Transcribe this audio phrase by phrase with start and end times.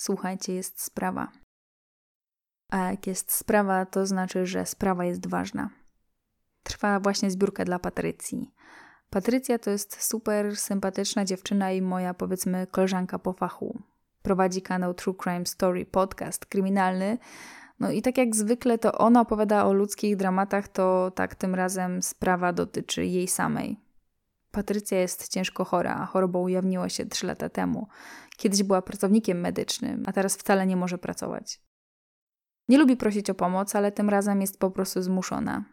[0.00, 1.32] Słuchajcie, jest sprawa.
[2.70, 5.70] A jak jest sprawa, to znaczy, że sprawa jest ważna.
[6.62, 8.54] Trwa właśnie zbiórka dla Patrycji.
[9.10, 13.82] Patrycja to jest super sympatyczna dziewczyna i moja, powiedzmy, koleżanka po fachu.
[14.22, 17.18] Prowadzi kanał True Crime Story, podcast kryminalny.
[17.80, 22.02] No i tak jak zwykle to ona opowiada o ludzkich dramatach, to tak tym razem
[22.02, 23.89] sprawa dotyczy jej samej.
[24.50, 27.88] Patrycja jest ciężko chora, choroba ujawniła się 3 lata temu.
[28.36, 31.60] Kiedyś była pracownikiem medycznym, a teraz wcale nie może pracować.
[32.68, 35.64] Nie lubi prosić o pomoc, ale tym razem jest po prostu zmuszona.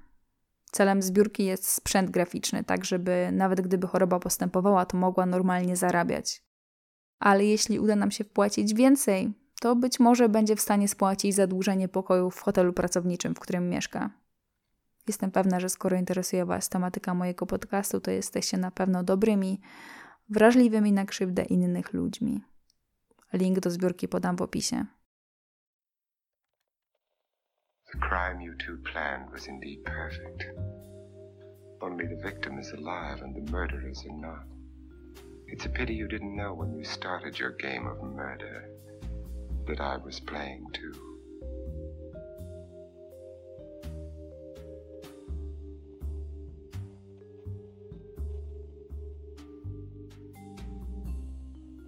[0.71, 6.43] Celem zbiórki jest sprzęt graficzny, tak żeby nawet gdyby choroba postępowała, to mogła normalnie zarabiać.
[7.19, 11.87] Ale jeśli uda nam się wpłacić więcej, to być może będzie w stanie spłacić zadłużenie
[11.87, 14.09] pokoju w hotelu pracowniczym, w którym mieszka.
[15.07, 19.61] Jestem pewna, że skoro interesuje Was tematyka mojego podcastu, to jesteście na pewno dobrymi,
[20.29, 22.41] wrażliwymi na krzywdę innych ludźmi.
[23.33, 24.85] Link do zbiórki podam w opisie.
[27.91, 30.45] The crime you two planned was indeed perfect.
[31.79, 34.45] Only the victim is alive and the murderers are not.
[35.47, 38.69] It's a pity you didn't know when you started your game of murder
[39.67, 41.06] that I was playing too.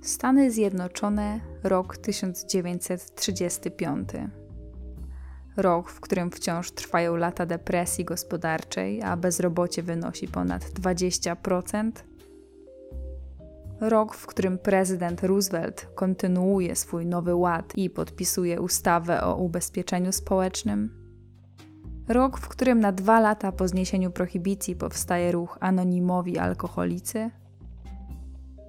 [0.10, 4.10] Stany Zjednoczone, rok 1935.
[5.58, 11.92] Rok, w którym wciąż trwają lata depresji gospodarczej, a bezrobocie wynosi ponad 20%.
[13.80, 20.90] Rok, w którym prezydent Roosevelt kontynuuje swój nowy ład i podpisuje ustawę o ubezpieczeniu społecznym.
[22.08, 27.32] Rok, w którym na dwa lata po zniesieniu prohibicji powstaje ruch Anonimowi Alkoholicy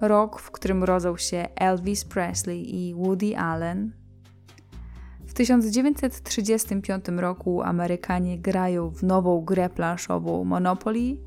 [0.01, 3.91] rok, w którym rodzą się Elvis Presley i Woody Allen.
[5.27, 11.17] W 1935 roku Amerykanie grają w nową grę planszową Monopoly,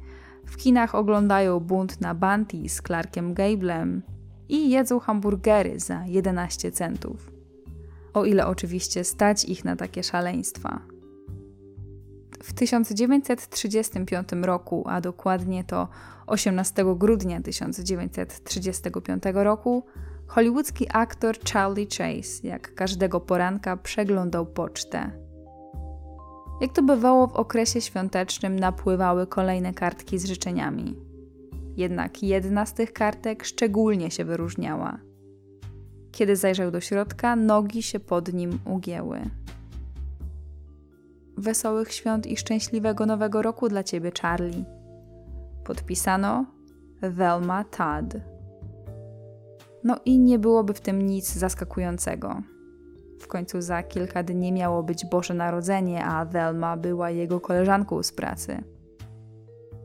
[0.47, 4.03] w kinach oglądają bunt na Banti z Clarkiem Gablem
[4.49, 7.31] i jedzą hamburgery za 11 centów.
[8.15, 10.81] O ile oczywiście stać ich na takie szaleństwa.
[12.43, 15.89] W 1935 roku, a dokładnie to
[16.27, 19.85] 18 grudnia 1935 roku,
[20.27, 25.11] hollywoodzki aktor Charlie Chase, jak każdego poranka, przeglądał pocztę.
[26.61, 30.97] Jak to bywało w okresie świątecznym, napływały kolejne kartki z życzeniami.
[31.77, 34.99] Jednak jedna z tych kartek szczególnie się wyróżniała.
[36.13, 39.21] Kiedy zajrzał do środka, nogi się pod nim ugięły.
[41.37, 44.65] Wesołych świąt i szczęśliwego nowego roku dla ciebie, Charlie.
[45.65, 46.45] Podpisano
[47.03, 48.15] Velma Todd.
[49.85, 52.43] No i nie byłoby w tym nic zaskakującego.
[53.21, 58.13] W końcu za kilka dni miało być Boże Narodzenie, a Velma była jego koleżanką z
[58.13, 58.63] pracy.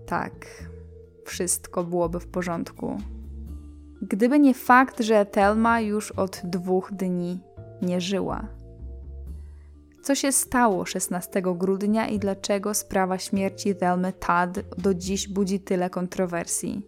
[0.06, 0.34] Tak,
[1.26, 2.98] wszystko byłoby w porządku.
[4.02, 7.40] Gdyby nie fakt, że Telma już od dwóch dni
[7.82, 8.59] nie żyła.
[10.10, 15.90] Co się stało 16 grudnia i dlaczego sprawa śmierci Thelmy Todd do dziś budzi tyle
[15.90, 16.82] kontrowersji?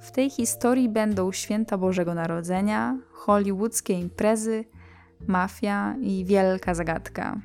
[0.00, 4.64] W tej historii będą święta Bożego Narodzenia, hollywoodzkie imprezy,
[5.26, 7.40] mafia i wielka zagadka.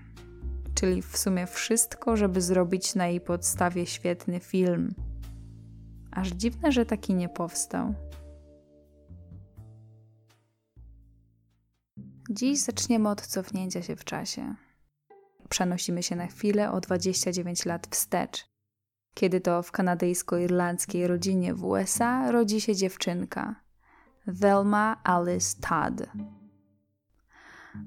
[0.73, 4.93] Czyli w sumie wszystko, żeby zrobić na jej podstawie świetny film.
[6.11, 7.93] Aż dziwne, że taki nie powstał.
[12.29, 14.55] Dziś zaczniemy od cofnięcia się w czasie.
[15.49, 18.49] Przenosimy się na chwilę o 29 lat wstecz,
[19.13, 23.55] kiedy to w kanadyjsko-irlandzkiej rodzinie w USA rodzi się dziewczynka
[24.27, 26.09] Velma Alice Todd.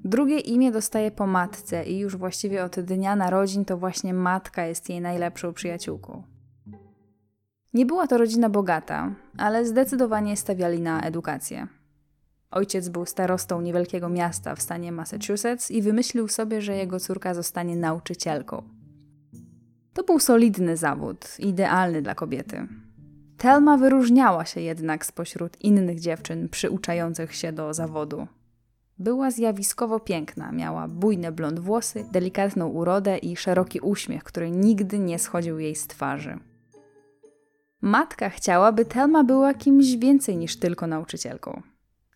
[0.03, 4.89] Drugie imię dostaje po matce i już właściwie od dnia narodzin to właśnie matka jest
[4.89, 6.23] jej najlepszą przyjaciółką.
[7.73, 11.67] Nie była to rodzina bogata, ale zdecydowanie stawiali na edukację.
[12.51, 17.75] Ojciec był starostą niewielkiego miasta w stanie Massachusetts i wymyślił sobie, że jego córka zostanie
[17.75, 18.63] nauczycielką.
[19.93, 22.67] To był solidny zawód, idealny dla kobiety.
[23.37, 28.27] Telma wyróżniała się jednak spośród innych dziewczyn przyuczających się do zawodu.
[28.99, 35.19] Była zjawiskowo piękna, miała bujne blond włosy, delikatną urodę i szeroki uśmiech, który nigdy nie
[35.19, 36.39] schodził jej z twarzy.
[37.81, 41.61] Matka chciała, by Telma była kimś więcej niż tylko nauczycielką.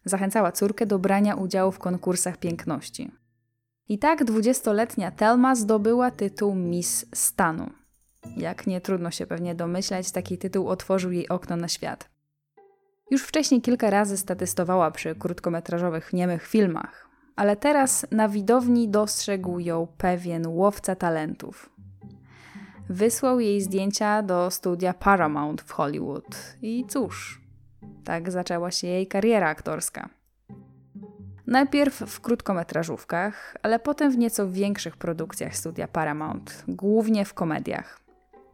[0.05, 3.11] Zachęcała córkę do brania udziału w konkursach piękności.
[3.89, 7.69] I tak dwudziestoletnia Telma zdobyła tytuł Miss Stanu.
[8.37, 12.09] Jak nie trudno się pewnie domyślać, taki tytuł otworzył jej okno na świat.
[13.11, 19.87] Już wcześniej kilka razy statystowała przy krótkometrażowych niemych filmach, ale teraz na widowni dostrzegł ją
[19.97, 21.69] pewien łowca talentów.
[22.89, 27.44] Wysłał jej zdjęcia do studia Paramount w Hollywood i cóż,
[28.05, 30.09] tak zaczęła się jej kariera aktorska.
[31.47, 37.99] Najpierw w krótkometrażówkach, ale potem w nieco większych produkcjach studia Paramount, głównie w komediach.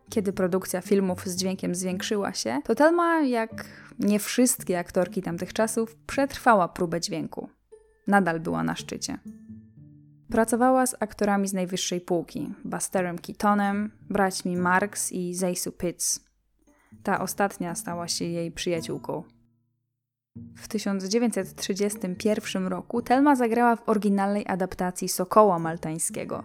[0.10, 3.66] Kiedy produkcja filmów z dźwiękiem zwiększyła się, to Telma, jak
[4.00, 7.50] nie wszystkie aktorki tamtych czasów, przetrwała próbę dźwięku.
[8.08, 9.18] Nadal była na szczycie.
[10.30, 16.20] Pracowała z aktorami z najwyższej półki, Busterem Keatonem, braćmi Marks i Zaysu Pitts.
[17.04, 19.24] Ta ostatnia stała się jej przyjaciółką.
[20.62, 26.44] W 1931 roku Telma zagrała w oryginalnej adaptacji Sokoła Maltańskiego.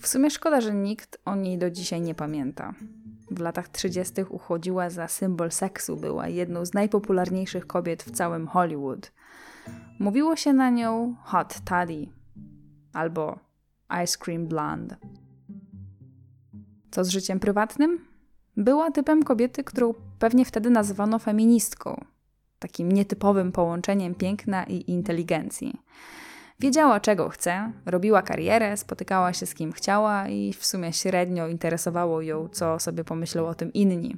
[0.00, 2.74] W sumie szkoda, że nikt o niej do dzisiaj nie pamięta.
[3.30, 4.12] W latach 30.
[4.28, 9.12] uchodziła za symbol seksu, była jedną z najpopularniejszych kobiet w całym Hollywood.
[9.98, 12.06] Mówiło się na nią Hot Toddy
[12.92, 13.38] albo
[14.04, 14.96] Ice Cream Blonde.
[16.90, 18.04] Co z życiem prywatnym?
[18.56, 22.04] Była typem kobiety, którą pewnie wtedy nazywano feministką
[22.58, 25.74] takim nietypowym połączeniem piękna i inteligencji.
[26.60, 32.22] Wiedziała, czego chce, robiła karierę, spotykała się z kim chciała i w sumie średnio interesowało
[32.22, 34.16] ją, co sobie pomyślą o tym inni.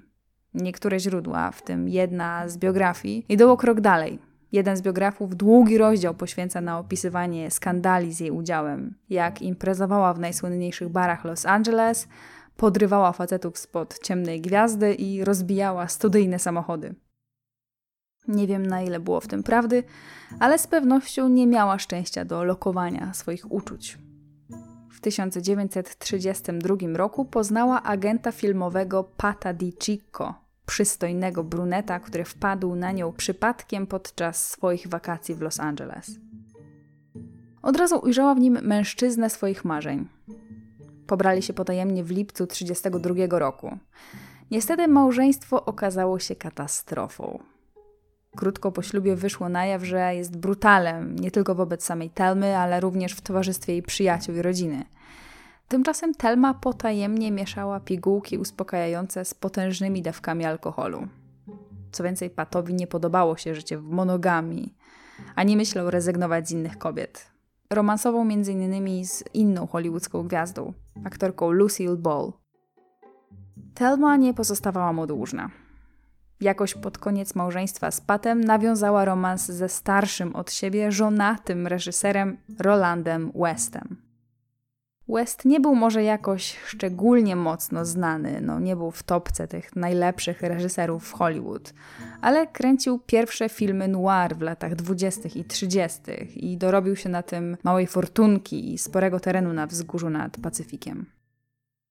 [0.54, 4.18] Niektóre źródła, w tym jedna z biografii, idą o krok dalej.
[4.52, 10.18] Jeden z biografów długi rozdział poświęca na opisywanie skandali z jej udziałem, jak imprezowała w
[10.18, 12.08] najsłynniejszych barach Los Angeles,
[12.56, 16.94] podrywała facetów spod ciemnej gwiazdy i rozbijała studyjne samochody.
[18.30, 19.82] Nie wiem na ile było w tym prawdy,
[20.40, 23.98] ale z pewnością nie miała szczęścia do lokowania swoich uczuć.
[24.90, 30.34] W 1932 roku poznała agenta filmowego Pata Di Cicco,
[30.66, 36.10] przystojnego bruneta, który wpadł na nią przypadkiem podczas swoich wakacji w Los Angeles.
[37.62, 40.08] Od razu ujrzała w nim mężczyznę swoich marzeń.
[41.06, 43.78] Pobrali się potajemnie w lipcu 1932 roku.
[44.50, 47.38] Niestety małżeństwo okazało się katastrofą.
[48.36, 52.80] Krótko po ślubie wyszło na jaw, że jest brutalem nie tylko wobec samej Telmy, ale
[52.80, 54.84] również w towarzystwie jej przyjaciół i rodziny.
[55.68, 61.08] Tymczasem Telma potajemnie mieszała pigułki uspokajające z potężnymi dawkami alkoholu.
[61.92, 64.74] Co więcej, Patowi nie podobało się życie w monogami,
[65.34, 67.30] ani myślał rezygnować z innych kobiet.
[67.70, 69.04] Romansował m.in.
[69.06, 70.72] z inną hollywoodzką gwiazdą,
[71.04, 72.32] aktorką Lucille Ball.
[73.74, 75.50] Telma nie pozostawała mu dłużna.
[76.40, 83.32] Jakoś pod koniec małżeństwa z Patem nawiązała romans ze starszym od siebie, żonatym reżyserem Rolandem
[83.34, 84.10] Westem.
[85.08, 90.42] West nie był może jakoś szczególnie mocno znany, no nie był w topce tych najlepszych
[90.42, 91.74] reżyserów w Hollywood,
[92.20, 95.28] ale kręcił pierwsze filmy noir w latach 20.
[95.34, 96.00] i 30.
[96.36, 101.19] i dorobił się na tym małej fortunki i sporego terenu na wzgórzu nad Pacyfikiem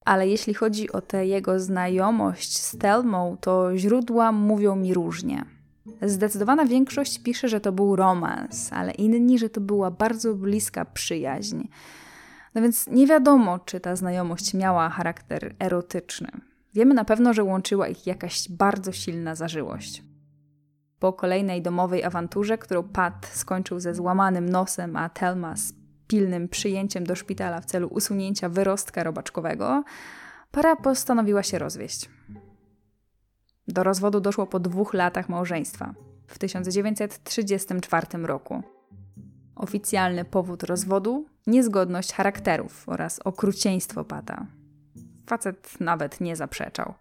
[0.09, 5.45] ale jeśli chodzi o tę jego znajomość z Telmą, to źródła mówią mi różnie.
[6.01, 11.67] Zdecydowana większość pisze, że to był romans, ale inni, że to była bardzo bliska przyjaźń.
[12.55, 16.27] No więc nie wiadomo, czy ta znajomość miała charakter erotyczny.
[16.73, 20.03] Wiemy na pewno, że łączyła ich jakaś bardzo silna zażyłość.
[20.99, 25.73] Po kolejnej domowej awanturze, którą Pat skończył ze złamanym nosem, a Telma z
[26.09, 29.83] pilnym przyjęciem do szpitala w celu usunięcia wyrostka robaczkowego,
[30.51, 32.09] para postanowiła się rozwieść.
[33.67, 35.93] Do rozwodu doszło po dwóch latach małżeństwa,
[36.27, 38.63] w 1934 roku.
[39.55, 44.45] Oficjalny powód rozwodu niezgodność charakterów oraz okrucieństwo Pata.
[45.27, 46.93] Facet nawet nie zaprzeczał.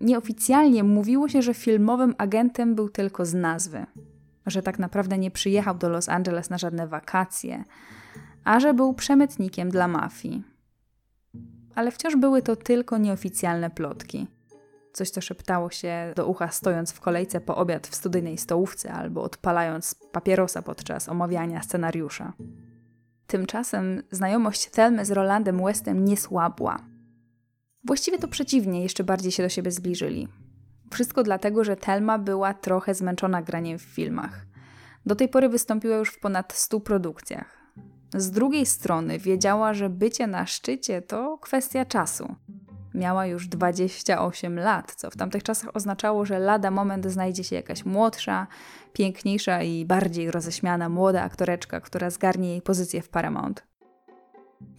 [0.00, 3.86] Nieoficjalnie mówiło się, że filmowym agentem był tylko z nazwy,
[4.46, 7.64] że tak naprawdę nie przyjechał do Los Angeles na żadne wakacje,
[8.44, 10.42] a że był przemytnikiem dla mafii.
[11.74, 14.26] Ale wciąż były to tylko nieoficjalne plotki.
[14.92, 19.22] Coś, co szeptało się do ucha stojąc w kolejce po obiad w studyjnej stołówce albo
[19.22, 22.32] odpalając papierosa podczas omawiania scenariusza.
[23.26, 26.78] Tymczasem znajomość Thelmy z Rolandem Westem nie słabła.
[27.84, 30.28] Właściwie to przeciwnie, jeszcze bardziej się do siebie zbliżyli.
[30.90, 34.46] Wszystko dlatego, że Thelma była trochę zmęczona graniem w filmach.
[35.06, 37.63] Do tej pory wystąpiła już w ponad 100 produkcjach.
[38.14, 42.34] Z drugiej strony wiedziała, że bycie na szczycie to kwestia czasu.
[42.94, 47.84] Miała już 28 lat, co w tamtych czasach oznaczało, że lada moment znajdzie się jakaś
[47.84, 48.46] młodsza,
[48.92, 53.66] piękniejsza i bardziej roześmiana młoda aktoreczka, która zgarnie jej pozycję w Paramount.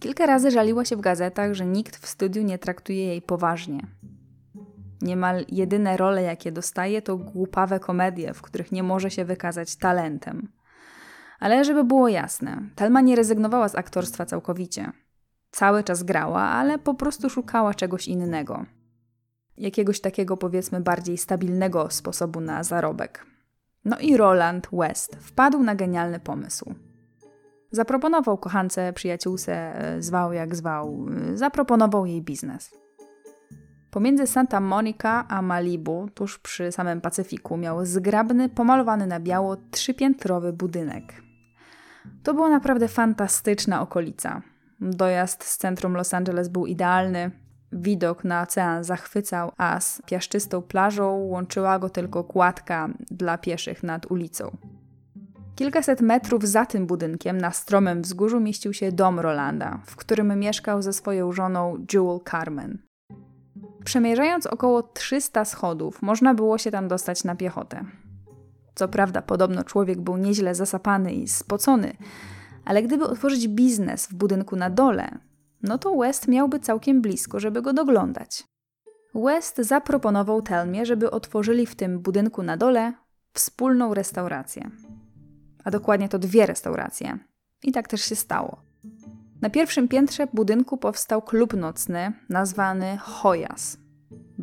[0.00, 3.86] Kilka razy żaliła się w gazetach, że nikt w studiu nie traktuje jej poważnie.
[5.02, 10.48] Niemal jedyne role, jakie dostaje, to głupawe komedie, w których nie może się wykazać talentem.
[11.40, 14.92] Ale żeby było jasne, Telma nie rezygnowała z aktorstwa całkowicie.
[15.50, 18.64] Cały czas grała, ale po prostu szukała czegoś innego.
[19.56, 23.26] Jakiegoś takiego, powiedzmy, bardziej stabilnego sposobu na zarobek.
[23.84, 26.74] No i Roland West wpadł na genialny pomysł.
[27.70, 32.70] Zaproponował kochance, przyjaciółce, e, zwał jak zwał, e, zaproponował jej biznes.
[33.90, 40.52] Pomiędzy Santa Monica a Malibu, tuż przy samym Pacyfiku, miał zgrabny, pomalowany na biało, trzypiętrowy
[40.52, 41.25] budynek.
[42.22, 44.42] To była naprawdę fantastyczna okolica.
[44.80, 47.30] Dojazd z centrum Los Angeles był idealny,
[47.72, 54.10] widok na ocean zachwycał, a z piaszczystą plażą łączyła go tylko kładka dla pieszych nad
[54.10, 54.56] ulicą.
[55.54, 60.82] Kilkaset metrów za tym budynkiem, na stromym wzgórzu, mieścił się dom Rolanda, w którym mieszkał
[60.82, 62.78] ze swoją żoną Jewel Carmen.
[63.84, 67.84] Przemierzając około 300 schodów, można było się tam dostać na piechotę.
[68.76, 71.96] Co prawda, podobno człowiek był nieźle zasapany i spocony,
[72.64, 75.18] ale gdyby otworzyć biznes w budynku na dole,
[75.62, 78.44] no to West miałby całkiem blisko, żeby go doglądać.
[79.14, 82.92] West zaproponował Telmie, żeby otworzyli w tym budynku na dole
[83.32, 84.70] wspólną restaurację.
[85.64, 87.18] A dokładnie to dwie restauracje.
[87.62, 88.62] I tak też się stało.
[89.42, 93.85] Na pierwszym piętrze budynku powstał klub nocny nazwany Hoyas.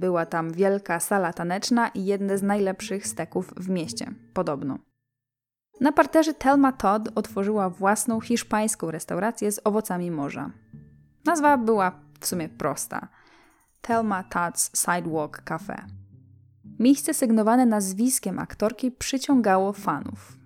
[0.03, 4.79] Była tam wielka sala taneczna i jedne z najlepszych steków w mieście, podobno.
[5.81, 10.51] Na parterze Telma Todd otworzyła własną hiszpańską restaurację z owocami morza.
[11.25, 13.07] Nazwa była w sumie prosta.
[13.81, 15.85] Telma Todd's Sidewalk Cafe.
[16.79, 20.37] Miejsce sygnowane nazwiskiem aktorki przyciągało fanów.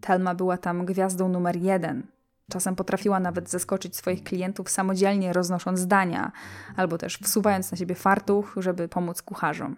[0.00, 2.06] Telma była tam gwiazdą numer jeden.
[2.50, 6.32] Czasem potrafiła nawet zaskoczyć swoich klientów samodzielnie roznosząc dania,
[6.76, 9.76] albo też wsuwając na siebie fartuch, żeby pomóc kucharzom.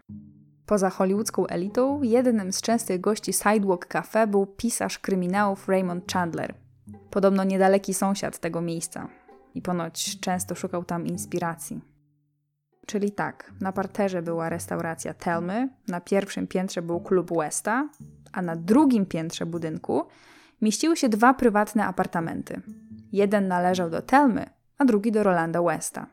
[0.66, 6.54] Poza hollywoodzką elitą, jednym z częstych gości Sidewalk Cafe był pisarz kryminałów Raymond Chandler.
[7.10, 9.08] Podobno niedaleki sąsiad tego miejsca
[9.54, 11.80] i ponoć często szukał tam inspiracji.
[12.86, 17.88] Czyli tak, na parterze była restauracja Telmy, na pierwszym piętrze był klub Westa,
[18.32, 20.06] a na drugim piętrze budynku
[20.62, 22.60] mieściły się dwa prywatne apartamenty.
[23.12, 24.46] Jeden należał do Telmy,
[24.78, 26.06] a drugi do Rolanda Westa.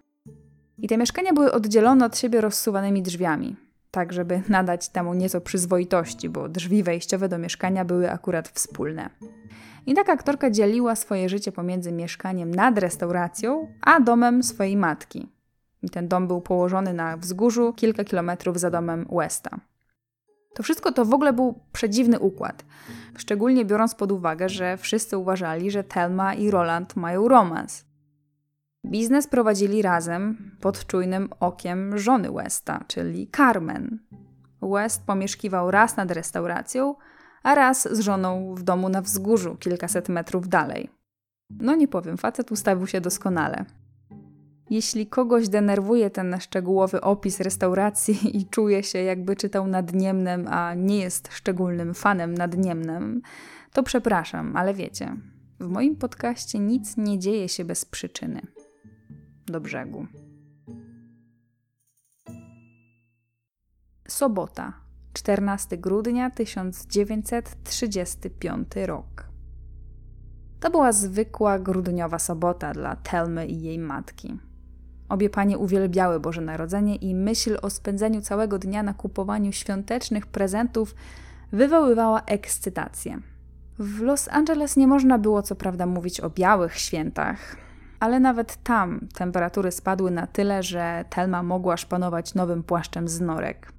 [0.78, 3.56] I te mieszkania były oddzielone od siebie rozsuwanymi drzwiami,
[3.92, 9.10] tak żeby nadać temu nieco przyzwoitości, bo drzwi wejściowe do mieszkania były akurat wspólne.
[9.86, 15.30] I taka aktorka dzieliła swoje życie pomiędzy mieszkaniem nad restauracją, a domem swojej matki.
[15.84, 19.60] I ten dom był położony na wzgórzu kilka kilometrów za domem Westa.
[20.54, 22.66] To wszystko to w ogóle był przedziwny układ.
[23.18, 27.86] Szczególnie biorąc pod uwagę, że wszyscy uważali, że Telma i Roland mają romans.
[28.86, 34.00] Biznes prowadzili razem pod czujnym okiem żony Westa, czyli Carmen.
[34.62, 36.96] West pomieszkiwał raz nad restauracją,
[37.44, 40.90] a raz z żoną w domu na wzgórzu, kilkaset metrów dalej.
[41.50, 43.66] No nie powiem, facet ustawił się doskonale.
[44.72, 51.00] Jeśli kogoś denerwuje ten szczegółowy opis restauracji i czuje się, jakby czytał nadniemnem, a nie
[51.00, 53.22] jest szczególnym fanem nadniemnem,
[53.74, 55.18] to przepraszam, ale wiecie,
[55.60, 58.42] w moim podcaście nic nie dzieje się bez przyczyny.
[59.46, 60.08] Do brzegu.
[64.08, 64.74] Sobota,
[65.14, 69.30] 14 grudnia 1935 rok.
[70.60, 74.51] To była zwykła grudniowa sobota dla Telmy i jej matki.
[75.12, 80.96] Obie panie uwielbiały Boże Narodzenie i myśl o spędzeniu całego dnia na kupowaniu świątecznych prezentów
[81.52, 83.20] wywoływała ekscytację.
[83.80, 87.56] W Los Angeles nie można było co prawda mówić o białych świętach,
[88.00, 93.74] ale nawet tam temperatury spadły na tyle, że Telma mogła szpanować nowym płaszczem z norek.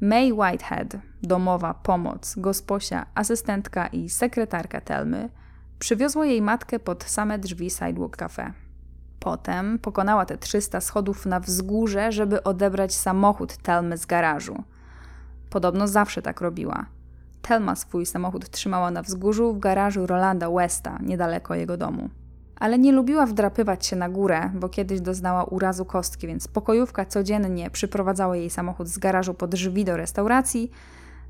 [0.00, 5.28] May Whitehead, domowa pomoc, gosposia, asystentka i sekretarka Telmy,
[5.78, 8.52] przywiozła jej matkę pod same drzwi Sidewalk Cafe.
[9.20, 14.62] Potem pokonała te 300 schodów na wzgórze, żeby odebrać samochód Telmy z garażu.
[15.50, 16.86] Podobno zawsze tak robiła.
[17.42, 22.08] Telma swój samochód trzymała na wzgórzu w garażu Rolanda Westa, niedaleko jego domu.
[22.56, 27.70] Ale nie lubiła wdrapywać się na górę, bo kiedyś doznała urazu kostki, więc pokojówka codziennie
[27.70, 30.70] przyprowadzała jej samochód z garażu pod drzwi do restauracji.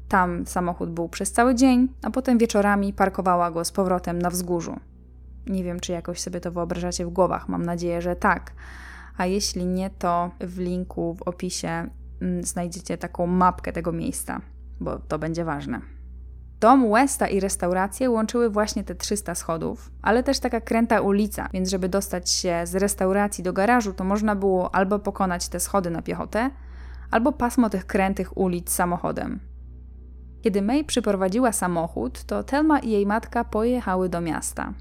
[0.09, 4.77] Tam samochód był przez cały dzień, a potem wieczorami parkowała go z powrotem na wzgórzu.
[5.47, 7.49] Nie wiem, czy jakoś sobie to wyobrażacie w głowach.
[7.49, 8.53] Mam nadzieję, że tak.
[9.17, 14.41] A jeśli nie, to w linku w opisie mm, znajdziecie taką mapkę tego miejsca,
[14.81, 15.81] bo to będzie ważne.
[16.61, 21.71] Dom Westa i restaurację łączyły właśnie te 300 schodów, ale też taka kręta ulica, więc
[21.71, 26.03] żeby dostać się z restauracji do garażu, to można było albo pokonać te schody na
[26.03, 26.51] piechotę,
[27.11, 29.41] albo pasmo tych krętych ulic samochodem.
[30.43, 34.75] Kiedy May przyprowadziła samochód, to Telma i jej matka pojechały do miasta.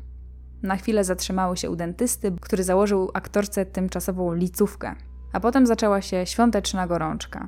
[0.64, 4.96] Na chwilę zatrzymały się u dentysty, który założył aktorce tymczasową licówkę,
[5.34, 7.48] a potem zaczęła się świąteczna gorączka.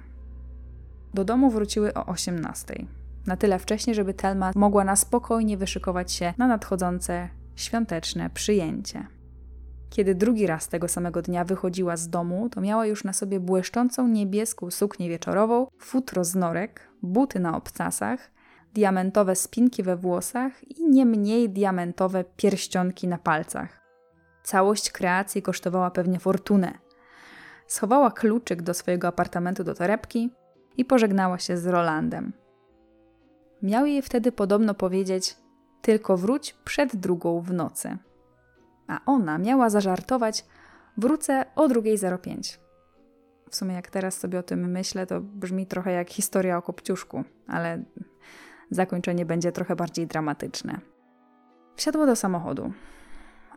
[1.14, 2.86] Do domu wróciły o 18.
[3.28, 9.08] Na tyle wcześnie, żeby Telma mogła na spokojnie wyszykować się na nadchodzące świąteczne przyjęcie.
[9.90, 14.08] Kiedy drugi raz tego samego dnia wychodziła z domu, to miała już na sobie błyszczącą
[14.08, 18.32] niebieską suknię wieczorową, futro z norek, buty na obcasach,
[18.74, 23.82] diamentowe spinki we włosach i nie mniej diamentowe pierścionki na palcach.
[24.44, 26.74] Całość kreacji kosztowała pewnie fortunę.
[27.68, 30.30] Schowała kluczyk do swojego apartamentu do torebki
[30.78, 32.34] i pożegnała się z Rolandem.
[33.62, 35.38] Miał jej wtedy podobno powiedzieć:
[35.82, 37.98] Tylko wróć przed drugą w nocy.
[38.88, 40.46] A ona miała zażartować:
[40.98, 42.58] Wrócę o 2.05.
[43.50, 47.24] W sumie, jak teraz sobie o tym myślę, to brzmi trochę jak historia o Kopciuszku,
[47.48, 47.84] ale
[48.72, 50.80] zakończenie będzie trochę bardziej dramatyczne.
[51.76, 52.74] Wsiadła do samochodu.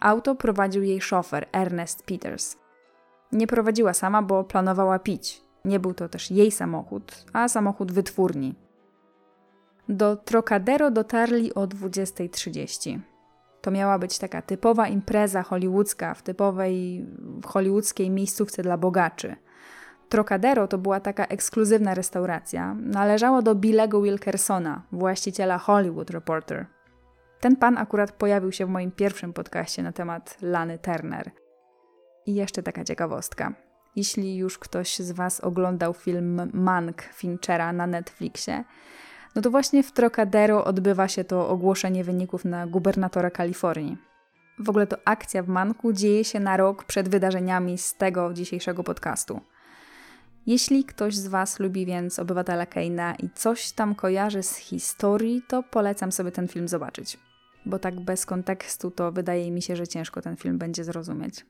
[0.00, 2.56] Auto prowadził jej szofer Ernest Peters.
[3.32, 5.42] Nie prowadziła sama, bo planowała pić.
[5.64, 8.54] Nie był to też jej samochód, a samochód wytwórni.
[9.88, 13.00] Do Trocadero dotarli o 20.30.
[13.60, 17.06] To miała być taka typowa impreza hollywoodzka w typowej
[17.46, 19.36] hollywoodzkiej miejscówce dla bogaczy.
[20.08, 22.74] Trocadero to była taka ekskluzywna restauracja.
[22.74, 26.66] Należało do Billego Wilkersona, właściciela Hollywood Reporter.
[27.40, 31.30] Ten pan akurat pojawił się w moim pierwszym podcaście na temat Lany Turner.
[32.26, 33.52] I jeszcze taka ciekawostka.
[33.96, 38.64] Jeśli już ktoś z Was oglądał film Mank Finchera na Netflixie,
[39.36, 43.96] no to właśnie w Trocadero odbywa się to ogłoszenie wyników na gubernatora Kalifornii.
[44.58, 48.84] W ogóle to akcja w Manku dzieje się na rok przed wydarzeniami z tego dzisiejszego
[48.84, 49.40] podcastu.
[50.46, 55.62] Jeśli ktoś z Was lubi więc Obywatela Keina i coś tam kojarzy z historii, to
[55.62, 57.18] polecam sobie ten film zobaczyć.
[57.66, 61.46] Bo tak bez kontekstu to wydaje mi się, że ciężko ten film będzie zrozumieć.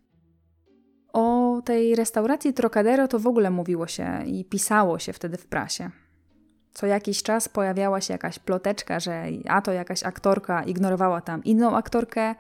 [1.12, 5.90] O tej restauracji Trocadero to w ogóle mówiło się i pisało się wtedy w prasie.
[6.72, 11.76] Co jakiś czas pojawiała się jakaś ploteczka, że a to jakaś aktorka ignorowała tam inną
[11.76, 12.34] aktorkę,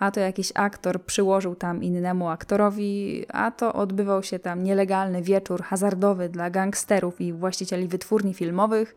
[0.00, 5.62] a to jakiś aktor przyłożył tam innemu aktorowi, a to odbywał się tam nielegalny wieczór
[5.62, 8.96] hazardowy dla gangsterów i właścicieli wytwórni filmowych,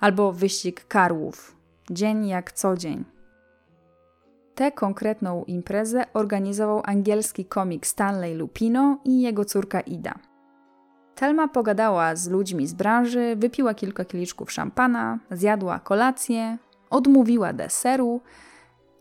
[0.00, 1.56] albo wyścig karłów.
[1.90, 3.04] Dzień jak co dzień.
[4.54, 10.14] Tę konkretną imprezę organizował angielski komik Stanley Lupino i jego córka Ida.
[11.14, 16.58] Telma pogadała z ludźmi z branży, wypiła kilka kieliszków szampana, zjadła kolację,
[16.90, 18.20] odmówiła deseru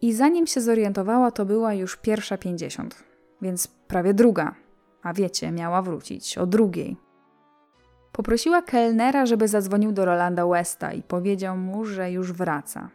[0.01, 3.03] i zanim się zorientowała, to była już pierwsza pięćdziesiąt,
[3.41, 4.55] więc prawie druga.
[5.03, 6.97] A wiecie, miała wrócić o drugiej.
[8.11, 12.89] Poprosiła kelnera, żeby zadzwonił do Rolanda Westa i powiedział mu, że już wraca.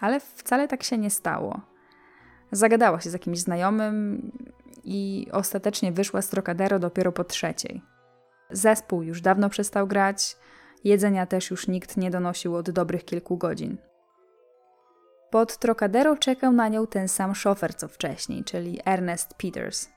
[0.00, 1.60] Ale wcale tak się nie stało.
[2.52, 4.30] Zagadała się z jakimś znajomym
[4.84, 7.82] i ostatecznie wyszła z Trocadero dopiero po trzeciej.
[8.50, 10.36] Zespół już dawno przestał grać,
[10.84, 13.76] jedzenia też już nikt nie donosił od dobrych kilku godzin.
[15.30, 19.88] Pod Trocadero czekał na nią ten sam szofer co wcześniej, czyli Ernest Peters.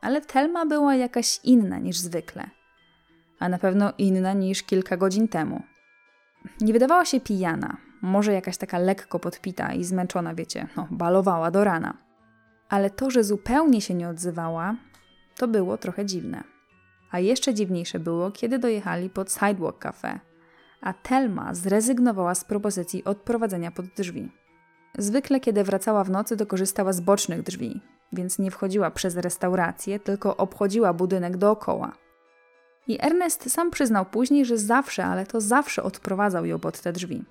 [0.00, 2.50] Ale Telma była jakaś inna niż zwykle,
[3.38, 5.62] a na pewno inna niż kilka godzin temu.
[6.60, 11.64] Nie wydawała się pijana, może jakaś taka lekko podpita i zmęczona, wiecie, no, balowała do
[11.64, 11.96] rana.
[12.68, 14.76] Ale to, że zupełnie się nie odzywała,
[15.36, 16.44] to było trochę dziwne.
[17.10, 20.20] A jeszcze dziwniejsze było, kiedy dojechali pod Sidewalk Cafe,
[20.80, 24.32] a Telma zrezygnowała z propozycji odprowadzenia pod drzwi.
[24.98, 27.80] Zwykle, kiedy wracała w nocy, to korzystała z bocznych drzwi,
[28.12, 31.92] więc nie wchodziła przez restaurację, tylko obchodziła budynek dookoła.
[32.86, 37.24] I Ernest sam przyznał później, że zawsze, ale to zawsze odprowadzał ją pod te drzwi.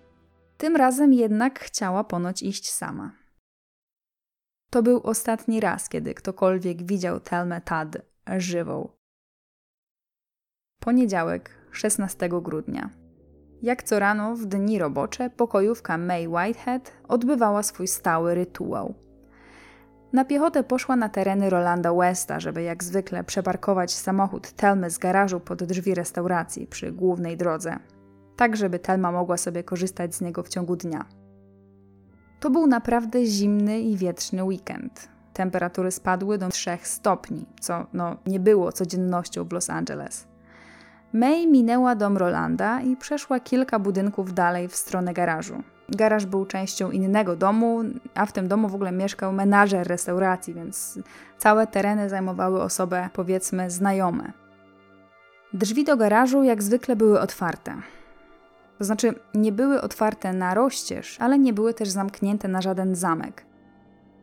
[0.57, 3.11] Tym razem jednak chciała ponoć iść sama.
[4.69, 7.97] To był ostatni raz, kiedy ktokolwiek widział Telmę Tad
[8.37, 8.89] żywą.
[10.79, 12.98] Poniedziałek, 16 grudnia.
[13.61, 18.93] Jak co rano w dni robocze pokojówka May Whitehead odbywała swój stały rytuał.
[20.13, 25.39] Na piechotę poszła na tereny Rolanda Westa, żeby jak zwykle przeparkować samochód Telmy z garażu
[25.39, 27.79] pod drzwi restauracji przy głównej drodze,
[28.35, 31.05] tak żeby Telma mogła sobie korzystać z niego w ciągu dnia.
[32.39, 35.09] To był naprawdę zimny i wietrzny weekend.
[35.33, 40.28] Temperatury spadły do 3 stopni, co no, nie było codziennością w Los Angeles.
[41.13, 45.63] May minęła dom Rolanda i przeszła kilka budynków dalej w stronę garażu.
[45.89, 47.81] Garaż był częścią innego domu,
[48.15, 50.99] a w tym domu w ogóle mieszkał menażer restauracji, więc
[51.37, 54.31] całe tereny zajmowały osobę, powiedzmy, znajome.
[55.53, 57.75] Drzwi do garażu jak zwykle były otwarte.
[58.77, 63.48] To znaczy, nie były otwarte na rozścież, ale nie były też zamknięte na żaden zamek.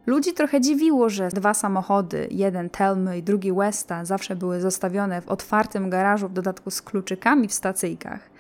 [0.07, 5.29] Ludzi trochę dziwiło, że dwa samochody, jeden Telmy i drugi Westa, zawsze były zostawione w
[5.29, 8.31] otwartym garażu, w dodatku z kluczykami w stacyjkach.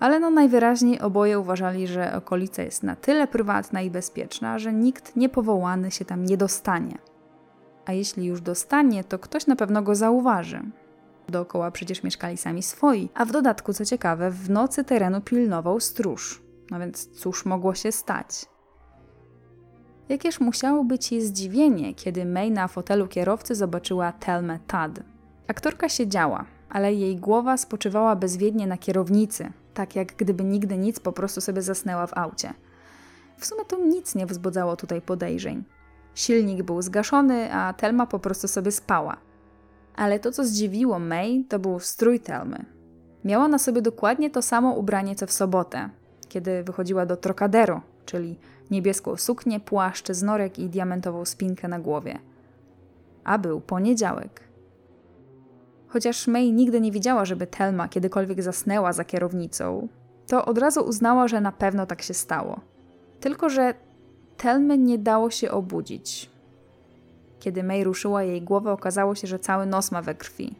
[0.00, 5.16] Ale no najwyraźniej oboje uważali, że okolica jest na tyle prywatna i bezpieczna, że nikt
[5.16, 6.98] niepowołany się tam nie dostanie.
[7.86, 10.60] A jeśli już dostanie, to ktoś na pewno go zauważy.
[11.28, 16.42] Dookoła przecież mieszkali sami swoi, a w dodatku, co ciekawe, w nocy terenu pilnował stróż.
[16.70, 18.53] No więc cóż mogło się stać?
[20.08, 25.00] Jakież musiało być jej zdziwienie, kiedy May na fotelu kierowcy zobaczyła Telmę Tad.
[25.48, 31.12] Aktorka siedziała, ale jej głowa spoczywała bezwiednie na kierownicy, tak jak gdyby nigdy nic po
[31.12, 32.54] prostu sobie zasnęła w aucie.
[33.38, 35.64] W sumie to nic nie wzbudzało tutaj podejrzeń.
[36.14, 39.16] Silnik był zgaszony, a Telma po prostu sobie spała.
[39.96, 42.64] Ale to, co zdziwiło May, to był strój Telmy.
[43.24, 45.90] Miała na sobie dokładnie to samo ubranie co w sobotę,
[46.28, 48.38] kiedy wychodziła do Trocadero, czyli
[48.74, 52.18] niebieską suknię, płaszcz z norek i diamentową spinkę na głowie.
[53.24, 54.40] A był poniedziałek.
[55.88, 59.88] Chociaż May nigdy nie widziała, żeby Telma kiedykolwiek zasnęła za kierownicą,
[60.26, 62.60] to od razu uznała, że na pewno tak się stało.
[63.20, 63.74] Tylko, że
[64.36, 66.30] Telmy nie dało się obudzić.
[67.40, 70.54] Kiedy May ruszyła jej głowę, okazało się, że cały nos ma we krwi.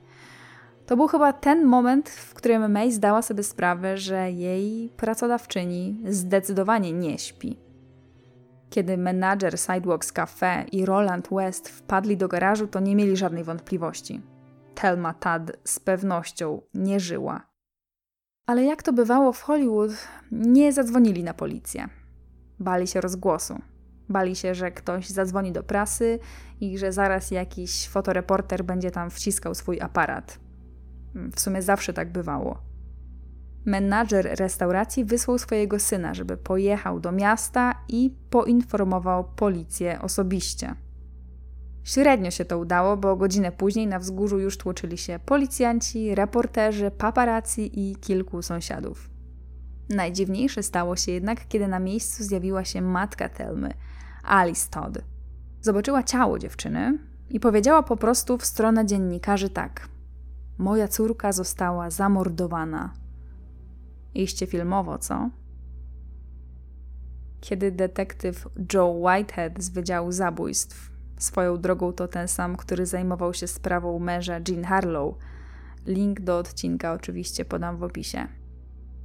[0.86, 6.92] To był chyba ten moment, w którym May zdała sobie sprawę, że jej pracodawczyni zdecydowanie
[6.92, 7.56] nie śpi.
[8.74, 14.20] Kiedy menadżer Sidewalks Cafe i Roland West wpadli do garażu, to nie mieli żadnej wątpliwości.
[14.74, 17.46] Thelma Tad z pewnością nie żyła.
[18.46, 19.90] Ale jak to bywało w Hollywood,
[20.32, 21.88] nie zadzwonili na policję.
[22.58, 23.58] Bali się rozgłosu.
[24.08, 26.18] Bali się, że ktoś zadzwoni do prasy
[26.60, 30.38] i że zaraz jakiś fotoreporter będzie tam wciskał swój aparat.
[31.14, 32.73] W sumie zawsze tak bywało.
[33.64, 40.74] Menadżer restauracji wysłał swojego syna, żeby pojechał do miasta i poinformował policję osobiście.
[41.84, 47.90] Średnio się to udało, bo godzinę później na wzgórzu już tłoczyli się policjanci, reporterzy, paparazzi
[47.90, 49.10] i kilku sąsiadów.
[49.88, 53.74] Najdziwniejsze stało się jednak, kiedy na miejscu zjawiła się matka Telmy,
[54.22, 54.98] Alice Todd.
[55.60, 56.98] Zobaczyła ciało dziewczyny
[57.30, 59.88] i powiedziała po prostu w stronę dziennikarzy tak:
[60.58, 63.03] Moja córka została zamordowana.
[64.14, 65.30] Iście filmowo, co?
[67.40, 73.46] Kiedy detektyw Joe Whitehead z Wydziału Zabójstw, swoją drogą to ten sam, który zajmował się
[73.46, 75.14] sprawą męża Jean Harlow,
[75.86, 78.28] link do odcinka oczywiście podam w opisie.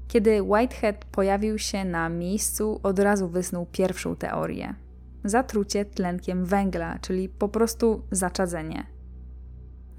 [0.07, 4.75] Kiedy Whitehead pojawił się na miejscu, od razu wysnuł pierwszą teorię.
[5.23, 8.98] Zatrucie tlenkiem węgla, czyli po prostu zaczadzenie.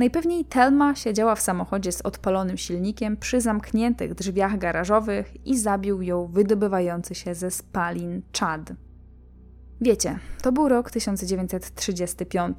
[0.00, 6.26] Najpewniej Telma siedziała w samochodzie z odpalonym silnikiem przy zamkniętych drzwiach garażowych i zabił ją
[6.26, 8.72] wydobywający się ze spalin czad.
[9.80, 12.58] Wiecie, to był rok 1935.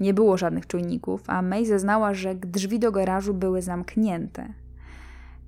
[0.00, 4.48] Nie było żadnych czujników, a May zeznała, że drzwi do garażu były zamknięte.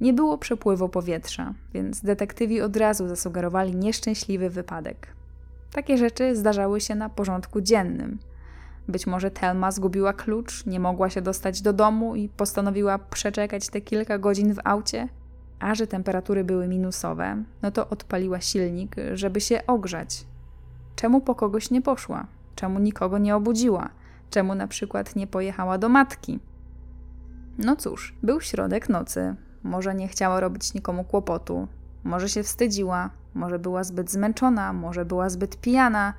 [0.00, 5.06] Nie było przepływu powietrza, więc detektywi od razu zasugerowali nieszczęśliwy wypadek.
[5.72, 8.18] Takie rzeczy zdarzały się na porządku dziennym–
[8.88, 13.80] być może Telma zgubiła klucz, nie mogła się dostać do domu i postanowiła przeczekać te
[13.80, 15.08] kilka godzin w aucie.
[15.60, 20.26] A że temperatury były minusowe, no to odpaliła silnik, żeby się ogrzać.
[20.96, 22.26] Czemu po kogoś nie poszła?
[22.54, 23.88] Czemu nikogo nie obudziła?
[24.30, 26.40] Czemu na przykład nie pojechała do matki?
[27.58, 29.34] No cóż, był środek nocy.
[29.62, 31.68] Może nie chciała robić nikomu kłopotu,
[32.04, 36.14] może się wstydziła, może była zbyt zmęczona, może była zbyt pijana.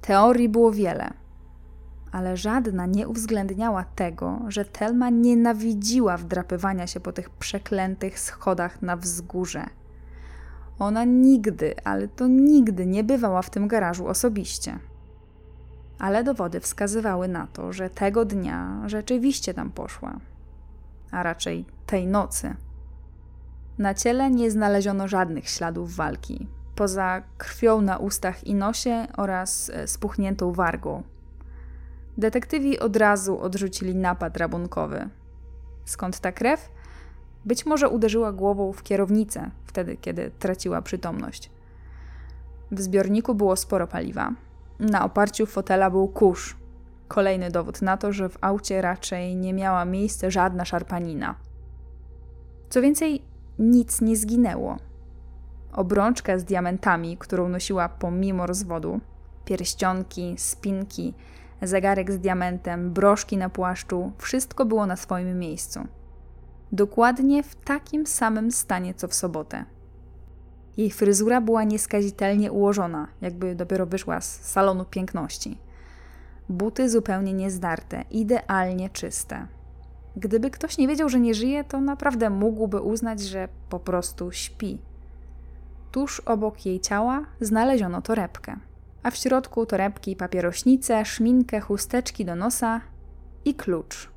[0.00, 1.23] Teorii było wiele
[2.14, 8.96] ale żadna nie uwzględniała tego, że Telma nienawidziła wdrapywania się po tych przeklętych schodach na
[8.96, 9.66] wzgórze.
[10.78, 14.78] Ona nigdy, ale to nigdy nie bywała w tym garażu osobiście.
[15.98, 20.20] Ale dowody wskazywały na to, że tego dnia rzeczywiście tam poszła,
[21.10, 22.54] a raczej tej nocy.
[23.78, 29.88] Na ciele nie znaleziono żadnych śladów walki, poza krwią na ustach i nosie oraz e,
[29.88, 31.02] spuchniętą wargą.
[32.18, 35.08] Detektywi od razu odrzucili napad rabunkowy.
[35.84, 36.68] Skąd ta krew?
[37.44, 41.50] Być może uderzyła głową w kierownicę, wtedy kiedy traciła przytomność.
[42.70, 44.32] W zbiorniku było sporo paliwa.
[44.80, 46.56] Na oparciu fotela był kurz.
[47.08, 51.34] Kolejny dowód na to, że w aucie raczej nie miała miejsca żadna szarpanina.
[52.70, 53.22] Co więcej,
[53.58, 54.76] nic nie zginęło.
[55.72, 59.00] Obrączka z diamentami, którą nosiła pomimo rozwodu,
[59.44, 61.14] pierścionki, spinki,
[61.66, 65.80] zegarek z diamentem, broszki na płaszczu wszystko było na swoim miejscu.
[66.72, 69.64] Dokładnie w takim samym stanie co w sobotę.
[70.76, 75.58] Jej fryzura była nieskazitelnie ułożona, jakby dopiero wyszła z salonu piękności.
[76.48, 79.46] Buty zupełnie niezdarte, idealnie czyste.
[80.16, 84.78] Gdyby ktoś nie wiedział, że nie żyje, to naprawdę mógłby uznać, że po prostu śpi.
[85.92, 88.56] Tuż obok jej ciała znaleziono torebkę,
[89.04, 92.80] a w środku torebki papierośnice, szminkę, chusteczki do nosa
[93.44, 94.10] i klucz.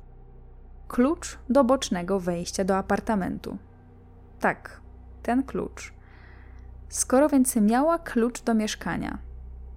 [0.88, 3.58] Klucz do bocznego wejścia do apartamentu.
[4.40, 4.80] Tak,
[5.22, 5.92] ten klucz.
[6.88, 9.18] Skoro więc miała klucz do mieszkania,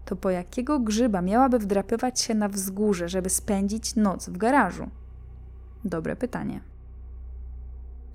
[0.06, 4.89] to po jakiego grzyba miałaby wdrapywać się na wzgórze, żeby spędzić noc w garażu?
[5.84, 6.62] Dobre pytanie.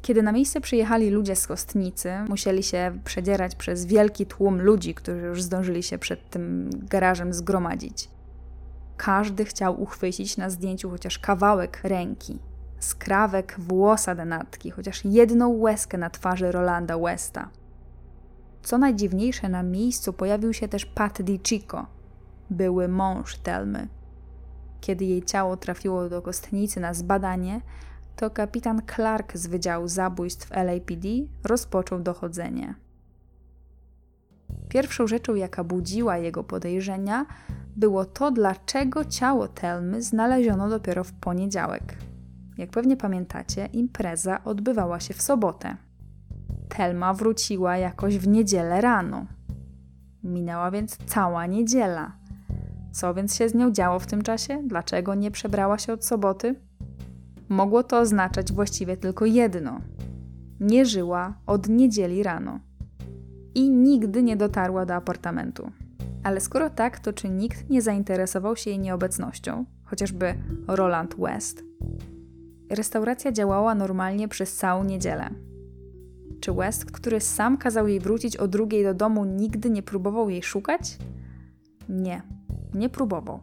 [0.02, 5.26] Kiedy na miejsce przyjechali ludzie z kostnicy, musieli się przedzierać przez wielki tłum ludzi, którzy
[5.26, 8.08] już zdążyli się przed tym garażem zgromadzić.
[8.96, 12.38] Każdy chciał uchwycić na zdjęciu chociaż kawałek ręki,
[12.80, 17.50] skrawek włosa denatki, chociaż jedną łezkę na twarzy Rolanda Westa.
[18.62, 21.86] Co najdziwniejsze, na miejscu pojawił się też Pat DiCicco,
[22.50, 23.88] były mąż Telmy.
[24.80, 27.60] Kiedy jej ciało trafiło do kostnicy na zbadanie,
[28.16, 31.08] to kapitan Clark z Wydziału Zabójstw LAPD
[31.44, 32.74] rozpoczął dochodzenie.
[34.68, 37.26] Pierwszą rzeczą, jaka budziła jego podejrzenia,
[37.76, 41.98] było to, dlaczego ciało Telmy znaleziono dopiero w poniedziałek.
[42.58, 45.76] Jak pewnie pamiętacie, impreza odbywała się w sobotę.
[46.68, 49.26] Telma wróciła jakoś w niedzielę rano.
[50.22, 52.12] Minęła więc cała niedziela.
[52.92, 54.62] Co więc się z nią działo w tym czasie?
[54.66, 56.54] Dlaczego nie przebrała się od soboty?
[57.48, 59.80] Mogło to oznaczać właściwie tylko jedno:
[60.60, 62.60] nie żyła od niedzieli rano
[63.54, 65.70] i nigdy nie dotarła do apartamentu.
[66.22, 70.34] Ale skoro tak, to czy nikt nie zainteresował się jej nieobecnością, chociażby
[70.68, 71.64] Roland West?
[72.70, 75.30] Restauracja działała normalnie przez całą niedzielę.
[76.40, 80.42] Czy West, który sam kazał jej wrócić o drugiej do domu, nigdy nie próbował jej
[80.42, 80.98] szukać?
[81.88, 82.22] Nie,
[82.74, 83.40] nie próbował.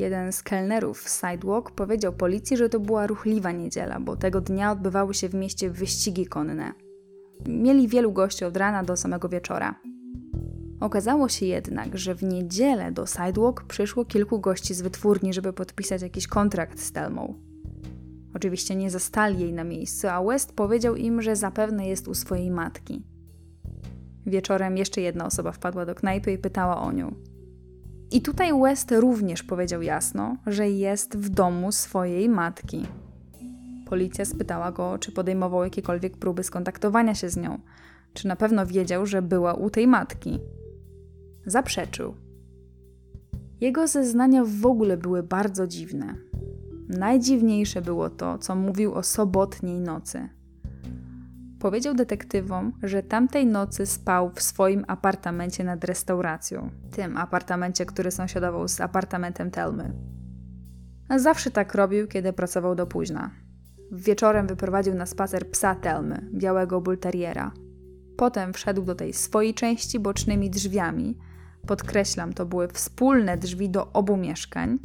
[0.00, 5.14] Jeden z kelnerów Sidewalk powiedział policji, że to była ruchliwa niedziela, bo tego dnia odbywały
[5.14, 6.72] się w mieście wyścigi konne.
[7.46, 9.74] Mieli wielu gości od rana do samego wieczora.
[10.80, 16.02] Okazało się jednak, że w niedzielę do Sidewalk przyszło kilku gości z wytwórni, żeby podpisać
[16.02, 17.34] jakiś kontrakt z Telmą.
[18.34, 22.50] Oczywiście nie zastali jej na miejscu, a West powiedział im, że zapewne jest u swojej
[22.50, 23.02] matki.
[24.26, 27.29] Wieczorem jeszcze jedna osoba wpadła do knajpy i pytała o nią.
[28.12, 32.86] I tutaj West również powiedział jasno, że jest w domu swojej matki.
[33.86, 37.58] Policja spytała go, czy podejmował jakiekolwiek próby skontaktowania się z nią,
[38.12, 40.40] czy na pewno wiedział, że była u tej matki.
[41.46, 42.14] Zaprzeczył.
[43.60, 46.14] Jego zeznania w ogóle były bardzo dziwne.
[46.88, 50.28] Najdziwniejsze było to, co mówił o sobotniej nocy.
[51.60, 58.68] Powiedział detektywom, że tamtej nocy spał w swoim apartamencie nad restauracją, tym apartamencie, który sąsiadował
[58.68, 59.92] z apartamentem Telmy.
[61.16, 63.30] Zawsze tak robił, kiedy pracował do późna.
[63.92, 67.52] Wieczorem wyprowadził na spacer psa Telmy, białego bulteriera.
[68.16, 71.18] Potem wszedł do tej swojej części bocznymi drzwiami.
[71.66, 74.78] Podkreślam, to były wspólne drzwi do obu mieszkań,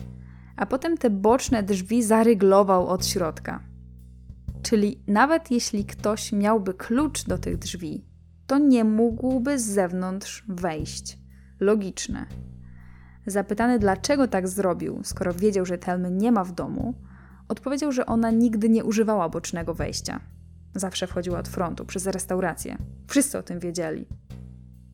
[0.57, 3.74] a potem te boczne drzwi zaryglował od środka.
[4.65, 8.05] Czyli nawet jeśli ktoś miałby klucz do tych drzwi,
[8.47, 11.17] to nie mógłby z zewnątrz wejść.
[11.59, 12.25] Logiczne.
[13.25, 16.93] Zapytany, dlaczego tak zrobił, skoro wiedział, że Telmy nie ma w domu,
[17.47, 20.19] odpowiedział, że ona nigdy nie używała bocznego wejścia.
[20.75, 22.77] Zawsze wchodziła od frontu, przez restaurację.
[23.07, 24.05] Wszyscy o tym wiedzieli.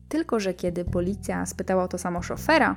[0.08, 2.76] Tylko, że kiedy policja spytała o to samo szofera,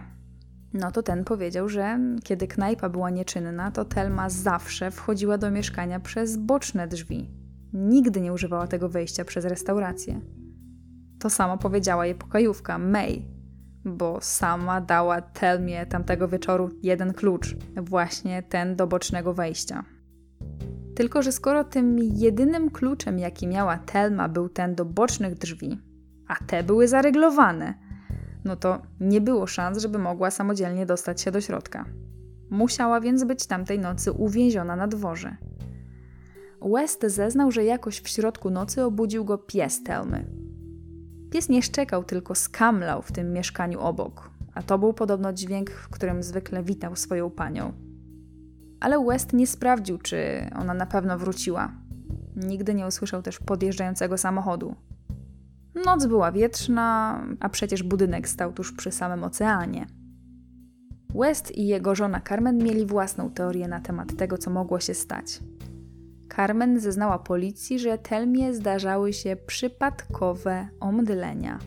[0.79, 5.99] no to ten powiedział, że kiedy knajpa była nieczynna, to Telma zawsze wchodziła do mieszkania
[5.99, 7.29] przez boczne drzwi.
[7.73, 10.21] Nigdy nie używała tego wejścia przez restaurację.
[11.19, 13.25] To samo powiedziała jej pokojówka, May,
[13.85, 19.83] bo sama dała Telmie tamtego wieczoru jeden klucz, właśnie ten do bocznego wejścia.
[20.95, 25.79] Tylko, że skoro tym jedynym kluczem, jaki miała Telma, był ten do bocznych drzwi,
[26.27, 27.73] a te były zaryglowane–
[28.45, 31.86] no to nie było szans, żeby mogła samodzielnie dostać się do środka.
[32.49, 35.38] Musiała więc być tamtej nocy uwięziona na dworze.
[36.62, 40.25] West zeznał, że jakoś w środku nocy obudził go pies Telmy.
[41.31, 45.89] Pies nie szczekał, tylko skamlał w tym mieszkaniu obok, a to był podobno dźwięk, w
[45.89, 47.73] którym zwykle witał swoją panią.
[48.79, 51.71] Ale West nie sprawdził, czy ona na pewno wróciła.
[52.36, 54.75] Nigdy nie usłyszał też podjeżdżającego samochodu.
[55.85, 59.85] Noc była wietrzna, a przecież budynek stał tuż przy samym oceanie.
[61.15, 65.39] West i jego żona Carmen mieli własną teorię na temat tego, co mogło się stać.
[66.35, 71.59] Carmen zeznała policji, że Telmie zdarzały się przypadkowe omdlenia.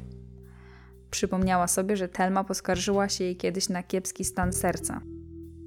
[1.10, 5.00] Przypomniała sobie, że Telma poskarżyła się jej kiedyś na kiepski stan serca.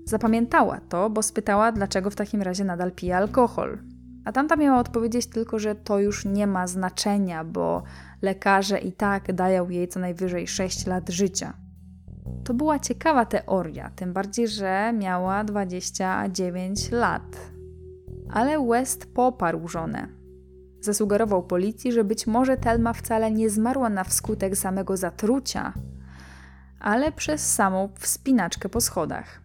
[0.06, 3.78] Zapamiętała to, bo spytała, dlaczego w takim razie nadal pije alkohol.
[4.26, 7.84] A tamta miała odpowiedzieć tylko, że to już nie ma znaczenia, bo
[8.22, 11.54] lekarze i tak dają jej co najwyżej 6 lat życia.
[12.44, 17.52] To była ciekawa teoria, tym bardziej, że miała 29 lat.
[18.30, 20.08] Ale West poparł żonę.
[20.82, 25.74] Zasugerował policji, że być może Telma wcale nie zmarła na wskutek samego zatrucia,
[26.80, 29.42] ale przez samą wspinaczkę po schodach.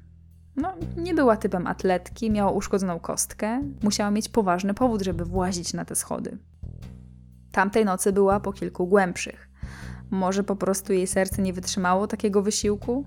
[0.56, 5.84] No, nie była typem atletki, miała uszkodzoną kostkę, musiała mieć poważny powód, żeby włazić na
[5.84, 6.38] te schody.
[7.56, 9.48] Tamtej nocy była po kilku głębszych.
[10.10, 13.04] Może po prostu jej serce nie wytrzymało takiego wysiłku?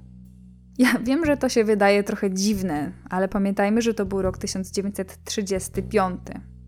[0.77, 6.21] Ja wiem, że to się wydaje trochę dziwne, ale pamiętajmy, że to był rok 1935.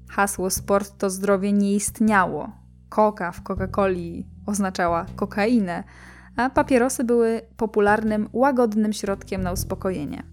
[0.10, 2.52] Hasło sport to zdrowie nie istniało.
[2.90, 5.84] Coca w Coca-Coli oznaczała kokainę,
[6.36, 10.24] a papierosy były popularnym, łagodnym środkiem na uspokojenie.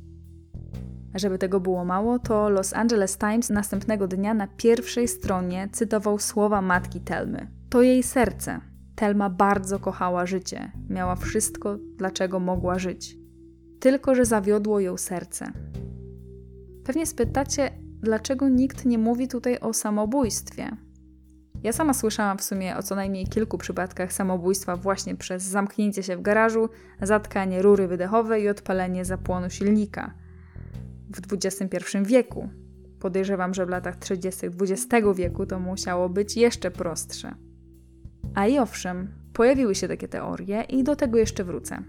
[1.19, 6.63] Żeby tego było mało, to Los Angeles Times następnego dnia na pierwszej stronie cytował słowa
[6.63, 7.47] matki Telmy.
[7.71, 8.61] To jej serce.
[8.95, 10.73] Telma bardzo kochała życie.
[10.89, 13.17] Miała wszystko, dlaczego mogła żyć.
[13.81, 15.53] Tylko, że zawiodło ją serce.
[16.85, 17.71] Pewnie spytacie,
[18.03, 20.77] dlaczego nikt nie mówi tutaj o samobójstwie?
[21.63, 26.17] Ja sama słyszałam w sumie o co najmniej kilku przypadkach samobójstwa właśnie przez zamknięcie się
[26.17, 26.69] w garażu,
[27.03, 30.15] zatkanie rury wydechowej i odpalenie zapłonu silnika–
[31.11, 32.49] w XXI wieku.
[33.01, 34.47] Podejrzewam, że w latach 30.
[34.47, 37.35] XX wieku to musiało być jeszcze prostsze.
[38.35, 41.83] A i owszem, pojawiły się takie teorie i do tego jeszcze wrócę.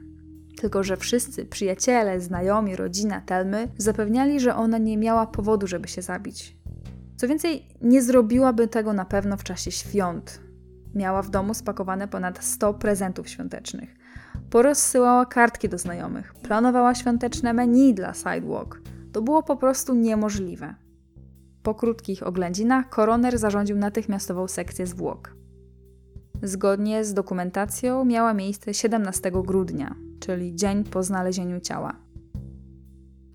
[0.57, 6.01] Tylko, że wszyscy przyjaciele, znajomi, rodzina Telmy zapewniali, że ona nie miała powodu, żeby się
[6.01, 6.57] zabić.
[7.17, 10.41] Co więcej, nie zrobiłaby tego na pewno w czasie świąt.
[10.95, 13.95] Miała w domu spakowane ponad 100 prezentów świątecznych.
[14.49, 20.75] Porozsyłała kartki do znajomych, planowała świąteczne menu dla Sidewalk, to było po prostu niemożliwe.
[21.63, 25.35] Po krótkich oględzinach koroner zarządził natychmiastową sekcję zwłok.
[26.43, 31.95] Zgodnie z dokumentacją miała miejsce 17 grudnia, czyli dzień po znalezieniu ciała.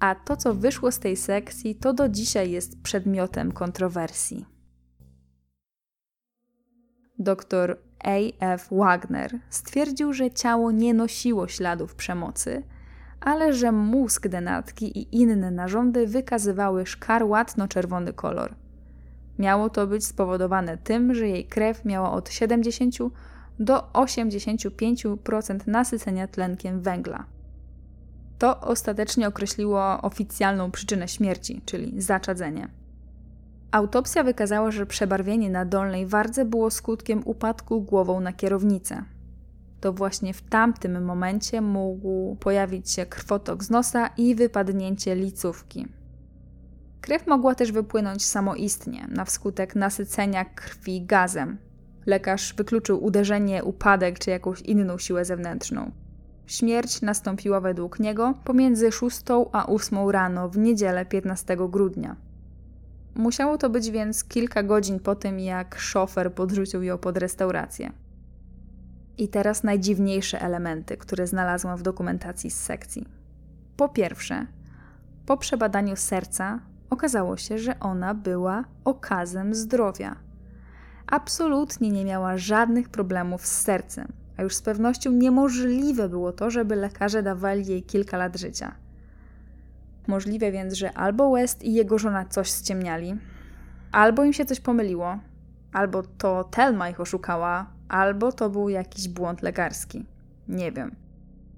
[0.00, 4.46] A to, co wyszło z tej sekcji, to do dzisiaj jest przedmiotem kontrowersji.
[7.18, 8.68] Dr A.F.
[8.70, 12.62] Wagner stwierdził, że ciało nie nosiło śladów przemocy,
[13.20, 18.54] ale że mózg denatki i inne narządy wykazywały szkarłatno-czerwony kolor.
[19.38, 22.94] Miało to być spowodowane tym, że jej krew miała od 70
[23.58, 27.24] do 85% nasycenia tlenkiem węgla.
[28.38, 32.68] To ostatecznie określiło oficjalną przyczynę śmierci, czyli zaczadzenie.
[33.70, 39.04] Autopsja wykazała, że przebarwienie na dolnej wardze było skutkiem upadku głową na kierownicę
[39.84, 45.86] to właśnie w tamtym momencie mógł pojawić się krwotok z nosa i wypadnięcie licówki.
[47.00, 51.58] Krew mogła też wypłynąć samoistnie, na wskutek nasycenia krwi gazem.
[52.06, 55.90] Lekarz wykluczył uderzenie, upadek czy jakąś inną siłę zewnętrzną.
[56.46, 62.16] Śmierć nastąpiła według niego pomiędzy 6 a 8 rano w niedzielę 15 grudnia.
[63.14, 68.03] Musiało to być więc kilka godzin po tym, jak szofer podrzucił ją pod restaurację.
[69.18, 73.08] I teraz najdziwniejsze elementy, które znalazłam w dokumentacji z sekcji.
[73.76, 74.46] Po pierwsze,
[75.26, 80.16] po przebadaniu serca okazało się, że ona była okazem zdrowia.
[81.06, 86.76] Absolutnie nie miała żadnych problemów z sercem, a już z pewnością niemożliwe było to, żeby
[86.76, 88.74] lekarze dawali jej kilka lat życia.
[90.06, 93.16] Możliwe więc, że albo West i jego żona coś ściemniali,
[93.92, 95.18] albo im się coś pomyliło,
[95.72, 100.04] albo to Telma ich oszukała, albo to był jakiś błąd lekarski.
[100.48, 100.94] Nie wiem.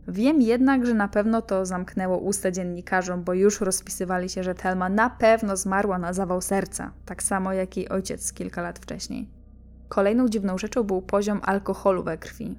[0.08, 4.88] Wiem jednak, że na pewno to zamknęło usta dziennikarzom, bo już rozpisywali się, że Telma
[4.88, 9.28] na pewno zmarła na zawał serca, tak samo jak jej ojciec kilka lat wcześniej.
[9.88, 12.58] Kolejną dziwną rzeczą był poziom alkoholu we krwi.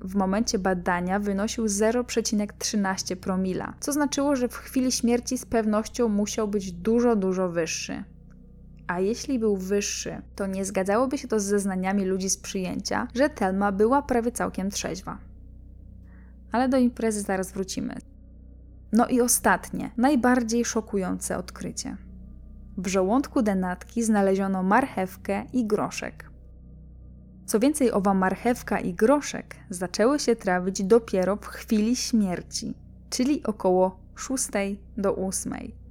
[0.00, 6.48] W momencie badania wynosił 0,13 promila, co znaczyło, że w chwili śmierci z pewnością musiał
[6.48, 8.04] być dużo, dużo wyższy
[8.86, 13.30] a jeśli był wyższy, to nie zgadzałoby się to z zeznaniami ludzi z przyjęcia, że
[13.30, 15.18] Telma była prawie całkiem trzeźwa.
[16.52, 17.94] Ale do imprezy zaraz wrócimy.
[18.92, 21.96] No i ostatnie, najbardziej szokujące odkrycie.
[22.78, 26.30] W żołądku denatki znaleziono marchewkę i groszek.
[27.46, 32.74] Co więcej, owa marchewka i groszek zaczęły się trawić dopiero w chwili śmierci,
[33.10, 34.48] czyli około 6
[34.96, 35.81] do 8.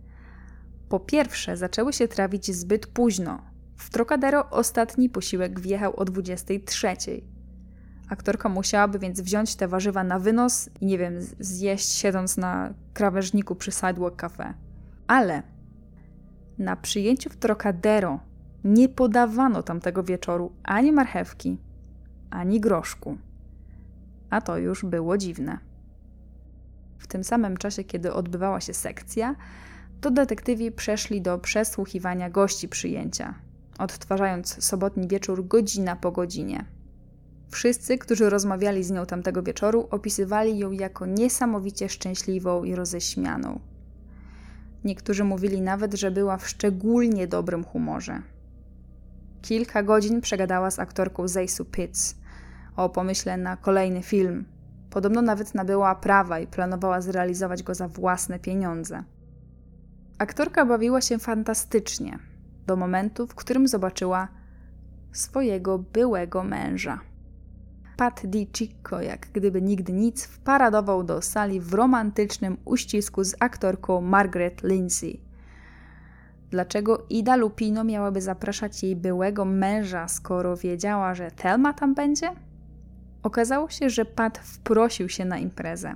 [0.91, 3.41] Po pierwsze, zaczęły się trawić zbyt późno.
[3.75, 6.87] W Trocadero ostatni posiłek wjechał o 23.
[8.09, 13.55] Aktorka musiałaby więc wziąć te warzywa na wynos i nie wiem, zjeść siedząc na krawężniku
[13.55, 14.53] przy Sidewalk Cafe.
[15.07, 15.43] Ale
[16.57, 18.19] na przyjęciu w Trocadero
[18.63, 21.57] nie podawano tamtego wieczoru ani marchewki,
[22.29, 23.17] ani groszku.
[24.29, 25.57] A to już było dziwne.
[26.97, 29.35] W tym samym czasie, kiedy odbywała się sekcja,
[30.01, 33.33] to detektywi przeszli do przesłuchiwania gości przyjęcia,
[33.79, 36.65] odtwarzając sobotni wieczór godzina po godzinie.
[37.49, 43.59] Wszyscy, którzy rozmawiali z nią tamtego wieczoru, opisywali ją jako niesamowicie szczęśliwą i roześmianą.
[44.83, 48.21] Niektórzy mówili nawet, że była w szczególnie dobrym humorze.
[49.41, 52.15] Kilka godzin przegadała z aktorką Zaysu Pitts
[52.75, 54.45] o pomyśle na kolejny film.
[54.89, 59.03] Podobno nawet nabyła prawa i planowała zrealizować go za własne pieniądze.
[60.21, 62.19] Aktorka bawiła się fantastycznie
[62.67, 64.27] do momentu, w którym zobaczyła
[65.11, 66.99] swojego byłego męża.
[67.97, 74.01] Pat Di Cicco, jak gdyby nigdy nic, wparadował do sali w romantycznym uścisku z aktorką
[74.01, 75.19] Margaret Lindsay.
[76.49, 82.31] Dlaczego Ida Lupino miałaby zapraszać jej byłego męża, skoro wiedziała, że Telma tam będzie?
[83.23, 85.95] Okazało się, że Pat wprosił się na imprezę.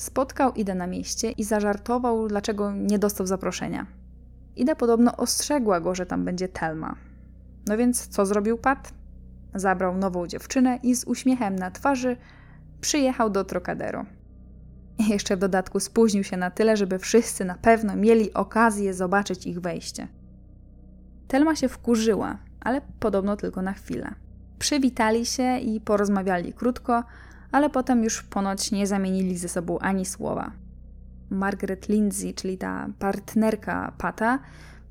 [0.00, 3.86] Spotkał Idę na mieście i zażartował, dlaczego nie dostał zaproszenia.
[4.56, 6.96] Ida podobno ostrzegła go, że tam będzie Telma.
[7.68, 8.92] No więc co zrobił Pat?
[9.54, 12.16] Zabrał nową dziewczynę i z uśmiechem na twarzy
[12.80, 14.04] przyjechał do Trocadero.
[15.08, 19.60] Jeszcze w dodatku spóźnił się na tyle, żeby wszyscy na pewno mieli okazję zobaczyć ich
[19.60, 20.08] wejście.
[21.28, 24.14] Telma się wkurzyła, ale podobno tylko na chwilę.
[24.58, 27.04] Przywitali się i porozmawiali krótko,
[27.52, 30.52] ale potem już ponoć nie zamienili ze sobą ani słowa.
[31.30, 34.38] Margaret Lindsay, czyli ta partnerka Pata,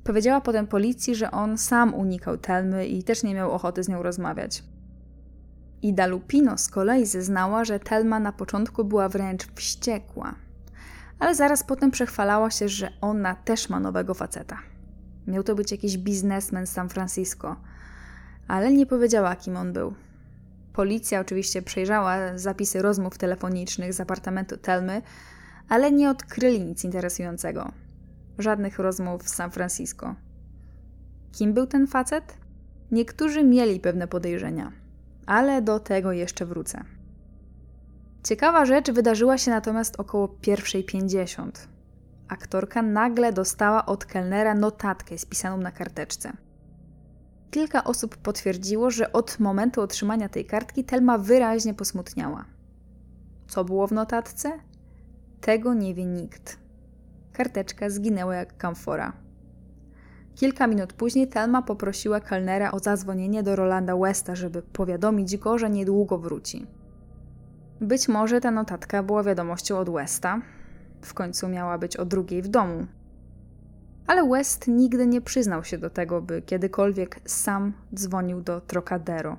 [0.04, 4.02] powiedziała potem policji, że on sam unikał Telmy i też nie miał ochoty z nią
[4.02, 4.64] rozmawiać.
[5.82, 10.34] Ida Lupino z kolei zeznała, że Telma na początku była wręcz wściekła,
[11.18, 14.58] ale zaraz potem przechwalała się, że ona też ma nowego faceta.
[15.26, 17.56] Miał to być jakiś biznesmen z San Francisco,
[18.48, 19.94] ale nie powiedziała, kim on był.
[20.72, 25.02] Policja oczywiście przejrzała zapisy rozmów telefonicznych z apartamentu Telmy,
[25.68, 27.72] ale nie odkryli nic interesującego.
[28.38, 30.14] Żadnych rozmów z San Francisco.
[31.32, 32.36] Kim był ten facet?
[32.90, 34.72] Niektórzy mieli pewne podejrzenia,
[35.26, 36.84] ale do tego jeszcze wrócę.
[38.24, 41.68] Ciekawa rzecz wydarzyła się natomiast około pierwszej pięćdziesiąt.
[42.28, 46.32] Aktorka nagle dostała od kelnera notatkę spisaną na karteczce.
[47.50, 52.44] Kilka osób potwierdziło, że od momentu otrzymania tej kartki Telma wyraźnie posmutniała.
[53.48, 54.52] Co było w notatce?
[55.40, 56.58] Tego nie wie nikt.
[57.32, 59.12] Karteczka zginęła jak kamfora.
[60.34, 65.70] Kilka minut później Telma poprosiła kelnera o zadzwonienie do Rolanda Westa, żeby powiadomić go, że
[65.70, 66.66] niedługo wróci.
[67.80, 70.40] Być może ta notatka była wiadomością od Westa.
[71.02, 72.86] W końcu miała być o drugiej w domu,
[74.10, 79.36] ale West nigdy nie przyznał się do tego, by kiedykolwiek sam dzwonił do Trocadero.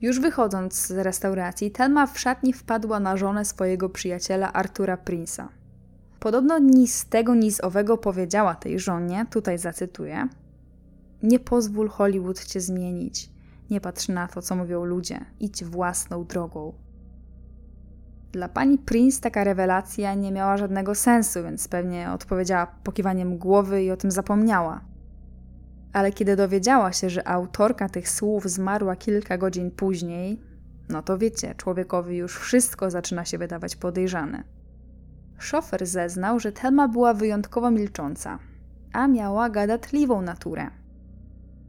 [0.00, 5.48] Już wychodząc z restauracji, Telma w szatni wpadła na żonę swojego przyjaciela Artura Prince'a.
[6.20, 10.28] Podobno ni z tego, ni z owego powiedziała tej żonie, tutaj zacytuję:
[11.22, 13.30] Nie pozwól Hollywood cię zmienić.
[13.70, 15.24] Nie patrz na to, co mówią ludzie.
[15.40, 16.72] Idź własną drogą.
[18.32, 23.90] Dla pani Prince taka rewelacja nie miała żadnego sensu, więc pewnie odpowiedziała pokiwaniem głowy i
[23.90, 24.80] o tym zapomniała.
[25.92, 30.40] Ale kiedy dowiedziała się, że autorka tych słów zmarła kilka godzin później,
[30.88, 34.44] no to wiecie, człowiekowi już wszystko zaczyna się wydawać podejrzane.
[35.38, 38.38] Szofer zeznał, że Telma była wyjątkowo milcząca,
[38.92, 40.70] a miała gadatliwą naturę.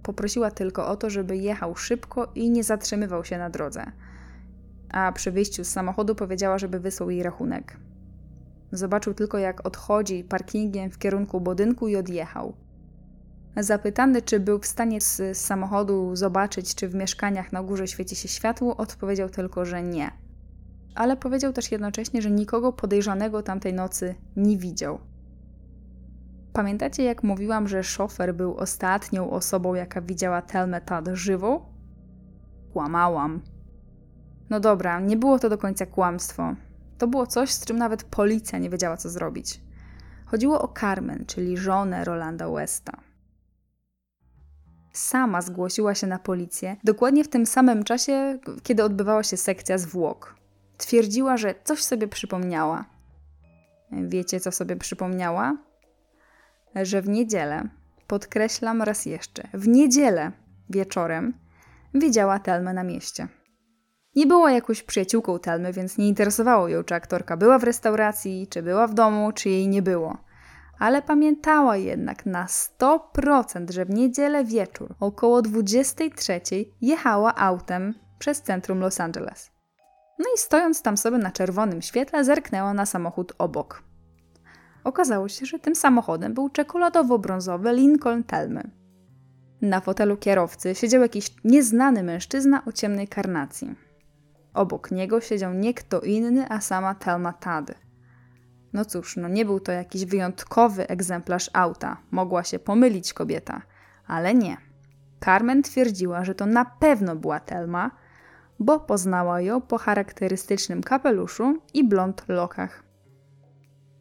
[0.04, 3.92] Poprosiła tylko o to, żeby jechał szybko i nie zatrzymywał się na drodze–
[4.90, 7.78] a przy wyjściu z samochodu powiedziała, żeby wysłał jej rachunek.
[8.72, 12.54] Zobaczył tylko, jak odchodzi parkingiem w kierunku budynku i odjechał.
[13.58, 18.28] Zapytany, czy był w stanie z samochodu zobaczyć, czy w mieszkaniach na górze świeci się
[18.28, 20.12] światło, odpowiedział tylko, że nie.
[20.96, 25.00] Ale powiedział też jednocześnie, że nikogo podejrzanego tamtej nocy nie widział.
[26.54, 30.82] Pamiętacie, jak mówiłam, że szofer był ostatnią osobą, jaka widziała Telmę
[31.14, 31.62] żywą?
[32.74, 33.42] Kłamałam.
[34.50, 36.56] No dobra, nie było to do końca kłamstwo.
[36.98, 39.62] To było coś, z czym nawet policja nie wiedziała, co zrobić.
[40.26, 43.00] Chodziło o Carmen, czyli żonę Rolanda Westa.
[44.94, 50.36] Sama zgłosiła się na policję dokładnie w tym samym czasie, kiedy odbywała się sekcja zwłok.
[50.78, 52.86] Twierdziła, że coś sobie przypomniała.
[53.92, 55.58] Wiecie, co sobie przypomniała?
[56.76, 57.70] że w niedzielę,
[58.08, 60.32] podkreślam raz jeszcze, w niedzielę
[60.70, 61.34] wieczorem
[61.94, 63.28] widziała Telmę na mieście.
[64.20, 68.62] Nie była jakąś przyjaciółką Telmy, więc nie interesowało ją, czy aktorka była w restauracji, czy
[68.62, 70.18] była w domu, czy jej nie było.
[70.80, 76.42] Ale pamiętała jednak na 100%, że w niedzielę wieczór około 23
[76.82, 79.52] jechała autem przez centrum Los Angeles.
[80.20, 83.84] No i stojąc tam sobie na czerwonym świetle, zerknęła na samochód obok.
[84.84, 88.72] Okazało się, że tym samochodem był czekoladowo-brązowy Lincoln Telmy.
[89.62, 93.89] Na fotelu kierowcy siedział jakiś nieznany mężczyzna o ciemnej karnacji.
[94.60, 97.72] Obok niego siedział nie kto inny, a sama Telma Tad.
[98.74, 101.98] No cóż, no nie był to jakiś wyjątkowy egzemplarz auta.
[102.12, 103.62] Mogła się pomylić kobieta,
[104.08, 104.58] ale nie.
[105.26, 107.92] Carmen twierdziła, że to na pewno była Telma,
[108.60, 112.84] bo poznała ją po charakterystycznym kapeluszu i blond lokach.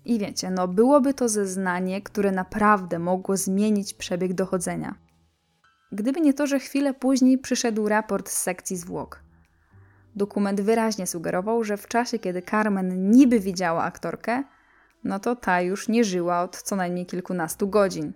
[0.04, 4.94] I wiecie, no byłoby to zeznanie, które naprawdę mogło zmienić przebieg dochodzenia.
[5.92, 9.27] Gdyby nie to, że chwilę później przyszedł raport z sekcji zwłok.
[10.18, 14.44] Dokument wyraźnie sugerował, że w czasie, kiedy Carmen niby widziała aktorkę,
[15.04, 18.12] no to ta już nie żyła od co najmniej kilkunastu godzin.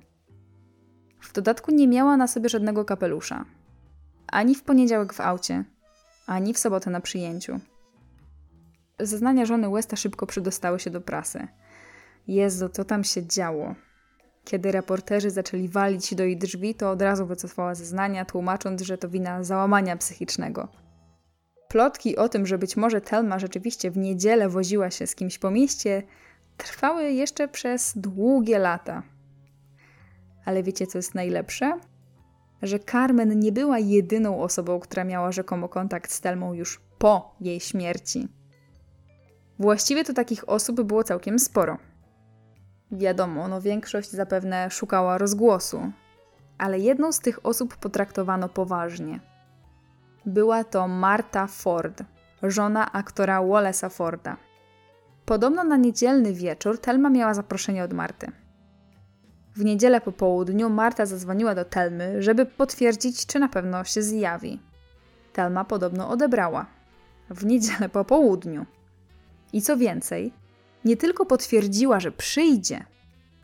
[1.20, 3.44] W dodatku nie miała na sobie żadnego kapelusza.
[4.26, 5.64] Ani w poniedziałek w aucie,
[6.26, 7.60] ani w sobotę na przyjęciu.
[9.00, 11.48] Zeznania żony Westa szybko przedostały się do prasy.
[12.26, 13.74] Jezu, co tam się działo?
[14.44, 19.08] Kiedy reporterzy zaczęli walić do jej drzwi, to od razu wycofała zeznania, tłumacząc, że to
[19.08, 20.81] wina załamania psychicznego.
[21.72, 25.50] Plotki o tym, że być może Telma rzeczywiście w niedzielę woziła się z kimś po
[25.50, 26.02] mieście,
[26.56, 29.02] trwały jeszcze przez długie lata.
[30.44, 31.78] Ale wiecie, co jest najlepsze?
[32.62, 37.60] Że Carmen nie była jedyną osobą, która miała rzekomo kontakt z Telmą już po jej
[37.60, 38.28] śmierci.
[39.58, 41.78] Właściwie to takich osób było całkiem sporo.
[42.90, 45.92] Wiadomo, no większość zapewne szukała rozgłosu,
[46.58, 49.31] ale jedną z tych osób potraktowano poważnie.
[50.26, 52.02] Była to Marta Ford,
[52.42, 54.36] żona aktora Wallace'a Forda.
[55.24, 58.32] Podobno na niedzielny wieczór Telma miała zaproszenie od Marty.
[59.56, 64.60] W niedzielę po południu Marta zadzwoniła do Telmy, żeby potwierdzić, czy na pewno się zjawi.
[65.32, 66.66] Telma podobno odebrała.
[67.30, 68.66] W niedzielę po południu.
[69.52, 70.32] I co więcej,
[70.84, 72.84] nie tylko potwierdziła, że przyjdzie,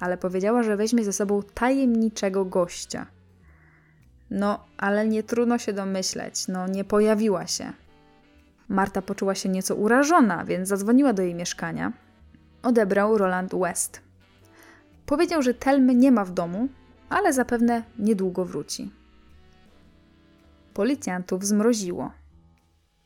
[0.01, 3.07] ale powiedziała, że weźmie ze sobą tajemniczego gościa.
[4.31, 7.73] No, ale nie trudno się domyśleć, no nie pojawiła się.
[8.69, 11.93] Marta poczuła się nieco urażona, więc zadzwoniła do jej mieszkania.
[12.63, 14.01] Odebrał Roland West.
[15.07, 16.69] Powiedział, że Telmy nie ma w domu,
[17.09, 18.93] ale zapewne niedługo wróci.
[20.75, 22.13] Policjantów zmroziło.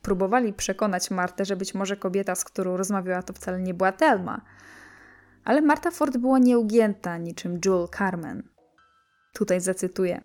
[0.02, 4.40] Próbowali przekonać Martę, że być może kobieta, z którą rozmawiała, to wcale nie była Telma.
[5.44, 8.42] Ale Marta Ford była nieugięta niczym Jewel Carmen.
[9.32, 10.22] Tutaj zacytuję.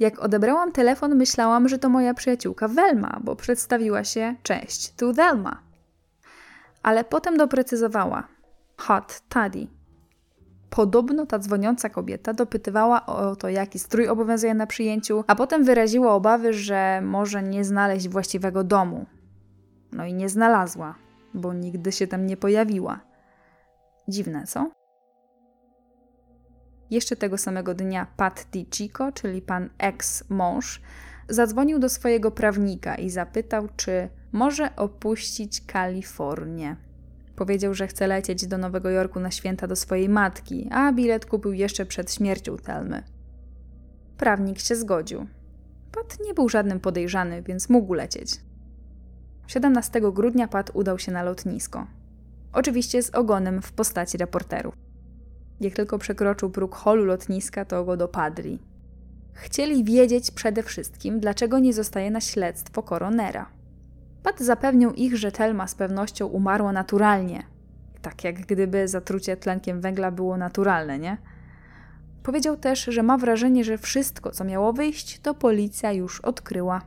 [0.00, 5.62] Jak odebrałam telefon, myślałam, że to moja przyjaciółka Velma, bo przedstawiła się cześć, tu Velma.
[6.82, 8.28] Ale potem doprecyzowała.
[8.76, 9.66] Hot Taddy.
[10.70, 16.14] Podobno ta dzwoniąca kobieta dopytywała o to, jaki strój obowiązuje na przyjęciu, a potem wyraziła
[16.14, 19.06] obawy, że może nie znaleźć właściwego domu.
[19.92, 20.94] No i nie znalazła,
[21.34, 23.00] bo nigdy się tam nie pojawiła.
[24.08, 24.70] Dziwne, co?
[26.90, 30.80] Jeszcze tego samego dnia Pat DiCico, czyli pan ex-mąż,
[31.28, 36.76] zadzwonił do swojego prawnika i zapytał, czy może opuścić Kalifornię.
[37.36, 41.52] Powiedział, że chce lecieć do Nowego Jorku na święta do swojej matki, a bilet kupił
[41.52, 43.02] jeszcze przed śmiercią Telmy.
[44.16, 45.26] Prawnik się zgodził.
[45.92, 48.40] Pat nie był żadnym podejrzany, więc mógł lecieć.
[49.46, 51.86] 17 grudnia Pat udał się na lotnisko.
[52.52, 54.89] Oczywiście z ogonem w postaci reporterów.
[55.60, 58.58] Jak tylko przekroczył próg holu lotniska, to go dopadli.
[59.32, 63.46] Chcieli wiedzieć przede wszystkim, dlaczego nie zostaje na śledztwo koronera.
[64.22, 67.42] Pat zapewnił ich, że Telma z pewnością umarła naturalnie.
[68.02, 71.16] Tak jak gdyby zatrucie tlenkiem węgla było naturalne, nie?
[72.22, 76.82] Powiedział też, że ma wrażenie, że wszystko, co miało wyjść, to policja już odkryła.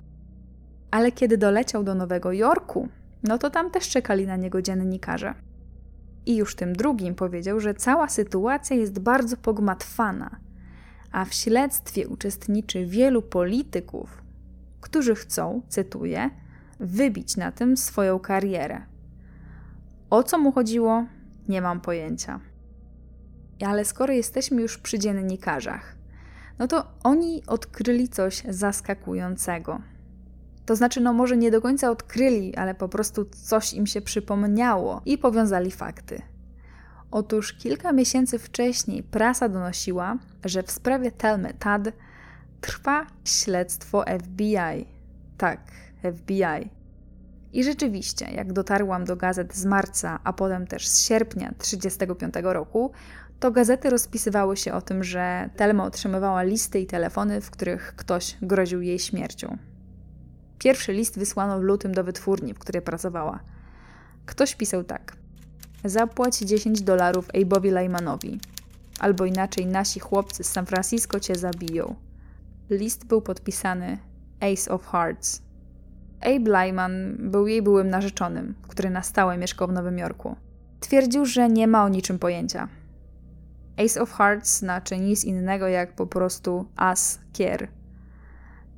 [0.91, 2.88] Ale kiedy doleciał do Nowego Jorku,
[3.24, 5.34] no to tam też czekali na niego dziennikarze.
[6.26, 10.39] I już tym drugim powiedział, że cała sytuacja jest bardzo pogmatwana,
[11.11, 14.21] a w śledztwie uczestniczy wielu polityków,
[14.82, 16.30] którzy chcą, cytuję,
[16.80, 18.82] wybić na tym swoją karierę.
[20.09, 21.05] O co mu chodziło,
[21.47, 22.39] nie mam pojęcia.
[23.65, 25.95] Ale skoro jesteśmy już przy dziennikarzach,
[26.59, 29.82] no to oni odkryli coś zaskakującego.
[30.66, 35.01] To znaczy, no może nie do końca odkryli, ale po prostu coś im się przypomniało
[35.05, 36.22] i powiązali fakty.
[37.11, 41.82] Otóż kilka miesięcy wcześniej prasa donosiła, że w sprawie Telmy Tad
[42.61, 44.86] trwa śledztwo FBI.
[45.38, 45.59] Tak,
[46.16, 46.70] FBI.
[47.53, 52.91] I rzeczywiście, jak dotarłam do gazet z marca, a potem też z sierpnia 1935 roku,
[53.39, 58.38] to gazety rozpisywały się o tym, że Telma otrzymywała listy i telefony, w których ktoś
[58.41, 59.57] groził jej śmiercią.
[60.64, 63.39] Pierwszy list wysłano w lutym do wytwórni, w której pracowała.
[64.26, 65.16] Ktoś pisał tak:
[65.86, 68.39] Zapłać 10 dolarów Abe'owi Lymanowi,
[68.99, 71.95] albo inaczej nasi chłopcy z San Francisco cię zabiją.
[72.70, 73.97] List był podpisany
[74.39, 75.41] Ace of Hearts.
[76.22, 80.36] Abe Lyman był jej byłym narzeczonym, który na stałe mieszkał w Nowym Jorku.
[80.80, 82.68] Twierdził, że nie ma o niczym pojęcia.
[83.78, 87.68] Ace of Hearts znaczy nic innego jak po prostu as kier.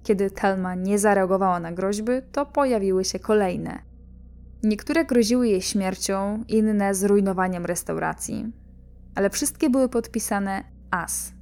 [0.06, 3.80] Kiedy Telma nie zareagowała na groźby, to pojawiły się kolejne.
[4.64, 8.51] Niektóre groziły jej śmiercią, inne zrujnowaniem restauracji,
[9.16, 11.34] ale wszystkie były podpisane as.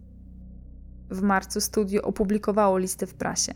[1.09, 3.53] W marcu studio opublikowało listy w prasie.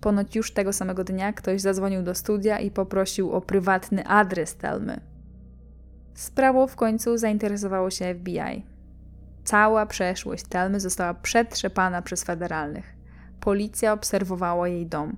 [0.00, 5.00] Ponoć już tego samego dnia ktoś zadzwonił do studia i poprosił o prywatny adres Telmy.
[6.14, 8.66] Sprawą w końcu zainteresowało się FBI.
[9.44, 12.99] Cała przeszłość Telmy została przetrzepana przez federalnych.
[13.40, 15.16] Policja obserwowała jej dom.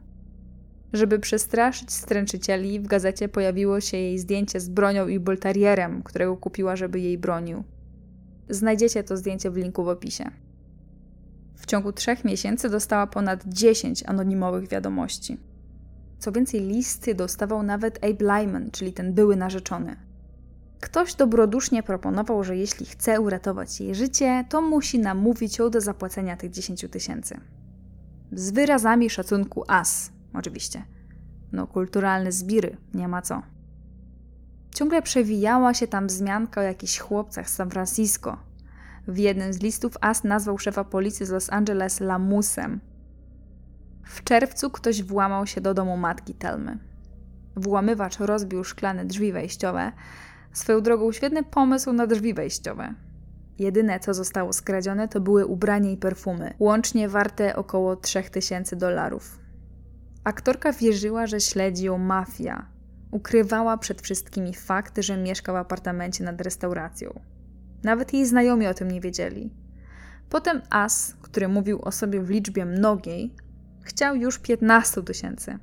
[0.92, 6.76] Żeby przestraszyć stręczycieli, w gazecie pojawiło się jej zdjęcie z bronią i bulterierem, którego kupiła,
[6.76, 7.64] żeby jej bronił.
[8.48, 10.30] Znajdziecie to zdjęcie w linku w opisie.
[11.56, 15.38] W ciągu trzech miesięcy dostała ponad 10 anonimowych wiadomości.
[16.18, 19.96] Co więcej, listy dostawał nawet Abe Lyman, czyli ten były narzeczony.
[20.80, 26.36] Ktoś dobrodusznie proponował, że jeśli chce uratować jej życie, to musi namówić ją do zapłacenia
[26.36, 27.40] tych 10 tysięcy.
[28.32, 30.84] Z wyrazami szacunku as, oczywiście.
[31.52, 33.42] No, kulturalne zbiry, nie ma co.
[34.74, 38.36] Ciągle przewijała się tam wzmianka o jakichś chłopcach z San Francisco,
[39.08, 42.80] w jednym z listów As nazwał szefa policji z Los Angeles lamusem.
[44.04, 46.78] W czerwcu ktoś włamał się do domu matki Telmy.
[47.56, 49.92] Włamywacz rozbił szklane drzwi wejściowe.
[50.52, 52.94] Swoją drogą świetny pomysł na drzwi wejściowe.
[53.58, 59.38] Jedyne, co zostało skradzione, to były ubrania i perfumy, łącznie warte około 3000 dolarów.
[60.24, 62.66] Aktorka wierzyła, że śledzi ją mafia.
[63.10, 67.20] Ukrywała przed wszystkimi fakt, że mieszka w apartamencie nad restauracją.
[67.82, 69.54] Nawet jej znajomi o tym nie wiedzieli.
[70.30, 73.34] Potem As, który mówił o sobie w liczbie mnogiej,
[73.82, 75.58] chciał już 15 tysięcy.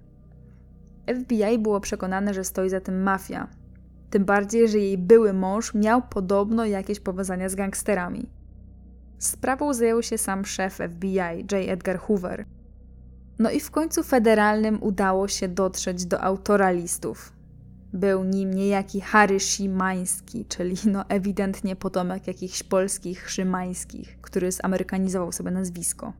[1.19, 3.47] FBI było przekonane, że stoi za tym mafia.
[4.09, 8.29] Tym bardziej, że jej były mąż miał podobno jakieś powiązania z gangsterami.
[9.17, 11.51] Sprawą zajął się sam szef FBI, J.
[11.51, 12.45] Edgar Hoover.
[13.39, 17.33] No i w końcu federalnym udało się dotrzeć do autora listów,
[17.93, 25.51] był nim niejaki Harry Szymański, czyli no ewidentnie potomek jakichś polskich Szymańskich, który zamerykanizował sobie
[25.51, 26.13] nazwisko.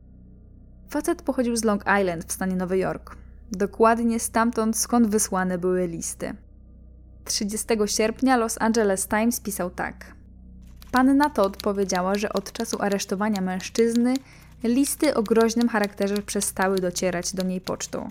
[0.88, 3.16] Facet pochodził z Long Island w stanie Nowy Jork.
[3.52, 6.34] Dokładnie stamtąd, skąd wysłane były listy.
[7.30, 10.12] 30 sierpnia Los Angeles Times pisał tak.
[10.90, 14.14] Panna Todd powiedziała, że od czasu aresztowania mężczyzny
[14.64, 18.10] listy o groźnym charakterze przestały docierać do niej pocztą.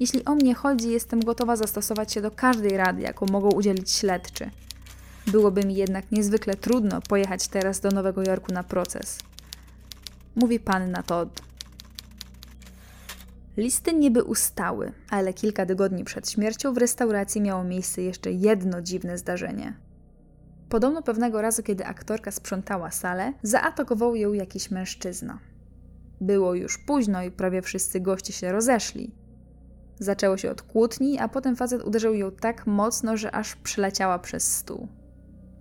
[0.00, 4.50] Jeśli o mnie chodzi, jestem gotowa zastosować się do każdej rady, jaką mogą udzielić śledczy.
[5.26, 9.18] Byłoby mi jednak niezwykle trudno pojechać teraz do Nowego Jorku na proces.
[10.36, 11.49] Mówi panna Todd.
[13.60, 19.18] Listy niby ustały, ale kilka tygodni przed śmiercią w restauracji miało miejsce jeszcze jedno dziwne
[19.18, 19.74] zdarzenie.
[20.68, 25.38] Podobno pewnego razu, kiedy aktorka sprzątała salę, zaatakował ją jakiś mężczyzna.
[26.20, 29.14] Było już późno i prawie wszyscy goście się rozeszli.
[29.98, 34.56] Zaczęło się od kłótni, a potem facet uderzył ją tak mocno, że aż przeleciała przez
[34.56, 34.88] stół.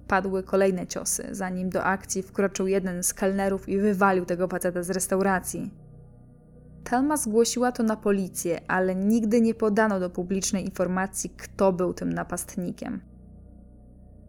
[0.08, 4.90] Padły kolejne ciosy, zanim do akcji wkroczył jeden z kelnerów i wywalił tego faceta z
[4.90, 5.89] restauracji.
[6.84, 12.14] Telma zgłosiła to na policję, ale nigdy nie podano do publicznej informacji, kto był tym
[12.14, 13.02] napastnikiem.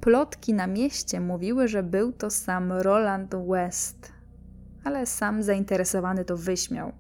[0.01, 4.13] Plotki na mieście mówiły, że był to sam Roland West,
[4.85, 6.93] ale sam zainteresowany to wyśmiał.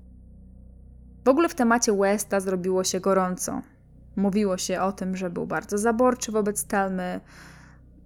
[1.24, 3.62] W ogóle w temacie Westa zrobiło się gorąco.
[4.16, 7.20] Mówiło się o tym, że był bardzo zaborczy wobec Telmy.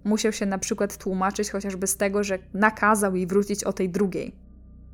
[0.03, 4.44] Musiał się na przykład tłumaczyć chociażby z tego, że nakazał jej wrócić o tej drugiej.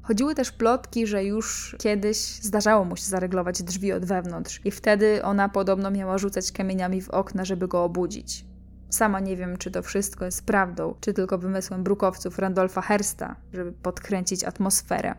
[0.01, 5.23] Chodziły też plotki, że już kiedyś zdarzało mu się zareglować drzwi od wewnątrz i wtedy
[5.23, 8.45] ona podobno miała rzucać kamieniami w okna, żeby go obudzić.
[8.89, 13.71] Sama nie wiem, czy to wszystko jest prawdą, czy tylko wymysłem brukowców Randolfa Hersta, żeby
[13.71, 15.15] podkręcić atmosferę.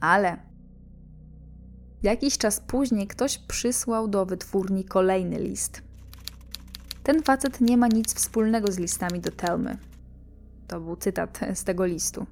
[0.00, 0.52] Ale
[2.02, 5.82] Jakiś czas później ktoś przysłał do wytwórni kolejny list.
[7.02, 9.78] Ten facet nie ma nic wspólnego z listami do Telmy.
[10.68, 12.26] To był cytat z tego listu.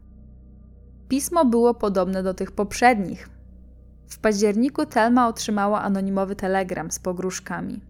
[1.11, 3.29] Pismo było podobne do tych poprzednich.
[4.09, 7.81] W październiku Telma otrzymała anonimowy telegram z pogróżkami.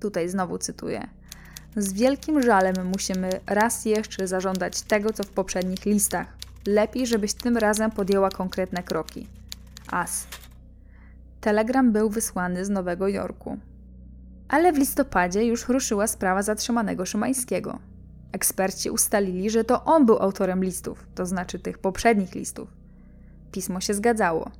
[0.00, 1.08] Tutaj znowu cytuję.
[1.76, 6.36] Z wielkim żalem musimy raz jeszcze zażądać tego, co w poprzednich listach.
[6.66, 9.26] Lepiej, żebyś tym razem podjęła konkretne kroki.
[9.90, 10.26] As.
[11.40, 13.58] Telegram był wysłany z Nowego Jorku.
[14.48, 17.78] Ale w listopadzie już ruszyła sprawa zatrzymanego Szymańskiego.
[18.32, 22.68] Eksperci ustalili, że to on był autorem listów, to znaczy tych poprzednich listów.
[23.52, 24.50] Pismo się zgadzało.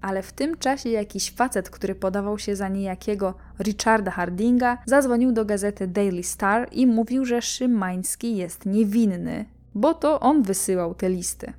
[0.00, 5.44] Ale w tym czasie jakiś facet, który podawał się za niejakiego Richarda Hardinga, zadzwonił do
[5.44, 9.44] gazety Daily Star i mówił, że Szymański jest niewinny,
[9.74, 11.52] bo to on wysyłał te listy.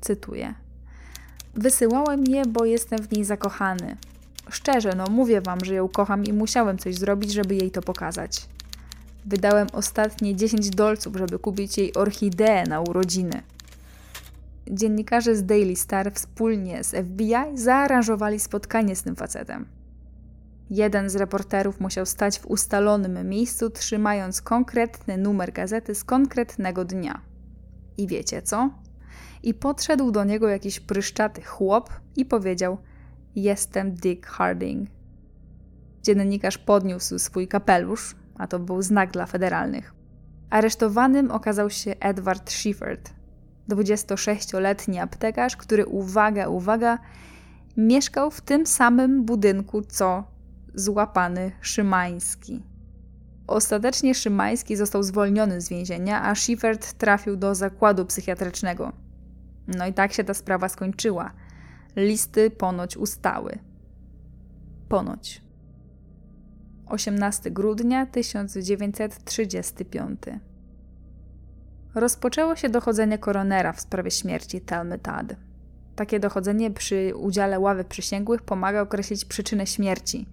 [0.00, 0.54] Cytuję.
[1.54, 3.96] Wysyłałem je, bo jestem w niej zakochany.
[4.50, 8.48] Szczerze, no mówię wam, że ją kocham i musiałem coś zrobić, żeby jej to pokazać.
[9.28, 13.42] Wydałem ostatnie 10 dolców, żeby kupić jej orchideę na urodziny.
[14.70, 19.66] Dziennikarze z Daily Star wspólnie z FBI zaaranżowali spotkanie z tym facetem.
[20.70, 27.20] Jeden z reporterów musiał stać w ustalonym miejscu, trzymając konkretny numer gazety z konkretnego dnia.
[27.98, 28.70] I wiecie co?
[29.42, 32.78] I podszedł do niego jakiś pryszczaty chłop i powiedział:
[33.36, 34.88] Jestem Dick Harding.
[36.02, 39.94] Dziennikarz podniósł swój kapelusz, a to był znak dla federalnych.
[40.50, 43.10] Aresztowanym okazał się Edward Schiffert,
[43.68, 46.98] 26-letni aptekarz, który, uwaga, uwaga,
[47.76, 50.24] mieszkał w tym samym budynku co
[50.74, 52.62] złapany Szymański.
[53.46, 58.92] Ostatecznie Szymański został zwolniony z więzienia, a Schiffert trafił do zakładu psychiatrycznego.
[59.66, 61.32] No i tak się ta sprawa skończyła.
[61.96, 63.58] Listy ponoć ustały.
[64.88, 65.47] Ponoć.
[66.88, 70.20] 18 grudnia 1935.
[71.94, 75.36] Rozpoczęło się dochodzenie koronera w sprawie śmierci Telmy Tad.
[75.96, 80.26] Takie dochodzenie przy udziale ławy przysięgłych pomaga określić przyczynę śmierci,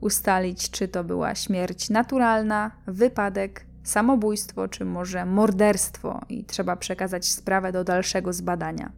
[0.00, 7.72] ustalić, czy to była śmierć naturalna, wypadek, samobójstwo, czy może morderstwo, i trzeba przekazać sprawę
[7.72, 8.92] do dalszego zbadania.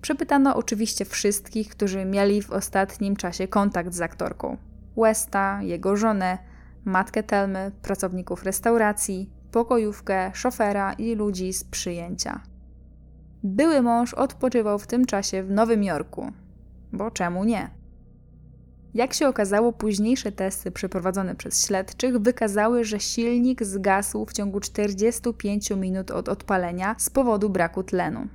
[0.00, 4.56] Przepytano oczywiście wszystkich, którzy mieli w ostatnim czasie kontakt z aktorką.
[4.96, 6.38] Westa, jego żonę,
[6.84, 12.40] matkę Telmy, pracowników restauracji, pokojówkę, szofera i ludzi z przyjęcia.
[13.42, 16.32] Były mąż odpoczywał w tym czasie w Nowym Jorku,
[16.92, 17.70] bo czemu nie?
[18.94, 25.70] Jak się okazało, późniejsze testy przeprowadzone przez śledczych wykazały, że silnik zgasł w ciągu 45
[25.70, 28.28] minut od odpalenia z powodu braku tlenu.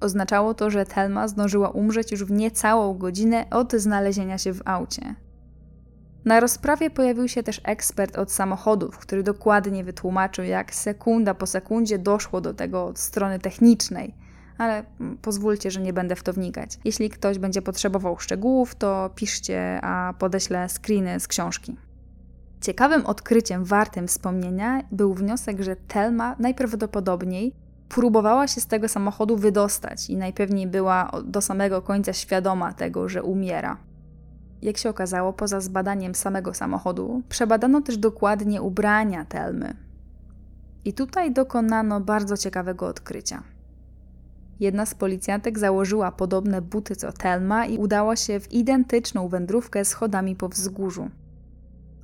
[0.00, 5.14] Oznaczało to, że Thelma zdążyła umrzeć już w niecałą godzinę od znalezienia się w aucie.
[6.24, 11.98] Na rozprawie pojawił się też ekspert od samochodów, który dokładnie wytłumaczył, jak sekunda po sekundzie
[11.98, 14.14] doszło do tego od strony technicznej,
[14.58, 14.84] ale
[15.22, 16.78] pozwólcie, że nie będę w to wnikać.
[16.84, 21.76] Jeśli ktoś będzie potrzebował szczegółów, to piszcie, a podeślę screeny z książki.
[22.60, 27.54] Ciekawym odkryciem wartym wspomnienia był wniosek, że Telma najprawdopodobniej
[27.88, 33.22] próbowała się z tego samochodu wydostać i najpewniej była do samego końca świadoma tego, że
[33.22, 33.89] umiera.
[34.62, 39.76] Jak się okazało, poza zbadaniem samego samochodu, przebadano też dokładnie ubrania Telmy.
[40.84, 43.42] I tutaj dokonano bardzo ciekawego odkrycia.
[44.60, 50.36] Jedna z policjantek założyła podobne buty co Telma i udała się w identyczną wędrówkę schodami
[50.36, 51.10] po wzgórzu.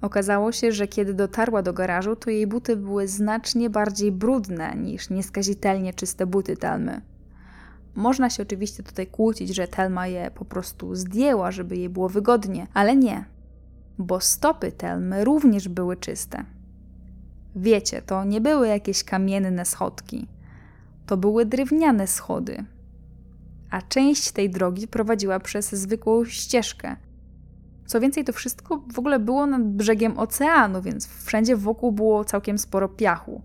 [0.01, 5.11] Okazało się, że kiedy dotarła do garażu, to jej buty były znacznie bardziej brudne niż
[5.11, 7.01] nieskazitelnie czyste buty Telmy.
[7.97, 12.67] Można się oczywiście tutaj kłócić, że Telma je po prostu zdjęła, żeby jej było wygodnie,
[12.75, 13.25] ale nie,
[13.99, 16.45] bo stopy Telmy również były czyste.
[17.57, 20.27] Wiecie, to nie były jakieś kamienne schodki,
[21.07, 22.65] to były drewniane schody,
[23.71, 26.97] a część tej drogi prowadziła przez zwykłą ścieżkę.
[27.87, 32.59] Co więcej, to wszystko w ogóle było nad brzegiem oceanu, więc wszędzie wokół było całkiem
[32.59, 33.43] sporo piachu.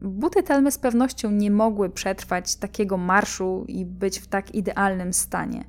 [0.00, 5.64] Buty Telmy z pewnością nie mogły przetrwać takiego marszu i być w tak idealnym stanie.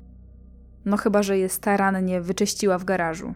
[0.84, 3.34] No chyba, że je starannie wyczyściła w garażu.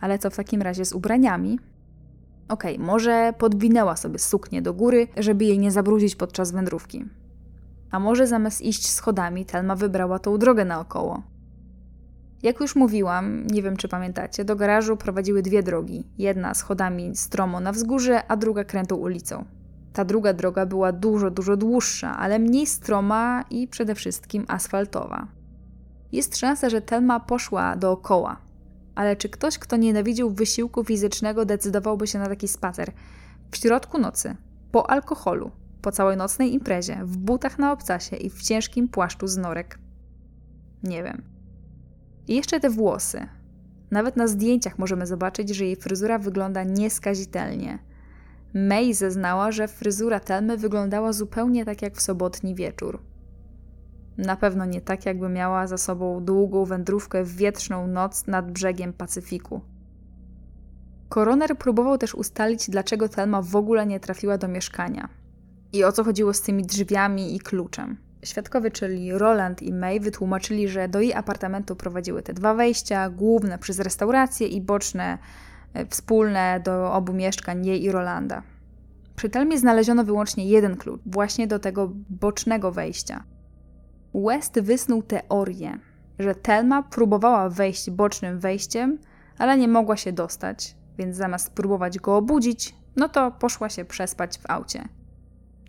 [0.00, 1.58] Ale co w takim razie z ubraniami?
[2.48, 7.04] Okej, okay, może podwinęła sobie suknię do góry, żeby jej nie zabrudzić podczas wędrówki.
[7.90, 11.22] A może zamiast iść schodami, Telma wybrała tą drogę naokoło.
[12.42, 16.04] Jak już mówiłam, nie wiem czy pamiętacie, do garażu prowadziły dwie drogi.
[16.18, 19.44] Jedna schodami stromo na wzgórze, a druga krętą ulicą.
[19.92, 25.26] Ta druga droga była dużo, dużo dłuższa, ale mniej stroma i przede wszystkim asfaltowa.
[26.12, 28.36] Jest szansa, że Telma poszła dookoła,
[28.94, 32.92] ale czy ktoś, kto nienawidził wysiłku fizycznego, decydowałby się na taki spacer?
[33.50, 34.36] W środku nocy,
[34.72, 35.50] po alkoholu,
[35.82, 39.78] po całej nocnej imprezie, w butach na obcasie i w ciężkim płaszczu z norek.
[40.82, 41.22] Nie wiem.
[42.28, 43.26] I jeszcze te włosy.
[43.90, 47.78] Nawet na zdjęciach możemy zobaczyć, że jej fryzura wygląda nieskazitelnie.
[48.54, 53.02] May zeznała, że fryzura Telmy wyglądała zupełnie tak jak w sobotni wieczór.
[54.18, 58.92] Na pewno nie tak, jakby miała za sobą długą wędrówkę w wietrzną noc nad brzegiem
[58.92, 59.60] Pacyfiku.
[61.08, 65.08] Koroner próbował też ustalić, dlaczego Thelma w ogóle nie trafiła do mieszkania
[65.72, 67.96] i o co chodziło z tymi drzwiami i kluczem.
[68.24, 73.58] Świadkowie, czyli Roland i May, wytłumaczyli, że do jej apartamentu prowadziły te dwa wejścia, główne
[73.58, 75.18] przez restaurację i boczne,
[75.90, 78.42] wspólne do obu mieszkań jej i Rolanda.
[79.16, 83.24] Przy Telmie znaleziono wyłącznie jeden klucz, właśnie do tego bocznego wejścia.
[84.14, 85.78] West wysnuł teorię,
[86.18, 88.98] że Telma próbowała wejść bocznym wejściem,
[89.38, 94.38] ale nie mogła się dostać, więc zamiast próbować go obudzić, no to poszła się przespać
[94.38, 94.88] w aucie.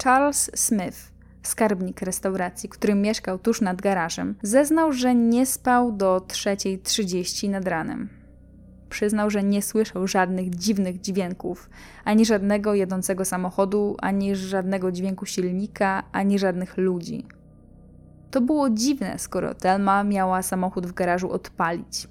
[0.03, 1.11] Charles Smith,
[1.43, 8.18] skarbnik restauracji, który mieszkał tuż nad garażem, zeznał, że nie spał do 3.30 nad ranem.
[8.89, 11.69] Przyznał, że nie słyszał żadnych dziwnych dźwięków,
[12.05, 17.25] ani żadnego jedącego samochodu, ani żadnego dźwięku silnika, ani żadnych ludzi.
[18.31, 22.07] To było dziwne, skoro Telma miała samochód w garażu odpalić.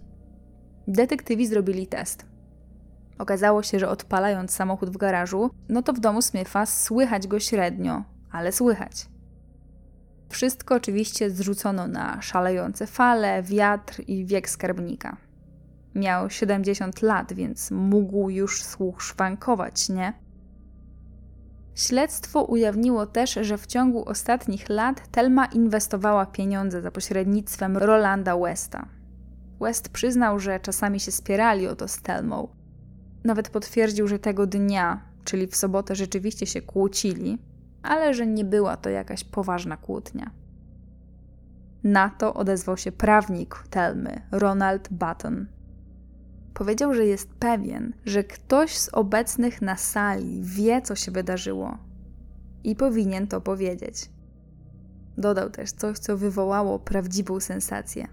[0.89, 2.27] Detektywi zrobili test.
[3.19, 8.05] Okazało się, że odpalając samochód w garażu, no to w domu Smitha słychać go średnio,
[8.33, 9.07] ale słychać.
[10.29, 15.17] Wszystko oczywiście zrzucono na szalejące fale, wiatr i wiek skarbnika.
[15.95, 20.13] Miał 70 lat, więc mógł już słuch szwankować, nie?
[21.75, 28.89] Śledztwo ujawniło też, że w ciągu ostatnich lat Telma inwestowała pieniądze za pośrednictwem Rolanda Westa.
[29.61, 32.49] West przyznał, że czasami się spierali o to z Telmą.
[33.25, 37.39] Nawet potwierdził, że tego dnia, czyli w sobotę, rzeczywiście się kłócili,
[37.83, 40.31] ale że nie była to jakaś poważna kłótnia.
[41.85, 45.47] Na to odezwał się prawnik Telmy, Ronald Button.
[46.59, 51.79] Powiedział, że jest pewien, że ktoś z obecnych na sali wie, co się wydarzyło
[52.65, 54.11] i powinien to powiedzieć.
[55.19, 58.09] Dodał też coś, co wywołało prawdziwą sensację.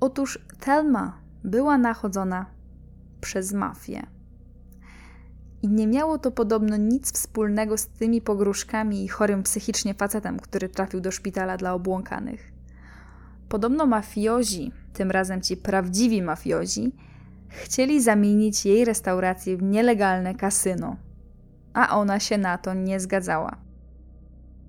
[0.00, 2.46] Otóż Telma była nachodzona
[3.20, 4.06] przez mafię.
[5.62, 10.68] I nie miało to podobno nic wspólnego z tymi pogróżkami i chorym psychicznie facetem, który
[10.68, 12.52] trafił do szpitala dla obłąkanych.
[13.48, 16.92] Podobno mafiozi, tym razem ci prawdziwi mafiozi,
[17.56, 20.96] chcieli zamienić jej restaurację w nielegalne kasyno,
[21.74, 23.56] a ona się na to nie zgadzała.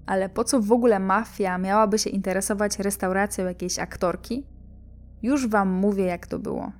[0.05, 4.45] Ale po co w ogóle mafia miałaby się interesować restauracją jakiejś aktorki?
[5.21, 6.71] Już wam mówię, jak to było.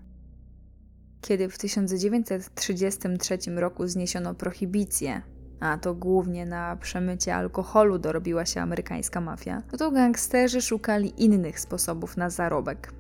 [1.22, 5.22] Kiedy w 1933 roku zniesiono prohibicję,
[5.60, 11.60] a to głównie na przemycie alkoholu dorobiła się amerykańska mafia, no to gangsterzy szukali innych
[11.60, 12.94] sposobów na zarobek.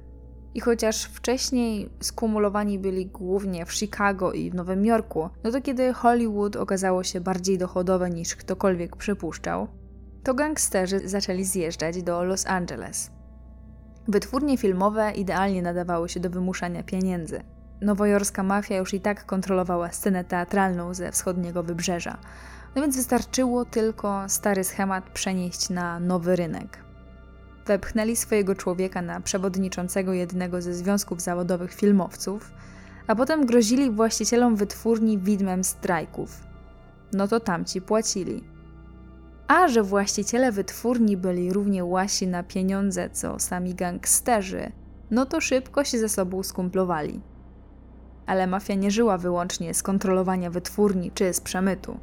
[0.53, 5.93] I chociaż wcześniej skumulowani byli głównie w Chicago i w Nowym Jorku, no to kiedy
[5.93, 9.67] Hollywood okazało się bardziej dochodowe niż ktokolwiek przypuszczał,
[10.23, 13.11] to gangsterzy zaczęli zjeżdżać do Los Angeles.
[14.07, 17.41] Wytwórnie filmowe idealnie nadawały się do wymuszania pieniędzy.
[17.81, 22.17] Nowojorska mafia już i tak kontrolowała scenę teatralną ze wschodniego wybrzeża,
[22.75, 26.86] no więc wystarczyło tylko stary schemat przenieść na nowy rynek.
[27.67, 32.51] Wepchnęli swojego człowieka na przewodniczącego jednego ze związków zawodowych filmowców,
[33.07, 36.43] a potem grozili właścicielom wytwórni widmem strajków.
[37.13, 38.43] No to tamci płacili.
[39.47, 44.71] A że właściciele wytwórni byli równie łasi na pieniądze co sami gangsterzy,
[45.11, 47.21] no to szybko się ze sobą skumplowali
[48.27, 51.99] ale mafia nie żyła wyłącznie z kontrolowania wytwórni czy z przemytu.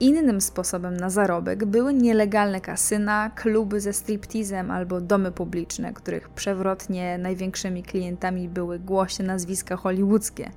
[0.00, 7.18] Innym sposobem na zarobek były nielegalne kasyna, kluby ze striptizem albo domy publiczne, których przewrotnie
[7.18, 10.50] największymi klientami były głośne nazwiska hollywoodzkie.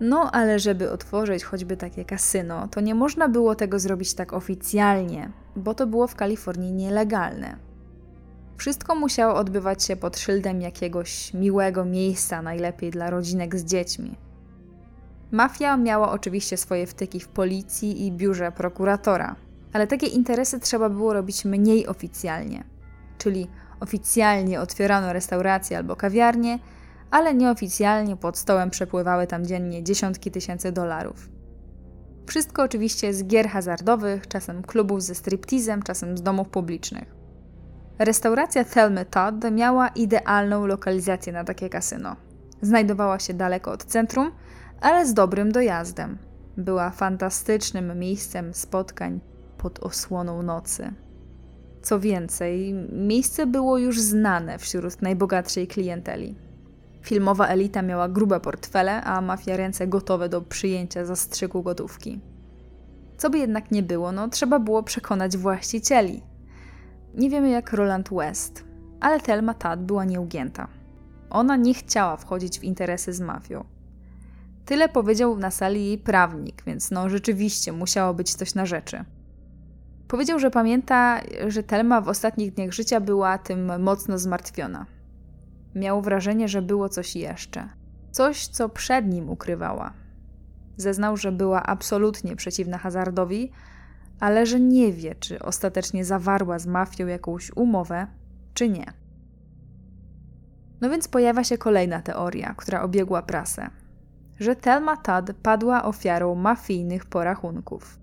[0.00, 5.30] No, ale żeby otworzyć choćby takie kasyno, to nie można było tego zrobić tak oficjalnie,
[5.56, 7.56] bo to było w Kalifornii nielegalne.
[8.56, 14.29] Wszystko musiało odbywać się pod szyldem jakiegoś miłego miejsca, najlepiej dla rodzinek z dziećmi.
[15.30, 19.36] Mafia miała oczywiście swoje wtyki w policji i biurze prokuratora,
[19.72, 22.64] ale takie interesy trzeba było robić mniej oficjalnie.
[23.18, 23.48] Czyli
[23.80, 26.58] oficjalnie otwierano restauracje albo kawiarnie,
[27.10, 31.28] ale nieoficjalnie pod stołem przepływały tam dziennie dziesiątki tysięcy dolarów.
[32.26, 37.14] Wszystko oczywiście z gier hazardowych, czasem klubów ze striptizem, czasem z domów publicznych.
[37.98, 42.16] Restauracja Thelmy Todd miała idealną lokalizację na takie kasyno.
[42.62, 44.32] Znajdowała się daleko od centrum,
[44.80, 46.18] ale z dobrym dojazdem.
[46.56, 49.20] była fantastycznym miejscem spotkań
[49.58, 50.92] pod osłoną nocy.
[51.82, 56.36] Co więcej, miejsce było już znane wśród najbogatszej klienteli.
[57.02, 62.20] Filmowa elita miała grube portfele, a mafia ręce gotowe do przyjęcia zastrzyku gotówki.
[63.16, 66.22] Co by jednak nie było, no trzeba było przekonać właścicieli.
[67.14, 68.64] Nie wiemy jak Roland West,
[69.00, 70.68] ale Thelma Tad była nieugięta.
[71.30, 73.64] Ona nie chciała wchodzić w interesy z mafią.
[74.64, 79.04] Tyle powiedział na sali jej prawnik, więc no rzeczywiście musiało być coś na rzeczy.
[80.08, 84.86] Powiedział, że pamięta, że Telma w ostatnich dniach życia była tym mocno zmartwiona.
[85.74, 87.68] Miał wrażenie, że było coś jeszcze.
[88.10, 89.92] Coś, co przed nim ukrywała.
[90.76, 93.52] Zeznał, że była absolutnie przeciwna hazardowi,
[94.20, 98.06] ale że nie wie, czy ostatecznie zawarła z mafią jakąś umowę,
[98.54, 98.86] czy nie.
[100.80, 103.70] No więc pojawia się kolejna teoria, która obiegła prasę,
[104.40, 107.98] że Telma Tad padła ofiarą mafijnych porachunków.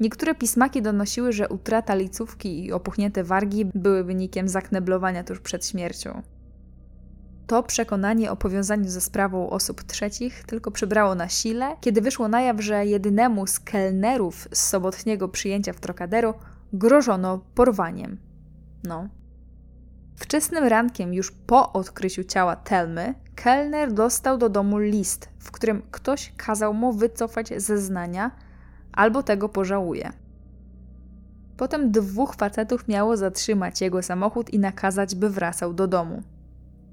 [0.00, 6.22] Niektóre pismaki donosiły, że utrata licówki i opuchnięte wargi były wynikiem zakneblowania tuż przed śmiercią.
[7.46, 12.40] To przekonanie o powiązaniu ze sprawą osób trzecich tylko przybrało na sile, kiedy wyszło na
[12.40, 16.34] jaw, że jedynemu z kelnerów z sobotniego przyjęcia w Trocadero
[16.72, 18.18] grożono porwaniem.
[18.84, 19.08] No.
[20.20, 26.32] Wczesnym rankiem, już po odkryciu ciała Telmy, kelner dostał do domu list, w którym ktoś
[26.36, 28.30] kazał mu wycofać zeznania
[28.92, 30.12] albo tego pożałuje.
[31.56, 36.22] Potem dwóch facetów miało zatrzymać jego samochód i nakazać, by wracał do domu.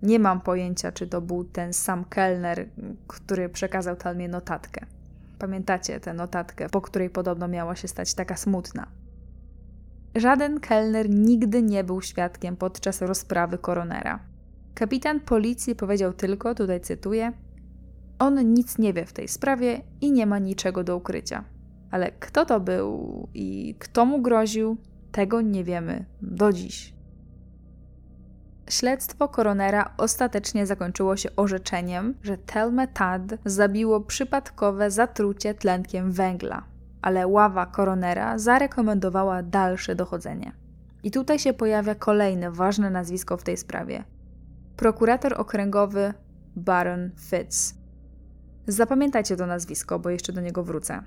[0.03, 2.69] Nie mam pojęcia, czy to był ten sam kelner,
[3.07, 4.85] który przekazał Talmie notatkę.
[5.39, 8.87] Pamiętacie tę notatkę, po której podobno miała się stać taka smutna.
[10.17, 14.19] Żaden kelner nigdy nie był świadkiem podczas rozprawy koronera.
[14.73, 17.31] Kapitan policji powiedział tylko, tutaj cytuję:
[18.19, 21.43] On nic nie wie w tej sprawie i nie ma niczego do ukrycia.
[21.91, 24.77] Ale kto to był i kto mu groził,
[25.11, 26.93] tego nie wiemy do dziś.
[28.69, 36.63] Śledztwo koronera ostatecznie zakończyło się orzeczeniem, że Telme Tad zabiło przypadkowe zatrucie tlenkiem węgla,
[37.01, 40.51] ale ława koronera zarekomendowała dalsze dochodzenie.
[41.03, 44.03] I tutaj się pojawia kolejne ważne nazwisko w tej sprawie.
[44.75, 46.13] Prokurator okręgowy
[46.55, 47.75] Baron Fitz.
[48.67, 51.03] Zapamiętajcie to nazwisko, bo jeszcze do niego wrócę.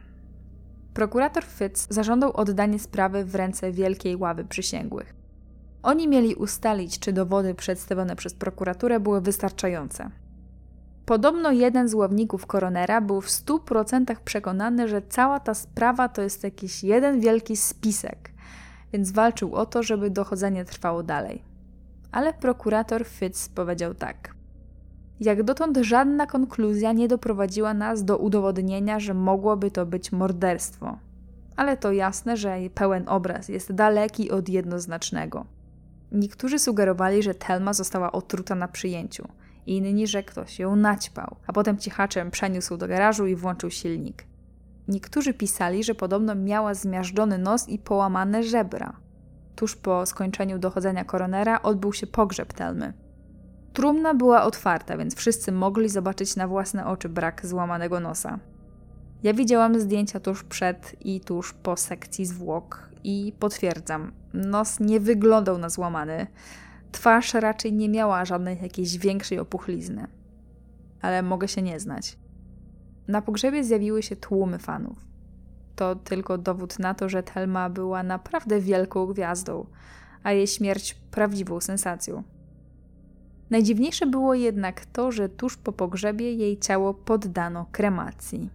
[0.94, 5.14] Prokurator Fitz zażądał oddanie sprawy w ręce Wielkiej Ławy Przysięgłych.
[5.82, 10.10] Oni mieli ustalić, czy dowody przedstawione przez prokuraturę były wystarczające.
[11.10, 16.44] Podobno jeden z ławników koronera był w 100% przekonany, że cała ta sprawa to jest
[16.44, 18.30] jakiś jeden wielki spisek,
[18.92, 21.42] więc walczył o to, żeby dochodzenie trwało dalej.
[22.12, 24.34] Ale prokurator Fitz powiedział tak.
[25.20, 30.98] Jak dotąd żadna konkluzja nie doprowadziła nas do udowodnienia, że mogłoby to być morderstwo.
[31.56, 35.44] Ale to jasne, że pełen obraz jest daleki od jednoznacznego.
[36.12, 39.28] Niektórzy sugerowali, że Telma została otruta na przyjęciu,
[39.76, 44.24] inni, że ktoś ją naćpał, a potem cichaczem przeniósł do garażu i włączył silnik.
[44.88, 48.96] Niektórzy pisali, że podobno miała zmiażdżony nos i połamane żebra.
[49.56, 52.92] Tuż po skończeniu dochodzenia koronera odbył się pogrzeb Telmy.
[53.72, 58.38] Trumna była otwarta, więc wszyscy mogli zobaczyć na własne oczy brak złamanego nosa.
[59.22, 65.58] Ja widziałam zdjęcia tuż przed i tuż po sekcji zwłok i potwierdzam, nos nie wyglądał
[65.58, 66.26] na złamany.
[66.92, 70.06] Twarz raczej nie miała żadnej jakiejś większej opuchlizny.
[71.02, 72.18] Ale mogę się nie znać.
[73.08, 74.98] Na pogrzebie zjawiły się tłumy fanów.
[75.76, 79.66] To tylko dowód na to, że Telma była naprawdę wielką gwiazdą,
[80.22, 82.22] a jej śmierć prawdziwą sensacją.
[83.50, 88.50] Najdziwniejsze było jednak to, że tuż po pogrzebie jej ciało poddano kremacji.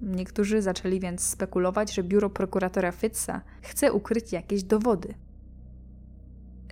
[0.00, 5.14] Niektórzy zaczęli więc spekulować, że biuro prokuratora Fitza chce ukryć jakieś dowody.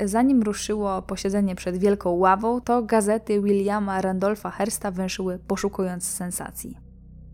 [0.05, 6.79] Zanim ruszyło posiedzenie przed wielką ławą, to gazety Williama Randolpha Hersta węszyły poszukując sensacji.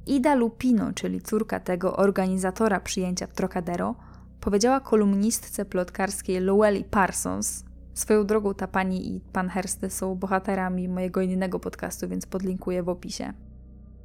[0.07, 3.95] Ida Lupino, czyli córka tego organizatora przyjęcia w Trocadero,
[4.41, 11.21] powiedziała kolumnistce plotkarskiej Lowelli Parsons, Swoją drogą ta pani i pan Hersty są bohaterami mojego
[11.21, 13.33] innego podcastu, więc podlinkuję w opisie.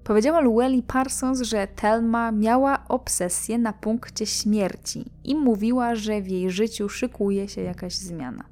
[0.07, 6.51] Powiedziała Lueli Parsons, że Telma miała obsesję na punkcie śmierci i mówiła, że w jej
[6.51, 8.43] życiu szykuje się jakaś zmiana.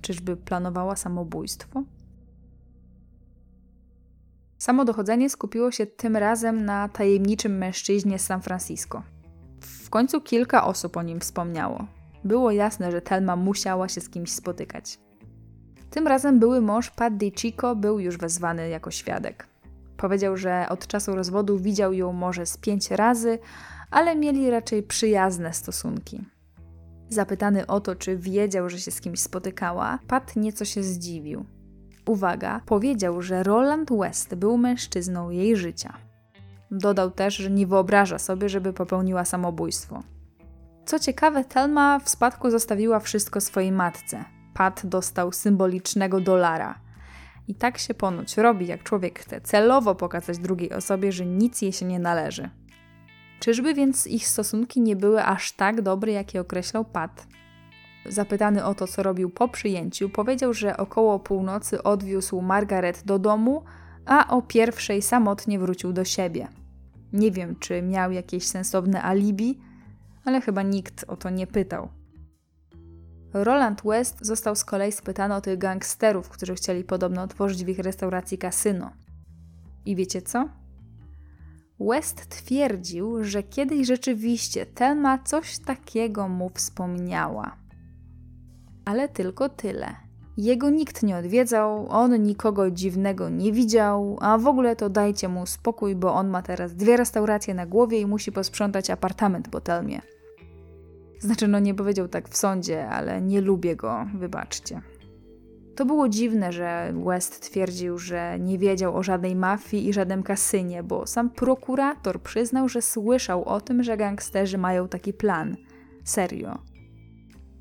[0.00, 1.82] Czyżby planowała samobójstwo?
[4.58, 9.02] Samo dochodzenie skupiło się tym razem na tajemniczym mężczyźnie z San Francisco.
[9.60, 11.86] W końcu kilka osób o nim wspomniało.
[12.24, 14.98] Było jasne, że Telma musiała się z kimś spotykać.
[15.90, 19.51] Tym razem były mąż Pat Chico był już wezwany jako świadek.
[20.02, 23.38] Powiedział, że od czasu rozwodu widział ją może z pięć razy,
[23.90, 26.24] ale mieli raczej przyjazne stosunki.
[27.08, 31.44] Zapytany o to, czy wiedział, że się z kimś spotykała, Pat nieco się zdziwił.
[32.06, 35.94] Uwaga, powiedział, że Roland West był mężczyzną jej życia.
[36.70, 40.02] Dodał też, że nie wyobraża sobie, żeby popełniła samobójstwo.
[40.86, 44.24] Co ciekawe, Telma w spadku zostawiła wszystko swojej matce.
[44.54, 46.81] Pat dostał symbolicznego dolara.
[47.48, 51.72] I tak się ponoć robi, jak człowiek chce celowo pokazać drugiej osobie, że nic jej
[51.72, 52.50] się nie należy.
[53.40, 57.26] Czyżby więc ich stosunki nie były aż tak dobre, jak je określał Pat?
[58.06, 63.64] Zapytany o to, co robił po przyjęciu, powiedział, że około północy odwiózł Margaret do domu,
[64.06, 66.48] a o pierwszej samotnie wrócił do siebie.
[67.12, 69.58] Nie wiem, czy miał jakieś sensowne alibi,
[70.24, 71.88] ale chyba nikt o to nie pytał.
[73.34, 77.78] Roland West został z kolei spytany o tych gangsterów, którzy chcieli podobno otworzyć w ich
[77.78, 78.90] restauracji kasyno.
[79.86, 80.48] I wiecie co?
[81.80, 87.56] West twierdził, że kiedyś rzeczywiście Telma coś takiego mu wspomniała.
[88.84, 89.96] Ale tylko tyle.
[90.36, 95.46] Jego nikt nie odwiedzał, on nikogo dziwnego nie widział, a w ogóle to dajcie mu
[95.46, 100.00] spokój, bo on ma teraz dwie restauracje na głowie i musi posprzątać apartament po Telmie.
[101.22, 104.80] Znaczy, no nie powiedział tak w sądzie, ale nie lubię go, wybaczcie.
[105.76, 110.82] To było dziwne, że West twierdził, że nie wiedział o żadnej mafii i żadnym kasynie,
[110.82, 115.56] bo sam prokurator przyznał, że słyszał o tym, że gangsterzy mają taki plan.
[116.04, 116.58] Serio.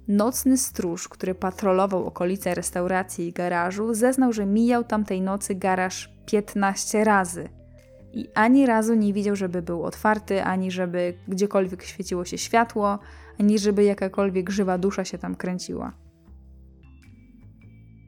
[0.07, 7.03] Nocny stróż, który patrolował okolice restauracji i garażu, zeznał, że mijał tamtej nocy garaż 15
[7.03, 7.49] razy.
[8.14, 12.99] I ani razu nie widział, żeby był otwarty, ani żeby gdziekolwiek świeciło się światło,
[13.40, 15.92] ani żeby jakakolwiek żywa dusza się tam kręciła.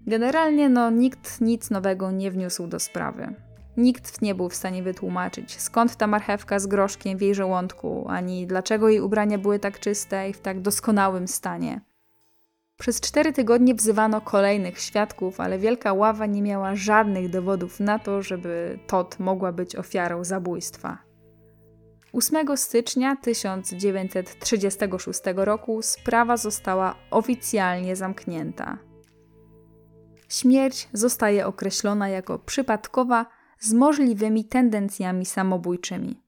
[0.08, 3.36] Generalnie no, nikt nic nowego nie wniósł do sprawy.
[3.78, 8.48] Nikt nie był w stanie wytłumaczyć, skąd ta marchewka z groszkiem w jej żołądku, ani
[8.48, 11.82] dlaczego jej ubrania były tak czyste i w tak doskonałym stanie.
[12.80, 18.22] Przez cztery tygodnie wzywano kolejnych świadków, ale Wielka Ława nie miała żadnych dowodów na to,
[18.22, 20.98] żeby Todd mogła być ofiarą zabójstwa.
[22.14, 28.78] 8 stycznia 1936 roku sprawa została oficjalnie zamknięta.
[30.30, 33.26] Śmierć zostaje określona jako przypadkowa
[33.59, 36.24] z możliwymi tendencjami samobójczymi.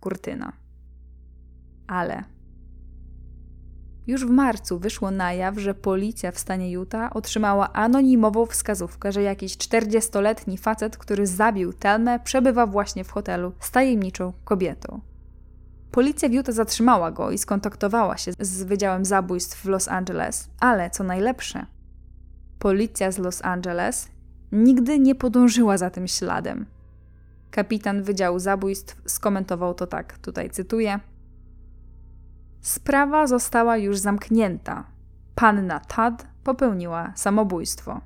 [0.00, 0.52] Kurtyna.
[1.88, 2.24] Ale
[4.10, 9.22] już w marcu wyszło na jaw, że policja w stanie Utah otrzymała anonimową wskazówkę, że
[9.22, 15.00] jakiś 40-letni facet, który zabił Telmę, przebywa właśnie w hotelu z tajemniczą kobietą.
[15.90, 20.90] Policja w Utah zatrzymała go i skontaktowała się z Wydziałem Zabójstw w Los Angeles, ale
[20.90, 21.66] co najlepsze,
[22.58, 24.08] policja z Los Angeles
[24.52, 26.66] nigdy nie podążyła za tym śladem.
[27.50, 31.00] Kapitan Wydziału Zabójstw skomentował to tak, tutaj cytuję.
[32.60, 34.84] Sprawa została już zamknięta.
[35.34, 38.00] Panna Tad popełniła samobójstwo.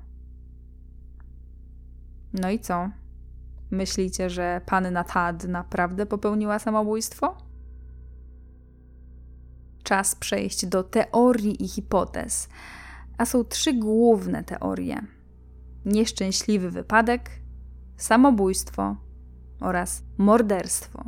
[2.33, 2.89] No i co?
[3.71, 7.37] Myślicie, że panna Tad naprawdę popełniła samobójstwo?
[9.83, 12.49] Czas przejść do teorii i hipotez.
[13.17, 15.01] A są trzy główne teorie:
[15.85, 17.29] nieszczęśliwy wypadek,
[17.97, 18.95] samobójstwo
[19.59, 21.03] oraz morderstwo.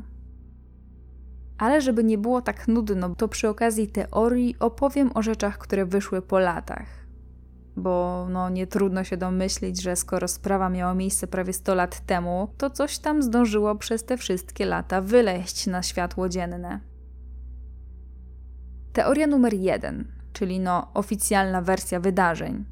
[1.58, 6.22] Ale żeby nie było tak nudno, to przy okazji teorii opowiem o rzeczach, które wyszły
[6.22, 7.08] po latach.
[7.78, 12.48] Bo no, nie trudno się domyślić, że skoro sprawa miała miejsce prawie 100 lat temu,
[12.58, 16.80] to coś tam zdążyło przez te wszystkie lata wyleść na światło dzienne.
[18.94, 22.66] Teoria numer jeden, czyli no oficjalna wersja wydarzeń.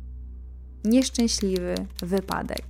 [0.83, 2.65] Nieszczęśliwy wypadek.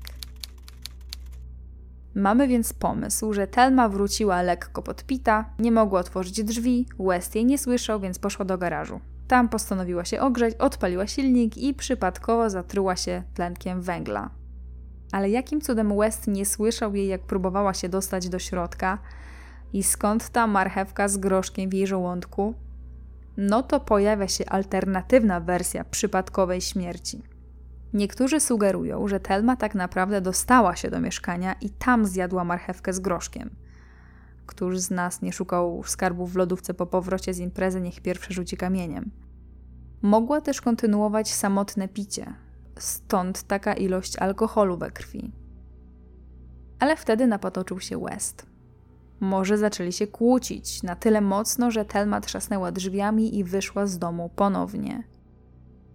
[2.16, 7.58] Mamy więc pomysł, że Telma wróciła lekko podpita, nie mogła otworzyć drzwi, West jej nie
[7.58, 9.00] słyszał, więc poszła do garażu.
[9.28, 14.30] Tam postanowiła się ogrzeć, odpaliła silnik i przypadkowo zatruła się tlenkiem węgla.
[15.12, 18.98] Ale jakim cudem West nie słyszał jej, jak próbowała się dostać do środka
[19.74, 22.54] i skąd ta marchewka z groszkiem w jej żołądku?
[23.38, 27.35] No to pojawia się alternatywna wersja przypadkowej śmierci.
[27.96, 33.00] Niektórzy sugerują, że Telma tak naprawdę dostała się do mieszkania i tam zjadła marchewkę z
[33.00, 33.50] groszkiem.
[34.46, 38.58] Któż z nas nie szukał skarbów w lodówce po powrocie z imprezy, niech pierwszy rzuci
[38.58, 39.12] kamieniem.
[40.02, 42.34] Mogła też kontynuować samotne picie,
[42.80, 45.32] stąd taka ilość alkoholu we krwi.
[46.80, 48.46] Ale wtedy napotoczył się West.
[49.20, 54.30] Może zaczęli się kłócić na tyle mocno, że Telma trzasnęła drzwiami i wyszła z domu
[54.36, 55.15] ponownie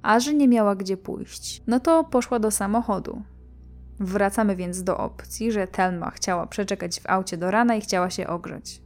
[0.03, 3.23] a że nie miała gdzie pójść, no to poszła do samochodu.
[4.01, 8.27] Wracamy więc do opcji, że Telma chciała przeczekać w aucie do rana i chciała się
[8.27, 8.83] ogrzeć.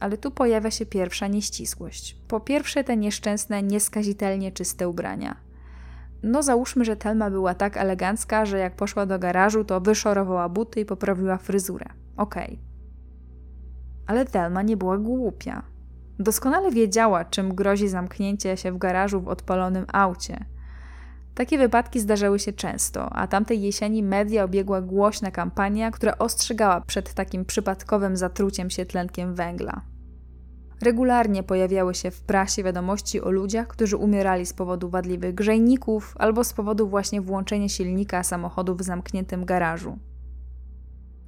[0.00, 2.16] Ale tu pojawia się pierwsza nieścisłość.
[2.28, 5.36] Po pierwsze, te nieszczęsne, nieskazitelnie czyste ubrania.
[6.22, 10.80] No, załóżmy, że Telma była tak elegancka, że jak poszła do garażu, to wyszorowała buty
[10.80, 11.86] i poprawiła fryzurę.
[12.16, 12.44] Okej.
[12.44, 12.58] Okay.
[14.06, 15.62] Ale Telma nie była głupia.
[16.18, 20.44] Doskonale wiedziała, czym grozi zamknięcie się w garażu w odpalonym aucie.
[21.34, 27.14] Takie wypadki zdarzały się często, a tamtej jesieni media obiegła głośna kampania, która ostrzegała przed
[27.14, 29.80] takim przypadkowym zatruciem się tlenkiem węgla.
[30.82, 36.44] Regularnie pojawiały się w prasie wiadomości o ludziach, którzy umierali z powodu wadliwych grzejników albo
[36.44, 39.98] z powodu właśnie włączenia silnika samochodu w zamkniętym garażu.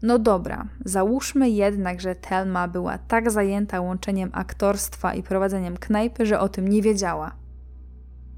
[0.02, 6.40] No dobra, załóżmy jednak, że Telma była tak zajęta łączeniem aktorstwa i prowadzeniem knajpy, że
[6.40, 7.32] o tym nie wiedziała.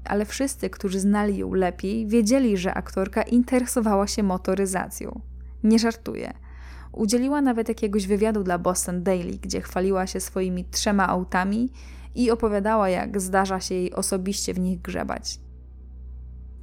[0.05, 5.21] Ale wszyscy, którzy znali ją lepiej, wiedzieli, że aktorka interesowała się motoryzacją.
[5.63, 6.33] Nie żartuję.
[6.91, 11.69] Udzieliła nawet jakiegoś wywiadu dla Boston Daily, gdzie chwaliła się swoimi trzema autami
[12.15, 15.39] i opowiadała, jak zdarza się jej osobiście w nich grzebać.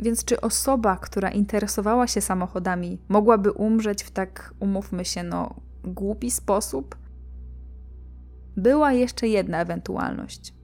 [0.01, 5.55] Więc czy osoba, która interesowała się samochodami, mogłaby umrzeć w tak, umówmy się, no,
[5.85, 6.97] głupi sposób?
[8.57, 10.55] Była jeszcze jedna ewentualność.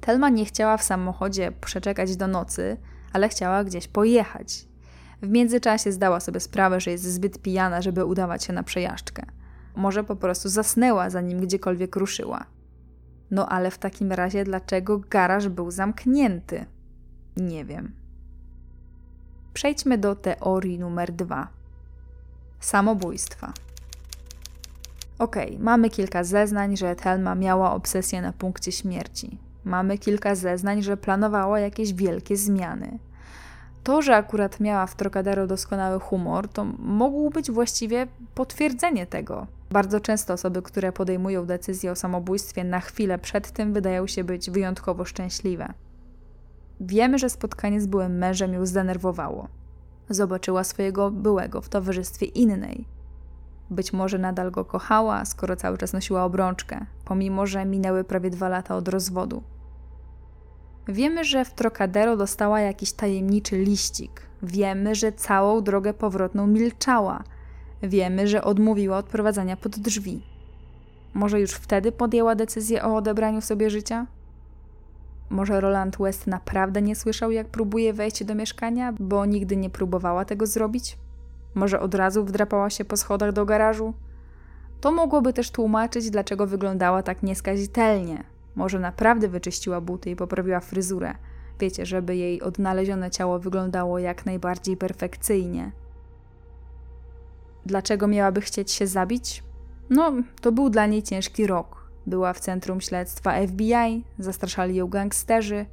[0.00, 2.76] Telma nie chciała w samochodzie przeczekać do nocy,
[3.12, 4.68] ale chciała gdzieś pojechać.
[5.22, 9.22] W międzyczasie zdała sobie sprawę, że jest zbyt pijana, żeby udawać się na przejażdżkę.
[9.76, 12.46] Może po prostu zasnęła, zanim gdziekolwiek ruszyła.
[13.30, 16.66] No ale w takim razie, dlaczego garaż był zamknięty?
[17.36, 18.01] Nie wiem.
[19.54, 21.48] Przejdźmy do teorii numer dwa.
[22.60, 23.52] Samobójstwa.
[25.18, 29.38] Ok, mamy kilka zeznań, że Thelma miała obsesję na punkcie śmierci.
[29.64, 32.98] Mamy kilka zeznań, że planowała jakieś wielkie zmiany.
[33.84, 39.46] To, że akurat miała w Trocadero doskonały humor, to mógł być właściwie potwierdzenie tego.
[39.70, 44.50] Bardzo często osoby, które podejmują decyzję o samobójstwie na chwilę przed tym, wydają się być
[44.50, 45.72] wyjątkowo szczęśliwe.
[46.84, 49.48] Wiemy, że spotkanie z byłym mężem ją zdenerwowało.
[50.08, 52.84] Zobaczyła swojego byłego w towarzystwie innej.
[53.70, 58.48] Być może nadal go kochała, skoro cały czas nosiła obrączkę, pomimo że minęły prawie dwa
[58.48, 59.42] lata od rozwodu.
[60.88, 64.22] Wiemy, że w Trocadero dostała jakiś tajemniczy liścik.
[64.42, 67.24] Wiemy, że całą drogę powrotną milczała.
[67.82, 70.22] Wiemy, że odmówiła odprowadzania pod drzwi.
[71.14, 74.06] Może już wtedy podjęła decyzję o odebraniu sobie życia?
[75.32, 80.24] Może Roland West naprawdę nie słyszał, jak próbuje wejść do mieszkania, bo nigdy nie próbowała
[80.24, 80.98] tego zrobić?
[81.54, 83.94] Może od razu wdrapała się po schodach do garażu?
[84.80, 88.24] To mogłoby też tłumaczyć, dlaczego wyglądała tak nieskazitelnie.
[88.54, 91.14] Może naprawdę wyczyściła buty i poprawiła fryzurę.
[91.60, 95.72] Wiecie, żeby jej odnalezione ciało wyglądało jak najbardziej perfekcyjnie.
[97.66, 99.42] Dlaczego miałaby chcieć się zabić?
[99.90, 101.81] No, to był dla niej ciężki rok.
[102.06, 105.66] Była w centrum śledztwa FBI, zastraszali ją gangsterzy.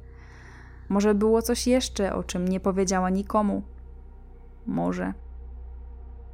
[0.88, 3.62] Może było coś jeszcze, o czym nie powiedziała nikomu.
[4.66, 5.14] Może.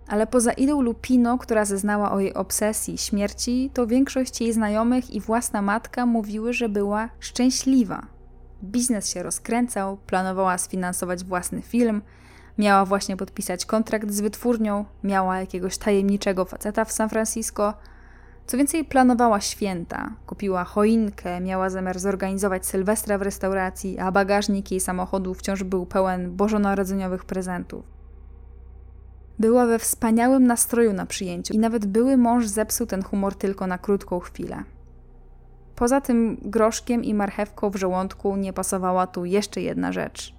[0.08, 5.20] Ale poza Idą Lupino, która zeznała o jej obsesji śmierci, to większość jej znajomych i
[5.20, 8.06] własna matka mówiły, że była szczęśliwa.
[8.64, 12.02] Biznes się rozkręcał, planowała sfinansować własny film,
[12.58, 17.74] miała właśnie podpisać kontrakt z wytwórnią, miała jakiegoś tajemniczego faceta w San Francisco–
[18.46, 20.12] co więcej, planowała święta.
[20.26, 26.36] Kupiła choinkę, miała zamiar zorganizować Sylwestra w restauracji, a bagażnik jej samochodu wciąż był pełen
[26.36, 27.84] bożonarodzeniowych prezentów.
[29.38, 33.78] Była we wspaniałym nastroju na przyjęciu i nawet były mąż zepsuł ten humor tylko na
[33.78, 34.64] krótką chwilę.
[35.76, 40.34] Poza tym groszkiem i marchewką w żołądku nie pasowała tu jeszcze jedna rzecz.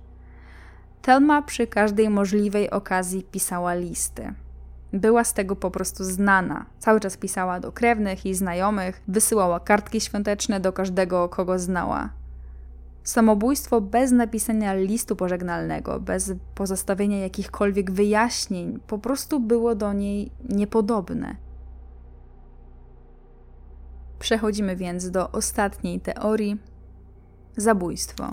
[1.02, 4.34] Telma przy każdej możliwej okazji pisała listy.
[4.94, 6.66] Była z tego po prostu znana.
[6.80, 12.10] Cały czas pisała do krewnych i znajomych, wysyłała kartki świąteczne do każdego, kogo znała.
[13.04, 21.36] Samobójstwo bez napisania listu pożegnalnego, bez pozostawienia jakichkolwiek wyjaśnień, po prostu było do niej niepodobne.
[24.20, 26.58] Przechodzimy więc do ostatniej teorii
[27.58, 28.32] zabójstwo.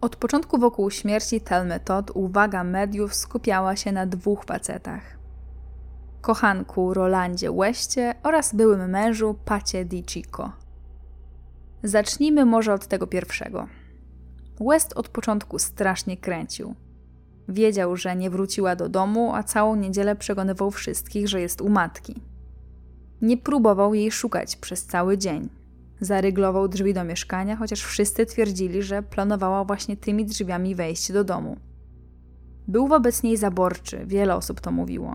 [0.00, 5.02] Od początku wokół śmierci Telmy Todd uwaga mediów skupiała się na dwóch facetach.
[6.20, 10.52] Kochanku Rolandzie Westie oraz byłym mężu Pacie Di Chico.
[11.82, 13.68] Zacznijmy może od tego pierwszego.
[14.60, 16.74] West od początku strasznie kręcił.
[17.48, 22.14] Wiedział, że nie wróciła do domu, a całą niedzielę przekonywał wszystkich, że jest u matki.
[23.22, 25.59] Nie próbował jej szukać przez cały dzień.
[26.00, 31.56] Zaryglował drzwi do mieszkania, chociaż wszyscy twierdzili, że planowała właśnie tymi drzwiami wejść do domu.
[32.68, 35.14] Był wobec niej zaborczy, wiele osób to mówiło.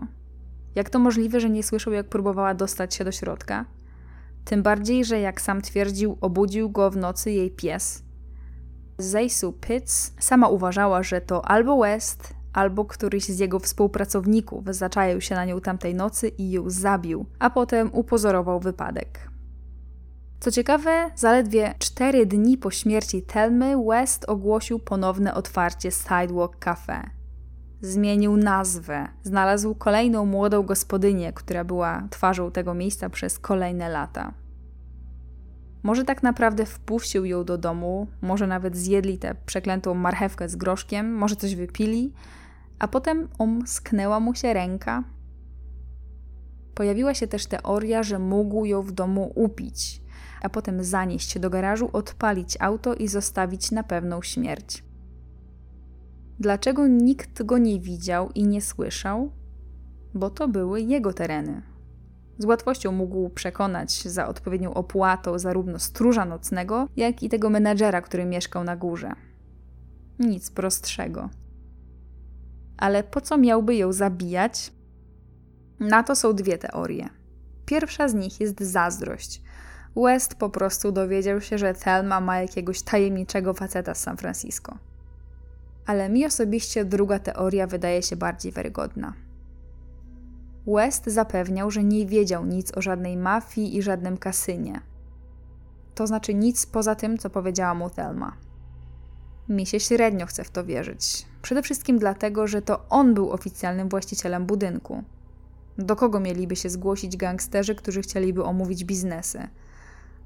[0.74, 3.64] Jak to możliwe, że nie słyszał, jak próbowała dostać się do środka?
[4.44, 8.02] Tym bardziej, że jak sam twierdził, obudził go w nocy jej pies.
[8.98, 15.34] Zejsu Pitts sama uważała, że to albo West, albo któryś z jego współpracowników zaczaił się
[15.34, 19.35] na nią tamtej nocy i ją zabił, a potem upozorował wypadek.
[20.46, 27.10] Co ciekawe, zaledwie cztery dni po śmierci Telmy West ogłosił ponowne otwarcie Sidewalk Cafe.
[27.80, 34.34] Zmienił nazwę, znalazł kolejną młodą gospodynię, która była twarzą tego miejsca przez kolejne lata.
[35.82, 41.14] Może tak naprawdę wpuścił ją do domu, może nawet zjedli tę przeklętą marchewkę z groszkiem,
[41.14, 42.12] może coś wypili,
[42.78, 45.04] a potem omsknęła mu się ręka.
[46.74, 50.05] Pojawiła się też teoria, że mógł ją w domu upić,
[50.42, 54.84] a potem zanieść do garażu, odpalić auto i zostawić na pewną śmierć.
[56.40, 59.32] Dlaczego nikt go nie widział i nie słyszał?
[60.14, 61.62] Bo to były jego tereny.
[62.38, 68.24] Z łatwością mógł przekonać za odpowiednią opłatą zarówno stróża nocnego, jak i tego menadżera, który
[68.24, 69.12] mieszkał na górze.
[70.18, 71.30] Nic prostszego.
[72.76, 74.72] Ale po co miałby ją zabijać?
[75.80, 77.08] Na to są dwie teorie.
[77.66, 79.42] Pierwsza z nich jest zazdrość.
[79.96, 84.78] West po prostu dowiedział się, że Thelma ma jakiegoś tajemniczego faceta z San Francisco.
[85.86, 89.12] Ale mi osobiście druga teoria wydaje się bardziej wiarygodna.
[90.66, 94.80] West zapewniał, że nie wiedział nic o żadnej mafii i żadnym kasynie.
[95.94, 98.36] To znaczy nic poza tym, co powiedziała mu Thelma.
[99.48, 101.26] Mi się średnio chce w to wierzyć.
[101.42, 105.02] Przede wszystkim dlatego, że to on był oficjalnym właścicielem budynku.
[105.78, 109.48] Do kogo mieliby się zgłosić gangsterzy, którzy chcieliby omówić biznesy?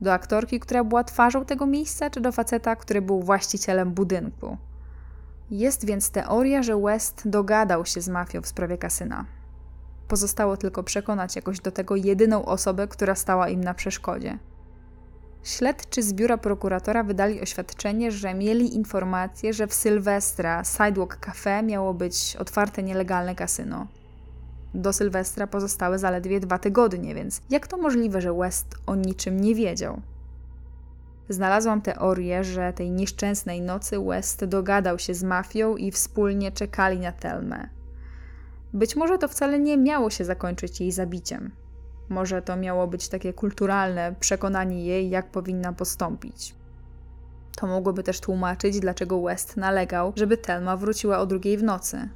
[0.00, 4.56] Do aktorki, która była twarzą tego miejsca, czy do faceta, który był właścicielem budynku?
[5.50, 9.24] Jest więc teoria, że West dogadał się z mafią w sprawie kasyna.
[10.08, 14.38] Pozostało tylko przekonać jakoś do tego jedyną osobę, która stała im na przeszkodzie.
[15.44, 21.94] Śledczy z biura prokuratora wydali oświadczenie, że mieli informację, że w Sylwestra Sidewalk Cafe miało
[21.94, 23.86] być otwarte nielegalne kasyno.
[24.74, 29.54] Do Sylwestra pozostały zaledwie dwa tygodnie, więc jak to możliwe, że West o niczym nie
[29.54, 30.00] wiedział?
[31.28, 37.12] Znalazłam teorię, że tej nieszczęsnej nocy West dogadał się z mafią i wspólnie czekali na
[37.12, 37.68] Telmę.
[38.72, 41.50] Być może to wcale nie miało się zakończyć jej zabiciem.
[42.08, 46.54] Może to miało być takie kulturalne przekonanie jej, jak powinna postąpić.
[47.56, 52.08] To mogłoby też tłumaczyć, dlaczego West nalegał, żeby Telma wróciła o drugiej w nocy.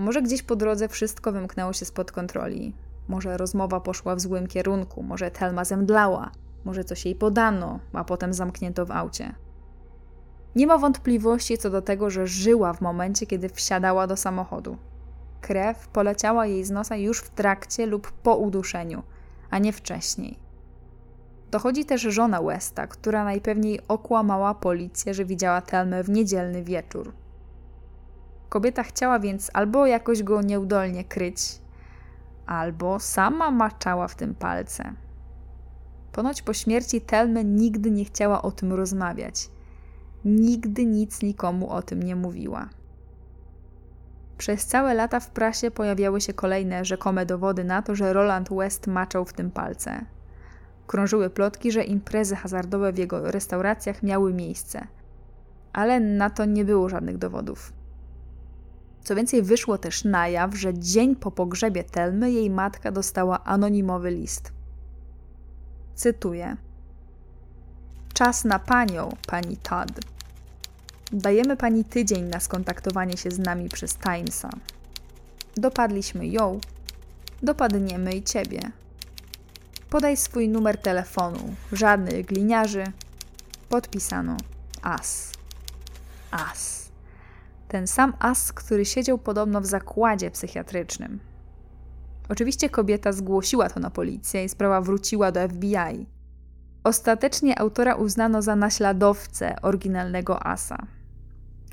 [0.00, 2.74] Może gdzieś po drodze wszystko wymknęło się spod kontroli.
[3.08, 6.30] Może rozmowa poszła w złym kierunku, może Telma zemdlała,
[6.64, 9.34] może coś jej podano, a potem zamknięto w aucie.
[10.56, 14.76] Nie ma wątpliwości co do tego, że żyła w momencie, kiedy wsiadała do samochodu.
[15.40, 19.02] Krew poleciała jej z nosa już w trakcie lub po uduszeniu,
[19.50, 20.38] a nie wcześniej.
[21.50, 27.19] Dochodzi też żona Westa, która najpewniej okłamała policję, że widziała Telmę w niedzielny wieczór.
[28.50, 31.40] Kobieta chciała więc albo jakoś go nieudolnie kryć,
[32.46, 34.92] albo sama maczała w tym palce.
[36.12, 39.50] Ponoć po śmierci Telmy nigdy nie chciała o tym rozmawiać.
[40.24, 42.68] Nigdy nic nikomu o tym nie mówiła.
[44.38, 48.86] Przez całe lata w prasie pojawiały się kolejne rzekome dowody na to, że Roland West
[48.86, 50.04] maczał w tym palce.
[50.86, 54.86] Krążyły plotki, że imprezy hazardowe w jego restauracjach miały miejsce.
[55.72, 57.79] Ale na to nie było żadnych dowodów.
[59.04, 64.10] Co więcej, wyszło też na jaw, że dzień po pogrzebie Telmy jej matka dostała anonimowy
[64.10, 64.52] list.
[65.94, 66.56] Cytuję:
[68.14, 70.00] Czas na panią, pani Todd.
[71.12, 74.50] Dajemy pani tydzień na skontaktowanie się z nami przez Timesa.
[75.56, 76.60] Dopadliśmy ją,
[77.42, 78.60] dopadniemy i ciebie.
[79.90, 82.84] Podaj swój numer telefonu, żadnych gliniarzy.
[83.68, 84.36] Podpisano
[84.82, 85.32] As.
[86.30, 86.79] As.
[87.70, 91.20] Ten sam As, który siedział podobno w zakładzie psychiatrycznym.
[92.28, 96.06] Oczywiście kobieta zgłosiła to na policję i sprawa wróciła do FBI.
[96.84, 100.86] Ostatecznie autora uznano za naśladowcę oryginalnego Asa.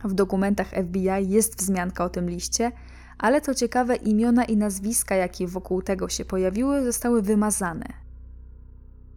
[0.03, 2.71] W dokumentach FBI jest wzmianka o tym liście,
[3.17, 7.85] ale co ciekawe, imiona i nazwiska, jakie wokół tego się pojawiły, zostały wymazane.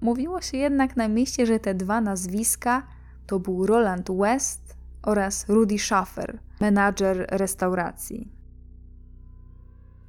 [0.01, 2.86] Mówiło się jednak na mieście, że te dwa nazwiska
[3.27, 8.28] to był Roland West oraz Rudy Schaffer, menadżer restauracji.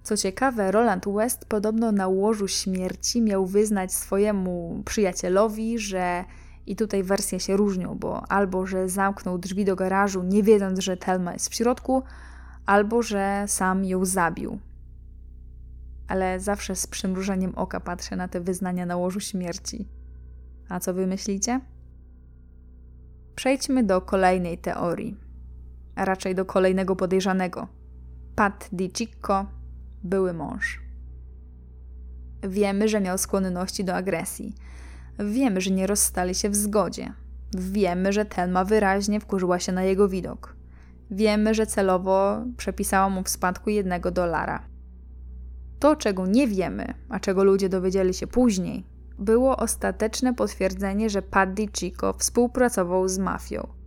[0.03, 6.25] Co ciekawe, Roland West podobno na łożu śmierci miał wyznać swojemu przyjacielowi, że
[6.65, 10.97] i tutaj wersje się różnią, bo albo że zamknął drzwi do garażu, nie wiedząc, że
[10.97, 12.03] Telma jest w środku,
[12.65, 14.59] albo że sam ją zabił.
[16.07, 19.87] Ale zawsze z przymrużeniem oka patrzę na te wyznania na łożu śmierci.
[20.69, 21.61] A co wy myślicie?
[23.35, 25.17] Przejdźmy do kolejnej teorii,
[25.95, 27.67] a raczej do kolejnego podejrzanego.
[28.35, 29.45] Pat Di Cicco,
[30.03, 30.81] były mąż.
[32.43, 34.55] Wiemy, że miał skłonności do agresji.
[35.19, 37.13] Wiemy, że nie rozstali się w zgodzie.
[37.57, 40.55] Wiemy, że Telma wyraźnie wkurzyła się na jego widok.
[41.11, 44.65] Wiemy, że celowo przepisała mu w spadku jednego dolara.
[45.79, 48.85] To, czego nie wiemy, a czego ludzie dowiedzieli się później,
[49.19, 53.80] było ostateczne potwierdzenie, że Paddy Chico współpracował z mafią.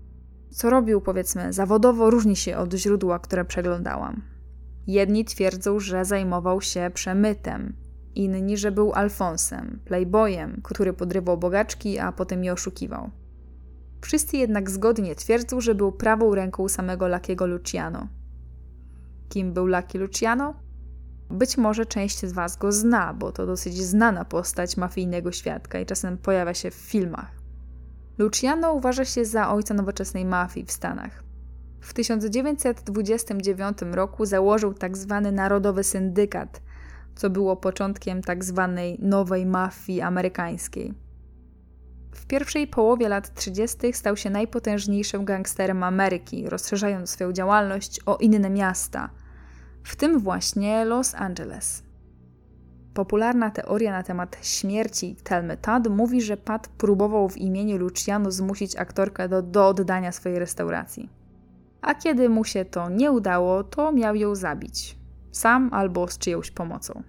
[0.55, 4.23] Co robił, powiedzmy, zawodowo różni się od źródła, które przeglądałam.
[4.87, 7.77] Jedni twierdzą, że zajmował się przemytem,
[8.15, 13.11] inni, że był Alfonsem, playboyem, który podrywał bogaczki, a potem je oszukiwał.
[14.01, 18.09] Wszyscy jednak zgodnie twierdzą, że był prawą ręką samego Lakiego Luciano.
[19.29, 20.55] Kim był Lucky Luciano?
[21.31, 25.87] Być może część z Was go zna, bo to dosyć znana postać mafijnego świadka i
[25.87, 27.44] czasem pojawia się w filmach.
[28.19, 31.25] Luciano uważa się za ojca nowoczesnej mafii w Stanach.
[31.81, 35.21] W 1929 roku założył tzw.
[35.25, 36.63] Tak Narodowy Syndykat,
[37.15, 38.75] co było początkiem tzw.
[38.77, 40.95] Tak nowej mafii amerykańskiej.
[42.15, 43.93] W pierwszej połowie lat 30.
[43.93, 49.11] stał się najpotężniejszym gangsterem Ameryki, rozszerzając swoją działalność o inne miasta,
[49.85, 51.84] w tym właśnie Los Angeles.
[52.95, 58.77] Popularna teoria na temat śmierci Telmy Tad mówi, że Pat próbował w imieniu Luciano zmusić
[58.77, 61.11] aktorkę do, do oddania swojej restauracji.
[61.83, 64.99] A kiedy mu się to nie udało, to miał ją zabić.
[65.33, 67.03] Sam albo z czyjąś pomocą.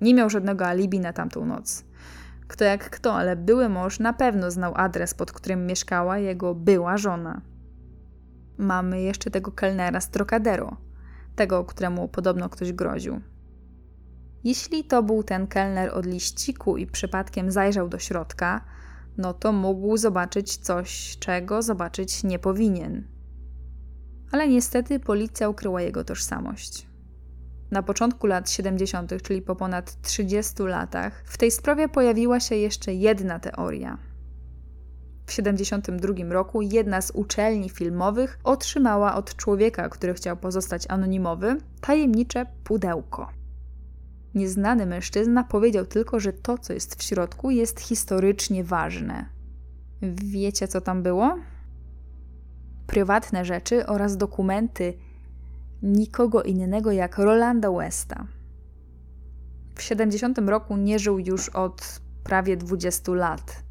[0.00, 1.84] Nie miał żadnego alibi na tamtą noc.
[2.48, 6.96] Kto jak kto, ale były mąż na pewno znał adres, pod którym mieszkała jego była
[6.96, 7.40] żona.
[8.58, 10.76] Mamy jeszcze tego kelnera z Trocadero,
[11.36, 13.20] tego, któremu podobno ktoś groził.
[14.46, 18.64] Jeśli to był ten kelner od liściku i przypadkiem zajrzał do środka,
[19.16, 23.08] no to mógł zobaczyć coś, czego zobaczyć nie powinien.
[24.32, 26.86] Ale niestety policja ukryła jego tożsamość
[27.70, 32.94] na początku lat 70., czyli po ponad 30 latach, w tej sprawie pojawiła się jeszcze
[32.94, 33.98] jedna teoria.
[35.22, 42.46] W 1972 roku jedna z uczelni filmowych otrzymała od człowieka, który chciał pozostać anonimowy, tajemnicze
[42.64, 43.45] pudełko.
[44.36, 49.26] Nieznany mężczyzna powiedział tylko, że to, co jest w środku, jest historycznie ważne.
[50.02, 51.38] Wiecie, co tam było?
[52.86, 54.94] Prywatne rzeczy oraz dokumenty
[55.82, 58.26] nikogo innego jak Rolanda Westa.
[59.74, 63.62] W 70 roku nie żył już od prawie 20 lat.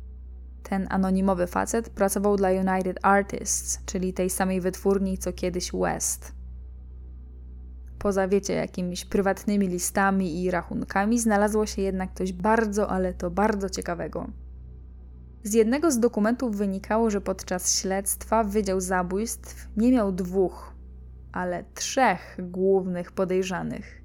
[0.63, 6.34] Ten anonimowy facet pracował dla United Artists, czyli tej samej wytwórni co kiedyś West.
[8.05, 13.69] Poza wiecie, jakimiś prywatnymi listami i rachunkami, znalazło się jednak coś bardzo, ale to bardzo
[13.69, 14.27] ciekawego.
[15.43, 20.73] Z jednego z dokumentów wynikało, że podczas śledztwa Wydział Zabójstw nie miał dwóch,
[21.31, 24.01] ale trzech głównych podejrzanych.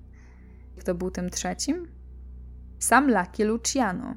[0.79, 1.89] Kto był tym trzecim?
[2.79, 4.15] Sam Lucky Luciano.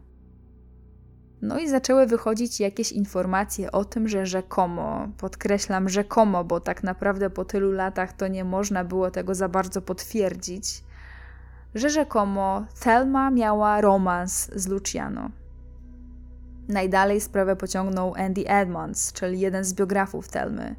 [1.43, 7.29] No i zaczęły wychodzić jakieś informacje o tym, że rzekomo, podkreślam rzekomo, bo tak naprawdę
[7.29, 10.83] po tylu latach to nie można było tego za bardzo potwierdzić,
[11.75, 15.29] że rzekomo Thelma miała romans z Luciano.
[16.67, 20.75] Najdalej sprawę pociągnął Andy Edmonds, czyli jeden z biografów Thelmy.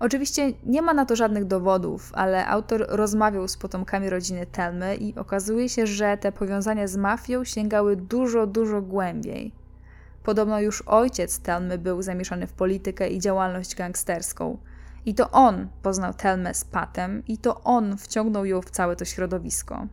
[0.00, 5.14] Oczywiście nie ma na to żadnych dowodów, ale autor rozmawiał z potomkami rodziny Telmy i
[5.14, 9.65] okazuje się, że te powiązania z mafią sięgały dużo, dużo głębiej.
[10.26, 14.58] Podobno już ojciec Telmy był zamieszany w politykę i działalność gangsterską.
[15.04, 19.04] I to on poznał Telmę z Patem, i to on wciągnął ją w całe to
[19.04, 19.86] środowisko.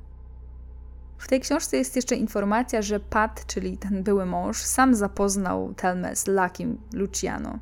[1.18, 6.15] W tej książce jest jeszcze informacja, że Pat, czyli ten były mąż, sam zapoznał Telmę
[6.15, 7.60] z Lakim Luciano.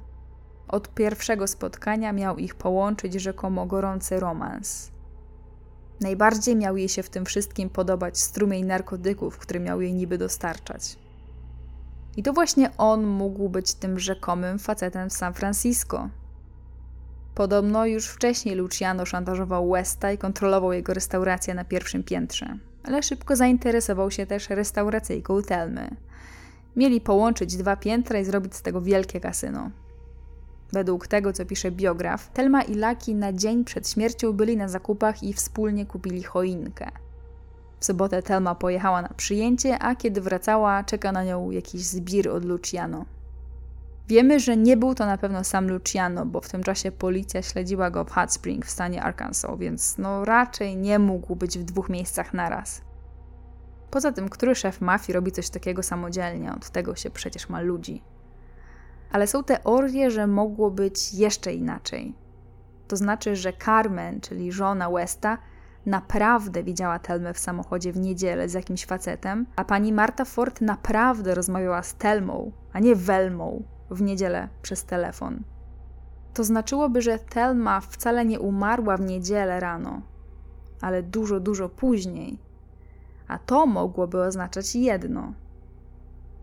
[0.67, 4.91] Od pierwszego spotkania miał ich połączyć rzekomo gorący romans.
[6.01, 11.00] Najbardziej miał jej się w tym wszystkim podobać strumień narkotyków, który miał jej niby dostarczać.
[12.17, 16.09] I to właśnie on mógł być tym rzekomym facetem w San Francisco.
[17.35, 23.35] Podobno już wcześniej Luciano szantażował Westa i kontrolował jego restaurację na pierwszym piętrze, ale szybko
[23.35, 25.95] zainteresował się też restauracyjką Telmy.
[26.75, 29.71] Mieli połączyć dwa piętra i zrobić z tego wielkie kasyno.
[30.71, 35.23] Według tego, co pisze biograf, Telma i Laki na dzień przed śmiercią byli na zakupach
[35.23, 36.91] i wspólnie kupili choinkę.
[37.81, 42.45] W sobotę Telma pojechała na przyjęcie, a kiedy wracała, czeka na nią jakiś zbir od
[42.45, 43.05] Luciano.
[44.07, 47.91] Wiemy, że nie był to na pewno sam Luciano, bo w tym czasie policja śledziła
[47.91, 51.89] go w Hot Spring w stanie Arkansas, więc no raczej nie mógł być w dwóch
[51.89, 52.81] miejscach naraz.
[53.91, 56.53] Poza tym, który szef mafii robi coś takiego samodzielnie?
[56.53, 58.01] Od tego się przecież ma ludzi.
[59.11, 62.15] Ale są teorie, że mogło być jeszcze inaczej.
[62.87, 65.37] To znaczy, że Carmen, czyli żona Westa,
[65.85, 71.35] naprawdę widziała Telmę w samochodzie w niedzielę z jakimś facetem, a pani Marta Ford naprawdę
[71.35, 75.43] rozmawiała z Telmą, a nie Welmą, w niedzielę przez telefon.
[76.33, 80.01] To znaczyłoby, że Telma wcale nie umarła w niedzielę rano,
[80.81, 82.39] ale dużo, dużo później.
[83.27, 85.33] A to mogłoby oznaczać jedno: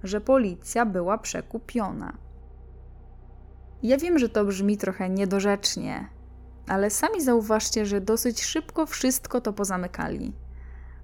[0.03, 2.13] że policja była przekupiona.
[3.83, 6.09] Ja wiem, że to brzmi trochę niedorzecznie,
[6.69, 10.33] ale sami zauważcie, że dosyć szybko wszystko to pozamykali.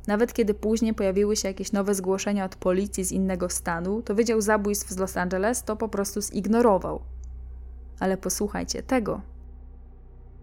[0.07, 4.41] Nawet kiedy później pojawiły się jakieś nowe zgłoszenia od policji z innego stanu, to Wydział
[4.41, 7.03] Zabójstw z Los Angeles to po prostu zignorował.
[8.01, 9.21] Ale posłuchajcie tego.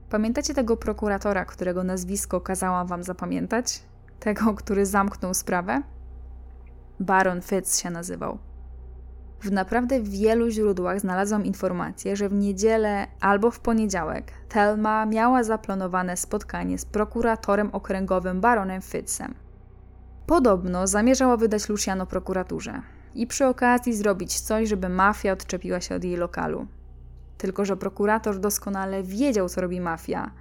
[0.10, 3.84] Pamiętacie tego prokuratora, którego nazwisko kazałam wam zapamiętać?
[4.19, 5.81] Tego, który zamknął sprawę?
[6.99, 8.38] Baron Fitz się nazywał.
[9.42, 16.18] W naprawdę wielu źródłach znalazłam informację, że w niedzielę albo w poniedziałek Thelma miała zaplanowane
[16.18, 19.34] spotkanie z prokuratorem okręgowym baronem Fitzem.
[20.26, 22.82] Podobno zamierzała wydać Luciano prokuraturze
[23.16, 26.68] i przy okazji zrobić coś, żeby mafia odczepiła się od jej lokalu.
[27.38, 30.32] Tylko, że prokurator doskonale wiedział, co robi mafia.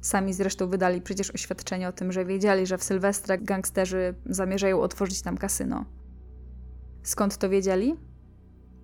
[0.00, 5.22] Sami zresztą wydali przecież oświadczenie o tym, że wiedzieli, że w Sylwestra gangsterzy zamierzają otworzyć
[5.22, 5.84] tam kasyno.
[7.02, 7.96] Skąd to wiedzieli?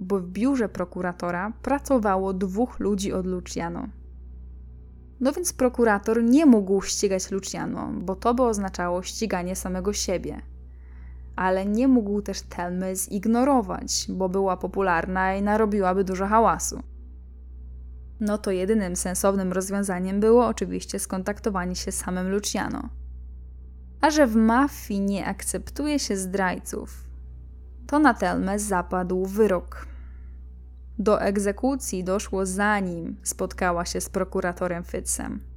[0.03, 3.89] Bo w biurze prokuratora pracowało dwóch ludzi od Luciano.
[5.21, 10.43] No więc prokurator nie mógł ścigać Luciano, bo to by oznaczało ściganie samego siebie.
[11.37, 16.83] Ale nie mógł też Telmy zignorować, bo była popularna i narobiłaby dużo hałasu.
[18.21, 22.89] No to jedynym sensownym rozwiązaniem było oczywiście skontaktowanie się z samym Luciano.
[24.01, 27.05] A że w mafii nie akceptuje się zdrajców,
[27.87, 29.92] to na Telmę zapadł wyrok
[30.99, 35.53] do egzekucji doszło zanim spotkała się z prokuratorem Fitzem.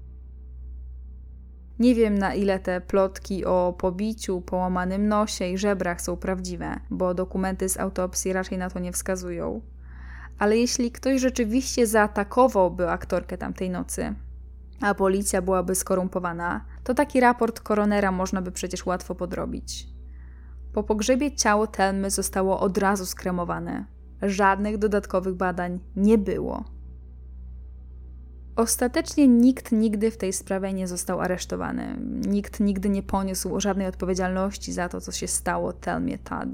[1.79, 7.13] Nie wiem na ile te plotki o pobiciu, połamanym nosie i żebrach są prawdziwe, bo
[7.13, 9.61] dokumenty z autopsji raczej na to nie wskazują.
[10.39, 14.15] Ale jeśli ktoś rzeczywiście zaatakowałby aktorkę tamtej nocy,
[14.81, 19.87] a policja byłaby skorumpowana, to taki raport koronera można by przecież łatwo podrobić.
[20.73, 23.85] Po pogrzebie ciało Telmy zostało od razu skremowane,
[24.21, 26.63] Żadnych dodatkowych badań nie było.
[28.55, 31.97] Ostatecznie nikt nigdy w tej sprawie nie został aresztowany.
[32.27, 36.49] Nikt nigdy nie poniósł żadnej odpowiedzialności za to, co się stało Telmie Tad.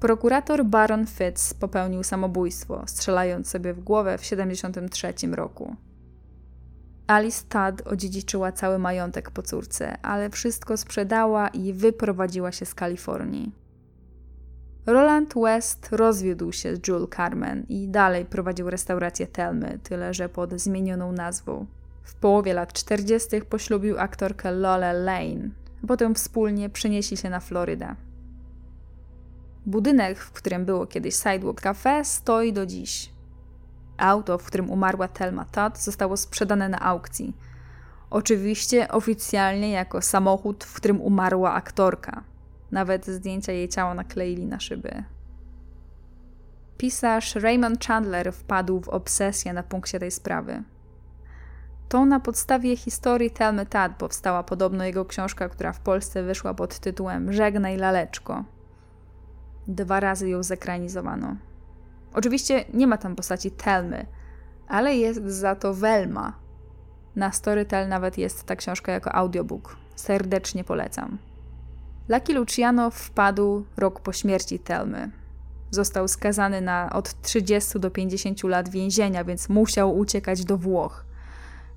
[0.00, 5.76] Prokurator Baron Fitz popełnił samobójstwo, strzelając sobie w głowę w 1973 roku.
[7.06, 13.59] Alice Tad odziedziczyła cały majątek po córce, ale wszystko sprzedała i wyprowadziła się z Kalifornii.
[14.86, 20.60] Roland West rozwiódł się z Jules Carmen i dalej prowadził restaurację Telmy, tyle że pod
[20.60, 21.66] zmienioną nazwą.
[22.02, 23.40] W połowie lat 40.
[23.40, 25.50] poślubił aktorkę Lola Lane.
[25.88, 27.94] Potem wspólnie przenieśli się na Florydę.
[29.66, 33.10] Budynek, w którym było kiedyś Sidewalk Cafe, stoi do dziś.
[33.98, 37.36] Auto, w którym umarła Telma Todd, zostało sprzedane na aukcji.
[38.10, 42.29] Oczywiście oficjalnie jako samochód, w którym umarła aktorka.
[42.70, 45.04] Nawet zdjęcia jej ciała nakleili na szyby.
[46.78, 50.62] Pisarz Raymond Chandler wpadł w obsesję na punkcie tej sprawy.
[51.88, 56.78] To na podstawie historii Telmy Tad powstała podobno jego książka, która w Polsce wyszła pod
[56.78, 58.44] tytułem Żegnaj laleczko.
[59.68, 61.36] Dwa razy ją zekranizowano.
[62.14, 64.06] Oczywiście nie ma tam postaci Telmy,
[64.68, 66.38] ale jest za to Velma.
[67.16, 69.76] Na Storytel nawet jest ta książka jako audiobook.
[69.96, 71.18] Serdecznie polecam.
[72.10, 75.10] Lucky Luciano wpadł rok po śmierci Telmy.
[75.70, 81.04] Został skazany na od 30 do 50 lat więzienia, więc musiał uciekać do Włoch.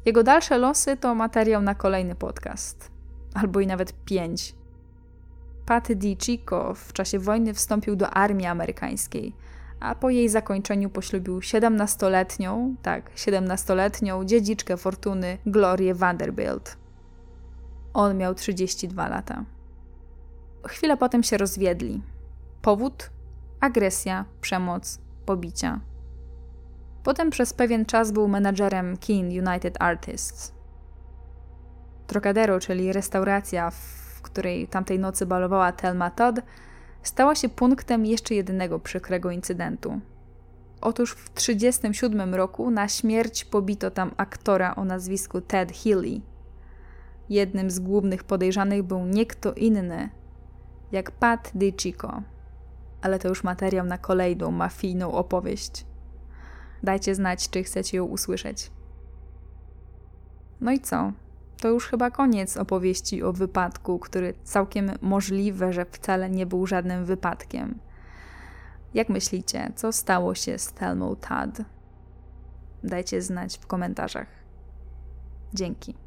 [0.05, 2.91] Jego dalsze losy to materiał na kolejny podcast,
[3.33, 4.55] albo i nawet pięć.
[5.65, 9.33] Pat Di Chico w czasie wojny wstąpił do armii amerykańskiej,
[9.79, 16.77] a po jej zakończeniu poślubił 17-letnią, tak, 17-letnią dziedziczkę fortuny Glorię Vanderbilt.
[17.93, 19.45] On miał 32 lata.
[20.67, 22.01] Chwilę potem się rozwiedli.
[22.61, 23.09] Powód?
[23.59, 25.79] Agresja, przemoc, pobicia.
[27.03, 30.53] Potem przez pewien czas był menadżerem Keen United Artists.
[32.07, 36.35] Trocadero, czyli restauracja, w której tamtej nocy balowała Thelma Todd,
[37.01, 39.99] stała się punktem jeszcze jednego przykrego incydentu.
[40.81, 46.21] Otóż w 1937 roku na śmierć pobito tam aktora o nazwisku Ted Healy.
[47.29, 50.09] Jednym z głównych podejrzanych był nie kto inny,
[50.93, 52.21] jak Pat DiCicco.
[53.01, 55.85] Ale to już materiał na kolejną mafijną opowieść.
[56.83, 58.71] Dajcie znać, czy chcecie ją usłyszeć.
[60.61, 61.11] No i co?
[61.61, 67.05] To już chyba koniec opowieści o wypadku, który całkiem możliwe, że wcale nie był żadnym
[67.05, 67.79] wypadkiem.
[68.93, 71.61] Jak myślicie, co stało się z Thelmą Tad?
[72.83, 74.27] Dajcie znać w komentarzach.
[75.53, 76.02] Dzięki.